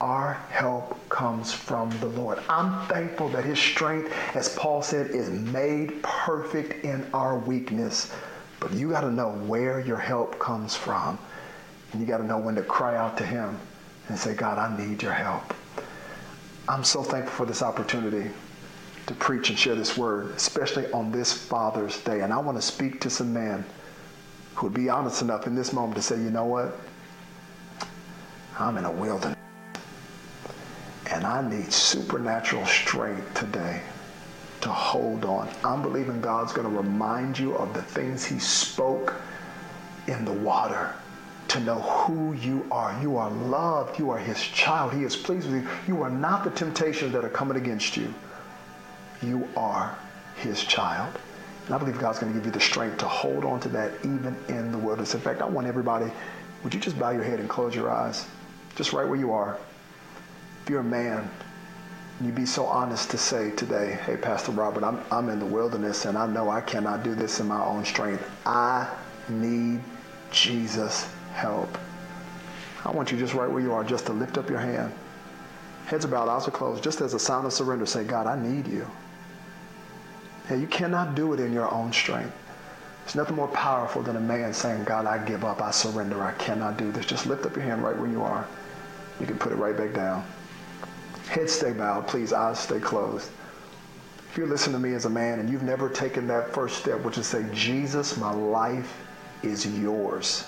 Our 0.00 0.32
help 0.50 1.08
comes 1.10 1.52
from 1.52 1.90
the 2.00 2.06
Lord. 2.06 2.40
I'm 2.48 2.86
thankful 2.88 3.28
that 3.28 3.44
his 3.44 3.58
strength, 3.58 4.12
as 4.34 4.48
Paul 4.56 4.82
said, 4.82 5.10
is 5.10 5.28
made 5.30 6.02
perfect 6.02 6.84
in 6.84 7.06
our 7.14 7.38
weakness. 7.38 8.10
But 8.58 8.72
you 8.72 8.90
got 8.90 9.02
to 9.02 9.10
know 9.12 9.30
where 9.46 9.80
your 9.80 9.98
help 9.98 10.38
comes 10.38 10.74
from. 10.74 11.18
And 11.92 12.00
you 12.00 12.06
got 12.06 12.18
to 12.18 12.24
know 12.24 12.38
when 12.38 12.54
to 12.54 12.62
cry 12.62 12.96
out 12.96 13.18
to 13.18 13.26
Him 13.26 13.58
and 14.08 14.18
say, 14.18 14.34
God, 14.34 14.58
I 14.58 14.74
need 14.86 15.02
your 15.02 15.12
help. 15.12 15.54
I'm 16.68 16.84
so 16.84 17.02
thankful 17.02 17.32
for 17.32 17.46
this 17.46 17.62
opportunity 17.62 18.30
to 19.06 19.14
preach 19.14 19.50
and 19.50 19.58
share 19.58 19.74
this 19.74 19.98
word, 19.98 20.30
especially 20.36 20.90
on 20.92 21.12
this 21.12 21.32
Father's 21.32 22.00
Day. 22.02 22.20
And 22.20 22.32
I 22.32 22.38
want 22.38 22.56
to 22.56 22.62
speak 22.62 23.00
to 23.02 23.10
some 23.10 23.32
men 23.34 23.64
who 24.54 24.66
would 24.66 24.74
be 24.74 24.88
honest 24.88 25.22
enough 25.22 25.46
in 25.46 25.54
this 25.54 25.72
moment 25.72 25.96
to 25.96 26.02
say, 26.02 26.16
you 26.16 26.30
know 26.30 26.46
what? 26.46 26.78
I'm 28.58 28.76
in 28.76 28.84
a 28.84 28.90
wilderness. 28.90 29.38
And 31.10 31.24
I 31.24 31.48
need 31.48 31.72
supernatural 31.72 32.64
strength 32.66 33.34
today 33.34 33.82
to 34.62 34.68
hold 34.68 35.24
on. 35.24 35.48
I'm 35.64 35.82
believing 35.82 36.20
God's 36.20 36.52
going 36.52 36.70
to 36.70 36.76
remind 36.76 37.38
you 37.38 37.54
of 37.54 37.74
the 37.74 37.82
things 37.82 38.24
He 38.24 38.38
spoke 38.38 39.14
in 40.06 40.24
the 40.24 40.32
water 40.32 40.94
to 41.48 41.60
know 41.60 41.80
who 41.80 42.32
you 42.34 42.66
are. 42.70 42.98
You 43.02 43.16
are 43.16 43.30
loved. 43.30 43.98
You 43.98 44.10
are 44.10 44.18
His 44.18 44.40
child. 44.40 44.92
He 44.92 45.02
is 45.02 45.16
pleased 45.16 45.50
with 45.50 45.62
you. 45.62 45.68
You 45.86 46.02
are 46.02 46.10
not 46.10 46.44
the 46.44 46.50
temptations 46.50 47.12
that 47.12 47.24
are 47.24 47.30
coming 47.30 47.56
against 47.56 47.96
you. 47.96 48.12
You 49.22 49.48
are 49.56 49.96
His 50.36 50.62
child. 50.62 51.18
And 51.66 51.74
I 51.74 51.78
believe 51.78 51.98
God's 51.98 52.18
going 52.18 52.32
to 52.32 52.38
give 52.38 52.46
you 52.46 52.52
the 52.52 52.60
strength 52.60 52.98
to 52.98 53.06
hold 53.06 53.44
on 53.44 53.60
to 53.60 53.68
that 53.70 53.92
even 54.00 54.36
in 54.48 54.72
the 54.72 54.78
wilderness. 54.78 55.14
In 55.14 55.20
fact, 55.20 55.42
I 55.42 55.46
want 55.46 55.66
everybody, 55.66 56.10
would 56.64 56.72
you 56.72 56.80
just 56.80 56.98
bow 56.98 57.10
your 57.10 57.24
head 57.24 57.40
and 57.40 57.48
close 57.48 57.74
your 57.74 57.90
eyes? 57.90 58.26
Just 58.76 58.92
right 58.92 59.06
where 59.06 59.18
you 59.18 59.32
are. 59.32 59.58
If 60.62 60.70
you're 60.70 60.80
a 60.80 60.84
man, 60.84 61.28
you'd 62.20 62.34
be 62.34 62.46
so 62.46 62.64
honest 62.66 63.10
to 63.10 63.18
say 63.18 63.50
today, 63.50 63.98
hey, 64.06 64.16
Pastor 64.16 64.52
Robert, 64.52 64.84
I'm, 64.84 65.00
I'm 65.10 65.28
in 65.28 65.38
the 65.38 65.46
wilderness 65.46 66.04
and 66.04 66.16
I 66.16 66.26
know 66.26 66.50
I 66.50 66.60
cannot 66.60 67.02
do 67.02 67.14
this 67.14 67.40
in 67.40 67.48
my 67.48 67.62
own 67.62 67.84
strength. 67.84 68.24
I 68.46 68.88
need 69.28 69.80
Jesus' 70.30 71.08
help. 71.32 71.76
I 72.84 72.90
want 72.90 73.12
you 73.12 73.18
just 73.18 73.34
right 73.34 73.50
where 73.50 73.62
you 73.62 73.72
are, 73.72 73.84
just 73.84 74.06
to 74.06 74.12
lift 74.12 74.38
up 74.38 74.48
your 74.48 74.58
hand. 74.58 74.92
Heads 75.86 76.04
are 76.04 76.08
bowed, 76.08 76.28
eyes 76.28 76.48
are 76.48 76.52
closed, 76.52 76.82
just 76.82 77.00
as 77.00 77.14
a 77.14 77.18
sign 77.18 77.44
of 77.44 77.52
surrender, 77.52 77.86
say, 77.86 78.04
God, 78.04 78.26
I 78.26 78.40
need 78.40 78.66
you. 78.66 78.86
Hey, 80.46 80.58
you 80.58 80.66
cannot 80.66 81.14
do 81.14 81.32
it 81.32 81.40
in 81.40 81.52
your 81.52 81.70
own 81.70 81.92
strength. 81.92 82.34
There's 83.04 83.16
nothing 83.16 83.36
more 83.36 83.48
powerful 83.48 84.02
than 84.02 84.16
a 84.16 84.20
man 84.20 84.54
saying, 84.54 84.84
God, 84.84 85.06
I 85.06 85.24
give 85.24 85.44
up, 85.44 85.60
I 85.60 85.70
surrender, 85.70 86.22
I 86.22 86.32
cannot 86.32 86.76
do 86.76 86.90
this. 86.92 87.04
Just 87.04 87.26
lift 87.26 87.44
up 87.46 87.56
your 87.56 87.64
hand 87.64 87.82
right 87.82 87.96
where 87.96 88.08
you 88.08 88.22
are. 88.22 88.46
You 89.22 89.28
can 89.28 89.38
put 89.38 89.52
it 89.52 89.54
right 89.54 89.76
back 89.76 89.94
down. 89.94 90.24
Head 91.28 91.48
stay 91.48 91.72
bowed, 91.72 92.08
please, 92.08 92.32
eyes 92.32 92.58
stay 92.58 92.80
closed. 92.80 93.30
If 94.28 94.36
you're 94.36 94.48
listening 94.48 94.82
to 94.82 94.88
me 94.88 94.94
as 94.94 95.04
a 95.04 95.10
man 95.10 95.38
and 95.38 95.48
you've 95.48 95.62
never 95.62 95.88
taken 95.88 96.26
that 96.26 96.52
first 96.52 96.78
step, 96.78 97.00
which 97.02 97.18
is 97.18 97.28
say, 97.28 97.46
Jesus, 97.54 98.16
my 98.16 98.32
life 98.32 98.92
is 99.44 99.64
yours. 99.78 100.44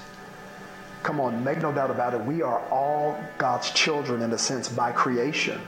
Come 1.05 1.21
on, 1.21 1.45
make 1.45 1.63
no 1.63 1.71
doubt 1.71 1.93
about 1.93 2.15
it. 2.15 2.21
We 2.23 2.43
are 2.43 2.67
all 2.71 3.17
God's 3.39 3.71
children 3.71 4.23
in 4.23 4.33
a 4.33 4.39
sense 4.39 4.69
by 4.69 4.91
creation. 4.91 5.61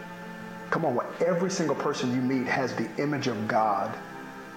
Come 0.70 0.84
on, 0.84 0.98
every 1.24 1.50
single 1.50 1.76
person 1.76 2.12
you 2.12 2.20
meet 2.20 2.48
has 2.48 2.74
the 2.74 2.90
image 3.00 3.28
of 3.28 3.46
God 3.46 3.96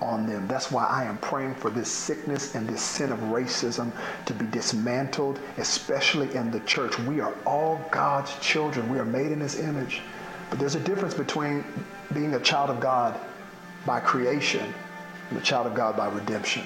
on 0.02 0.26
them. 0.26 0.48
That's 0.48 0.72
why 0.72 0.86
I 0.86 1.04
am 1.04 1.18
praying 1.18 1.56
for 1.56 1.70
this 1.70 1.90
sickness 1.90 2.56
and 2.56 2.68
this 2.68 2.82
sin 2.82 3.12
of 3.12 3.20
racism 3.20 3.92
to 4.26 4.34
be 4.34 4.46
dismantled, 4.48 5.40
especially 5.58 6.34
in 6.36 6.52
the 6.52 6.60
church. 6.62 6.98
We 7.00 7.20
are 7.20 7.34
all 7.46 7.82
God's 7.92 8.38
children. 8.40 8.90
We 8.90 9.00
are 9.00 9.06
made 9.06 9.32
in 9.32 9.40
his 9.40 9.60
image. 9.60 10.02
But 10.50 10.60
there's 10.60 10.76
a 10.76 10.80
difference 10.80 11.14
between 11.14 11.64
being 12.14 12.34
a 12.34 12.40
child 12.40 12.70
of 12.70 12.80
God 12.80 13.20
by 13.86 14.00
creation 14.00 14.74
and 15.30 15.38
a 15.38 15.42
child 15.42 15.68
of 15.68 15.76
God 15.76 15.96
by 15.96 16.08
redemption. 16.10 16.64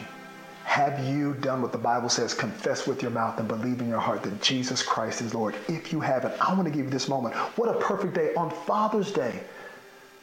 Have 0.64 1.06
you 1.06 1.34
done 1.36 1.62
what 1.62 1.72
the 1.72 1.78
Bible 1.78 2.10
says? 2.10 2.34
Confess 2.34 2.88
with 2.88 3.02
your 3.02 3.12
mouth 3.12 3.38
and 3.38 3.48
believe 3.48 3.82
in 3.82 3.90
your 3.90 4.00
heart 4.00 4.24
that 4.24 4.42
Jesus 4.42 4.82
Christ 4.82 5.22
is 5.22 5.34
Lord. 5.34 5.56
If 5.68 5.92
you 5.92 6.00
haven't, 6.00 6.34
I 6.42 6.54
want 6.54 6.66
to 6.66 6.72
give 6.72 6.86
you 6.86 6.90
this 6.90 7.10
moment. 7.10 7.36
What 7.58 7.70
a 7.70 7.80
perfect 7.80 8.14
day 8.14 8.34
on 8.36 8.50
Father's 8.50 9.12
Day 9.12 9.44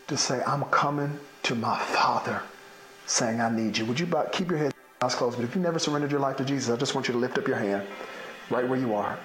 to 0.08 0.16
say, 0.16 0.42
I'm 0.46 0.64
coming 0.64 1.20
to 1.44 1.54
my 1.54 1.78
Father 1.78 2.42
saying, 3.10 3.40
I 3.40 3.50
need 3.50 3.76
you. 3.76 3.84
Would 3.86 3.98
you 3.98 4.06
keep 4.32 4.50
your 4.50 4.58
head 4.58 4.72
eyes 5.02 5.14
closed? 5.14 5.36
But 5.36 5.44
if 5.44 5.54
you 5.54 5.60
never 5.60 5.78
surrendered 5.78 6.12
your 6.12 6.20
life 6.20 6.36
to 6.36 6.44
Jesus, 6.44 6.72
I 6.72 6.78
just 6.78 6.94
want 6.94 7.08
you 7.08 7.12
to 7.12 7.18
lift 7.18 7.36
up 7.38 7.48
your 7.48 7.56
hand 7.56 7.86
right 8.50 8.66
where 8.66 8.78
you 8.78 8.94
are 8.94 9.18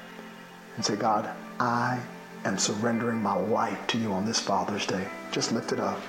and 0.76 0.84
say, 0.84 0.96
God, 0.96 1.30
I 1.60 2.00
am 2.46 2.58
surrendering 2.58 3.22
my 3.22 3.36
life 3.36 3.86
to 3.88 3.98
you 3.98 4.12
on 4.12 4.26
this 4.26 4.40
Father's 4.40 4.88
Day. 4.88 5.08
Just 5.32 5.52
lift 5.52 5.72
it 5.72 5.80
up 5.80 6.00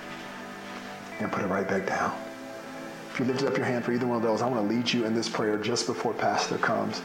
and 1.20 1.30
put 1.30 1.42
it 1.42 1.48
right 1.48 1.68
back 1.68 1.86
down. 1.86 2.16
If 3.12 3.20
you 3.20 3.26
lifted 3.26 3.46
up 3.46 3.56
your 3.56 3.66
hand 3.66 3.84
for 3.84 3.92
either 3.92 4.06
one 4.06 4.16
of 4.16 4.22
those, 4.22 4.40
I 4.40 4.48
want 4.48 4.68
to 4.68 4.74
lead 4.74 4.90
you 4.90 5.04
in 5.04 5.14
this 5.14 5.28
prayer 5.28 5.58
just 5.58 5.86
before 5.86 6.14
Pastor 6.14 6.58
comes. 6.58 7.02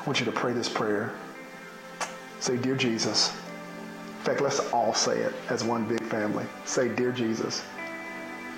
I 0.00 0.04
want 0.06 0.20
you 0.20 0.26
to 0.26 0.32
pray 0.32 0.52
this 0.52 0.68
prayer. 0.68 1.12
Say, 2.40 2.56
Dear 2.58 2.76
Jesus. 2.76 3.32
In 4.18 4.24
fact, 4.24 4.42
let's 4.42 4.60
all 4.72 4.92
say 4.92 5.18
it 5.18 5.32
as 5.48 5.64
one 5.64 5.86
big 5.86 6.02
family. 6.04 6.44
Say, 6.66 6.88
Dear 6.88 7.10
Jesus, 7.10 7.62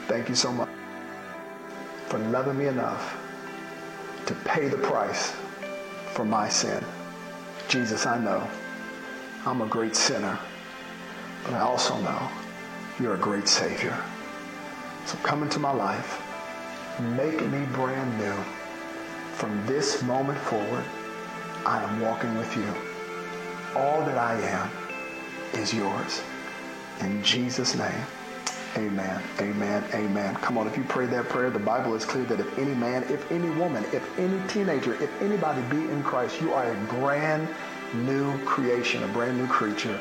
thank 0.07 0.29
you 0.29 0.35
so 0.35 0.53
much 0.53 0.69
for 2.07 2.19
loving 2.19 2.59
me 2.59 2.67
enough 2.67 3.17
to 4.27 4.35
pay 4.45 4.69
the 4.69 4.79
price 4.79 5.35
for 6.13 6.25
my 6.25 6.49
sin. 6.49 6.85
Jesus, 7.69 8.07
I 8.07 8.19
know 8.19 8.47
I'm 9.47 9.63
a 9.63 9.67
great 9.67 9.97
sinner, 9.97 10.39
but 11.45 11.55
I 11.55 11.61
also 11.61 11.99
know 12.01 12.29
you're 13.01 13.15
a 13.15 13.19
great 13.19 13.49
Savior. 13.49 13.97
So 15.07 15.17
come 15.23 15.43
into 15.43 15.59
my 15.59 15.73
life, 15.73 16.23
make 17.01 17.41
me 17.47 17.65
brand 17.73 18.19
new. 18.19 18.37
From 19.35 19.67
this 19.67 20.03
moment 20.03 20.39
forward, 20.39 20.85
I 21.65 21.83
am 21.83 22.01
walking 22.01 22.37
with 22.37 22.55
you. 22.57 22.75
All 23.75 24.05
that 24.05 24.19
I 24.19 24.35
am 24.41 24.71
is 25.55 25.73
yours. 25.73 26.23
In 27.01 27.23
Jesus' 27.25 27.75
name, 27.75 28.05
amen, 28.77 29.23
amen, 29.41 29.85
amen. 29.95 30.35
Come 30.37 30.59
on, 30.59 30.67
if 30.67 30.77
you 30.77 30.85
pray 30.85 31.07
that 31.07 31.29
prayer, 31.29 31.51
the 31.51 31.59
Bible 31.59 31.95
is 31.95 32.05
clear 32.05 32.25
that 32.25 32.41
if 32.41 32.59
any 32.59 32.75
man, 32.75 33.03
if 33.05 33.31
any 33.31 33.51
woman, 33.51 33.85
if 33.93 34.19
any 34.19 34.41
teenager, 34.49 34.95
if 35.03 35.23
anybody 35.23 35.63
be 35.63 35.91
in 35.91 36.03
Christ, 36.03 36.41
you 36.41 36.53
are 36.53 36.71
a 36.71 36.75
brand 36.85 37.49
new 37.95 38.39
creation, 38.45 39.03
a 39.03 39.09
brand 39.09 39.39
new 39.39 39.47
creature. 39.47 39.99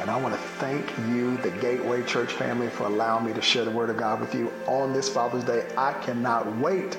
And 0.00 0.10
I 0.10 0.16
want 0.20 0.34
to 0.34 0.40
thank 0.40 0.88
you, 1.08 1.36
the 1.38 1.50
Gateway 1.50 2.04
Church 2.04 2.32
family, 2.32 2.68
for 2.68 2.84
allowing 2.84 3.26
me 3.26 3.32
to 3.32 3.42
share 3.42 3.64
the 3.64 3.70
Word 3.70 3.90
of 3.90 3.96
God 3.96 4.20
with 4.20 4.34
you 4.34 4.52
on 4.66 4.92
this 4.92 5.08
Father's 5.08 5.44
Day. 5.44 5.66
I 5.76 5.92
cannot 5.94 6.56
wait 6.58 6.96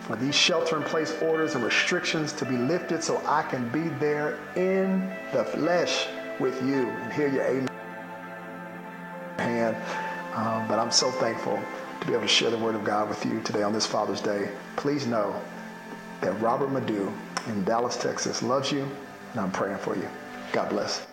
for 0.00 0.16
these 0.16 0.34
shelter 0.34 0.76
in 0.76 0.82
place 0.82 1.16
orders 1.22 1.54
and 1.54 1.64
restrictions 1.64 2.32
to 2.34 2.44
be 2.44 2.58
lifted 2.58 3.02
so 3.02 3.22
I 3.26 3.42
can 3.42 3.68
be 3.70 3.88
there 3.98 4.38
in 4.56 5.10
the 5.32 5.44
flesh 5.44 6.06
with 6.38 6.62
you 6.62 6.88
and 6.88 7.12
hear 7.12 7.28
your 7.28 7.44
amen. 9.38 9.76
Um, 10.34 10.66
but 10.66 10.80
I'm 10.80 10.90
so 10.90 11.10
thankful 11.12 11.60
to 12.00 12.06
be 12.06 12.12
able 12.12 12.22
to 12.22 12.28
share 12.28 12.50
the 12.50 12.58
Word 12.58 12.74
of 12.74 12.82
God 12.82 13.08
with 13.08 13.24
you 13.24 13.40
today 13.42 13.62
on 13.62 13.72
this 13.72 13.86
Father's 13.86 14.20
Day. 14.20 14.50
Please 14.74 15.06
know 15.06 15.40
that 16.20 16.32
Robert 16.40 16.70
Madu 16.70 17.12
in 17.46 17.62
Dallas, 17.64 17.96
Texas 17.96 18.42
loves 18.42 18.72
you 18.72 18.88
and 19.32 19.40
I'm 19.40 19.52
praying 19.52 19.78
for 19.78 19.96
you. 19.96 20.08
God 20.52 20.70
bless. 20.70 21.06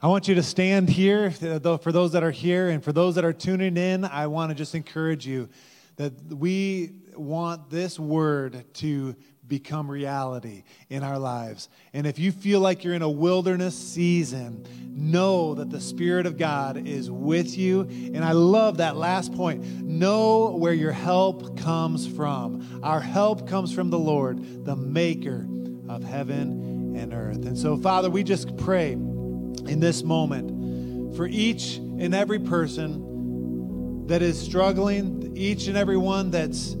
I 0.00 0.08
want 0.08 0.28
you 0.28 0.34
to 0.34 0.42
stand 0.42 0.88
here. 0.88 1.30
For 1.30 1.92
those 1.92 2.12
that 2.12 2.22
are 2.22 2.30
here 2.30 2.70
and 2.70 2.82
for 2.82 2.92
those 2.92 3.14
that 3.16 3.24
are 3.24 3.32
tuning 3.32 3.76
in, 3.76 4.04
I 4.04 4.26
want 4.28 4.50
to 4.50 4.54
just 4.54 4.74
encourage 4.74 5.26
you 5.26 5.48
that 5.96 6.12
we 6.34 6.92
want 7.14 7.68
this 7.68 7.98
word 7.98 8.64
to 8.74 9.14
become 9.52 9.90
reality 9.90 10.64
in 10.88 11.02
our 11.04 11.18
lives. 11.18 11.68
And 11.92 12.06
if 12.06 12.18
you 12.18 12.32
feel 12.32 12.60
like 12.60 12.84
you're 12.84 12.94
in 12.94 13.02
a 13.02 13.10
wilderness 13.10 13.76
season, 13.76 14.64
know 14.88 15.54
that 15.56 15.68
the 15.68 15.78
Spirit 15.78 16.24
of 16.24 16.38
God 16.38 16.88
is 16.88 17.10
with 17.10 17.58
you. 17.58 17.82
And 17.82 18.24
I 18.24 18.32
love 18.32 18.78
that 18.78 18.96
last 18.96 19.34
point. 19.34 19.62
Know 19.62 20.56
where 20.56 20.72
your 20.72 20.90
help 20.90 21.58
comes 21.58 22.06
from. 22.06 22.80
Our 22.82 22.98
help 22.98 23.46
comes 23.46 23.74
from 23.74 23.90
the 23.90 23.98
Lord, 23.98 24.64
the 24.64 24.74
maker 24.74 25.46
of 25.86 26.02
heaven 26.02 26.96
and 26.96 27.12
earth. 27.12 27.44
And 27.44 27.58
so, 27.58 27.76
Father, 27.76 28.08
we 28.08 28.22
just 28.22 28.56
pray 28.56 28.92
in 28.92 29.80
this 29.80 30.02
moment 30.02 31.14
for 31.14 31.26
each 31.26 31.76
and 31.76 32.14
every 32.14 32.38
person 32.38 34.06
that 34.06 34.22
is 34.22 34.40
struggling, 34.40 35.36
each 35.36 35.66
and 35.66 35.76
every 35.76 35.98
one 35.98 36.30
that's 36.30 36.74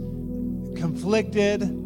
conflicted, 0.74 1.81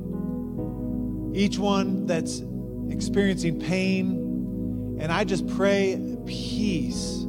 each 1.36 1.58
one 1.58 2.06
that's 2.06 2.42
experiencing 2.88 3.60
pain. 3.60 4.96
And 4.98 5.12
I 5.12 5.24
just 5.24 5.46
pray 5.46 6.00
peace. 6.26 7.22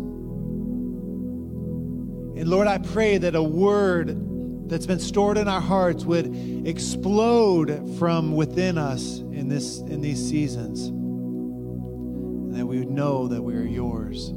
And 2.35 2.47
Lord, 2.47 2.67
I 2.67 2.77
pray 2.77 3.17
that 3.17 3.35
a 3.35 3.43
word 3.43 4.69
that's 4.69 4.85
been 4.85 4.99
stored 4.99 5.37
in 5.37 5.47
our 5.47 5.61
hearts 5.61 6.05
would 6.05 6.27
explode 6.67 7.97
from 7.97 8.35
within 8.35 8.77
us 8.77 9.19
in 9.19 9.49
this 9.49 9.79
in 9.79 10.01
these 10.01 10.25
seasons. 10.29 10.87
And 10.87 12.55
that 12.55 12.65
we 12.65 12.79
would 12.79 12.89
know 12.91 13.27
that 13.27 13.41
we 13.41 13.55
are 13.55 13.63
yours. 13.63 14.31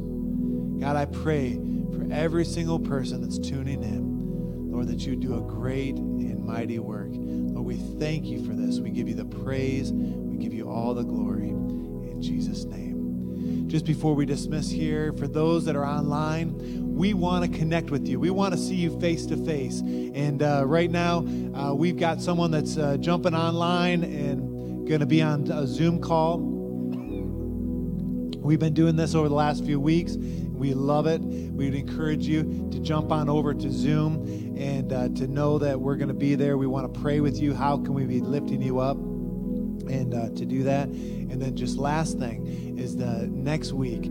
God, 0.81 0.97
I 0.97 1.05
pray 1.05 1.61
for 1.93 2.07
every 2.11 2.45
single 2.45 2.79
person 2.79 3.21
that's 3.21 3.39
tuning 3.39 3.83
in, 3.83 4.71
Lord, 4.73 4.89
that 4.89 5.07
you 5.07 5.15
do 5.15 5.37
a 5.37 5.41
great 5.41 5.97
and 5.97 6.45
mighty 6.45 6.79
work. 6.79 7.13
We 7.71 7.77
thank 7.77 8.27
you 8.27 8.45
for 8.45 8.53
this. 8.53 8.81
We 8.81 8.91
give 8.91 9.09
you 9.09 9.15
the 9.15 9.25
praise. 9.25 9.93
We 9.93 10.39
give 10.39 10.53
you 10.53 10.69
all 10.69 10.93
the 10.93 11.05
glory. 11.05 11.51
In 11.51 12.21
Jesus' 12.21 12.65
name. 12.65 13.69
Just 13.69 13.85
before 13.85 14.17
we 14.17 14.27
dismiss 14.27 14.69
here, 14.69 15.13
for 15.13 15.29
those 15.29 15.67
that 15.67 15.77
are 15.77 15.87
online, 15.87 16.97
we 16.97 17.15
want 17.15 17.45
to 17.45 17.59
connect 17.59 17.93
with 17.93 18.09
you. 18.09 18.19
We 18.19 18.31
want 18.31 18.55
to 18.55 18.59
see 18.59 18.75
you 18.75 18.99
face 18.99 19.25
to 19.27 19.37
face. 19.37 19.83
And 19.83 20.43
uh, 20.43 20.65
right 20.67 20.91
now, 20.91 21.19
uh, 21.55 21.73
we've 21.73 21.97
got 21.97 22.21
someone 22.21 22.51
that's 22.51 22.77
uh, 22.77 22.97
jumping 22.97 23.37
online 23.37 24.03
and 24.03 24.89
going 24.89 24.99
to 24.99 25.07
be 25.07 25.23
on 25.23 25.49
a 25.49 25.65
Zoom 25.65 26.01
call. 26.01 26.39
We've 28.41 28.59
been 28.59 28.75
doing 28.75 28.97
this 28.97 29.15
over 29.15 29.29
the 29.29 29.35
last 29.37 29.65
few 29.65 29.79
weeks. 29.79 30.17
We 30.17 30.75
love 30.75 31.07
it. 31.07 31.21
We'd 31.21 31.77
encourage 31.77 32.27
you 32.27 32.69
to 32.73 32.81
jump 32.81 33.13
on 33.13 33.29
over 33.29 33.55
to 33.55 33.71
Zoom 33.71 34.50
and 34.61 34.93
uh, 34.93 35.09
to 35.09 35.27
know 35.27 35.59
that 35.59 35.81
we're 35.81 35.97
going 35.97 36.09
to 36.09 36.15
be 36.15 36.35
there. 36.35 36.59
We 36.59 36.67
want 36.67 36.93
to 36.93 37.01
pray 37.01 37.21
with 37.21 37.41
you. 37.41 37.55
How 37.55 37.79
can 37.79 37.95
we 37.95 38.05
be 38.05 38.21
lifting 38.21 38.61
you 38.61 38.79
up? 38.79 38.97
And 38.99 40.15
uh, 40.15 40.29
to 40.37 40.45
do 40.45 40.63
that. 40.65 40.89
And 40.89 41.41
then, 41.41 41.57
just 41.57 41.79
last 41.79 42.19
thing 42.19 42.79
is 42.79 42.97
the 42.97 43.27
next 43.27 43.73
week, 43.73 44.03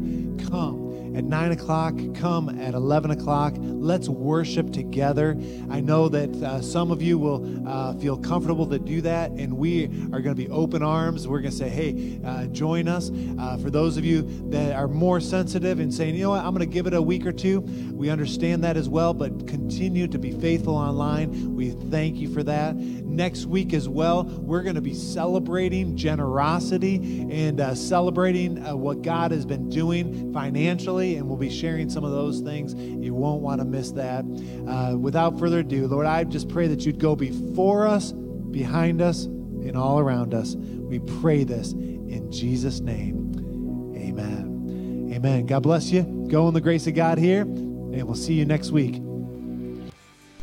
come 0.50 0.89
at 1.16 1.24
9 1.24 1.51
o'clock, 1.51 1.95
come 2.16 2.49
at 2.60 2.74
11 2.74 3.12
o'clock. 3.12 3.55
Let's 3.57 4.10
worship 4.10 4.72
together. 4.72 5.38
I 5.70 5.80
know 5.80 6.10
that 6.10 6.36
uh, 6.36 6.62
some 6.62 6.91
of 6.91 7.01
you 7.01 7.18
will 7.18 7.68
uh, 7.68 7.93
feel 7.95 8.18
comfortable 8.18 8.68
to 8.68 8.80
do 8.80 9.01
that, 9.01 9.32
and 9.32 9.57
we 9.57 9.86
are 9.86 10.22
going 10.22 10.36
to 10.36 10.36
be 10.36 10.49
open 10.49 10.84
arms. 10.84 11.28
We're 11.28 11.41
going 11.41 11.51
to 11.51 11.57
say, 11.57 11.70
hey, 11.70 12.20
uh, 12.26 12.45
join 12.47 12.88
us. 12.88 13.12
Uh, 13.39 13.57
for 13.57 13.70
those 13.70 13.97
of 13.97 14.05
you 14.05 14.22
that 14.49 14.76
are 14.76 14.88
more 14.88 15.20
sensitive 15.20 15.80
and 15.80 15.93
saying, 15.93 16.16
you 16.16 16.24
know 16.24 16.32
what, 16.32 16.43
I'm 16.43 16.53
going 16.53 16.68
to 16.68 16.74
give 16.74 16.88
it 16.88 16.93
a 16.93 17.01
week 17.01 17.26
or 17.26 17.32
two, 17.32 17.62
we 17.93 18.10
understand 18.10 18.64
that 18.64 18.78
as 18.78 18.88
well, 18.88 19.14
but 19.14 19.47
continue 19.47 20.07
to 20.07 20.20
be 20.20 20.32
faithful 20.32 20.76
online. 20.76 21.55
We 21.55 21.72
thank 21.72 22.18
you 22.18 22.34
for 22.34 22.43
that. 22.43 22.76
Next 23.10 23.45
week 23.45 23.74
as 23.74 23.89
well, 23.89 24.24
we're 24.24 24.62
going 24.62 24.76
to 24.76 24.82
be 24.82 24.93
celebrating 24.93 25.97
generosity 25.97 27.28
and 27.30 27.60
uh, 27.60 27.76
celebrating 27.76 28.66
uh, 28.66 28.76
what 28.76 29.01
God 29.01 29.32
has 29.32 29.45
been 29.45 29.70
doing 29.70 30.32
financially, 30.32 31.16
and 31.16 31.28
we'll 31.28 31.38
be 31.38 31.49
sharing 31.49 31.89
some 31.89 32.03
of 32.03 32.12
those 32.12 32.39
things. 32.39 32.76
You 32.76 33.14
won't 33.14 33.41
want 33.41 33.60
to 33.62 33.66
miss 33.66 33.91
that. 33.91 34.24
Uh, 34.68 34.95
without 34.97 35.39
further 35.39 35.60
ado, 35.60 35.88
Lord, 35.88 36.05
I 36.05 36.24
just 36.24 36.47
pray 36.49 36.68
that 36.68 36.86
you'd 36.86 36.99
go 36.99 37.16
before 37.16 37.88
us, 37.88 38.12
behind 38.12 39.01
us, 39.01 39.26
and 39.26 39.76
all 39.76 39.99
around 39.99 40.34
us. 40.34 40.55
We 40.55 40.99
pray 40.99 41.43
this 41.43 41.74
in 41.74 42.32
Jesus' 42.32 42.80
name. 42.80 43.93
Amen. 43.97 45.12
Amen. 45.14 45.45
God 45.45 45.64
bless 45.64 45.91
you. 45.91 46.03
Go 46.30 46.47
in 46.47 46.53
the 46.53 46.62
grace 46.62 46.88
of 46.88 46.93
God 46.93 47.18
here, 47.18 47.41
and 47.41 48.03
we'll 48.03 48.16
see 48.16 48.34
you 48.34 48.45
next 48.45 48.72
week. 48.72 49.01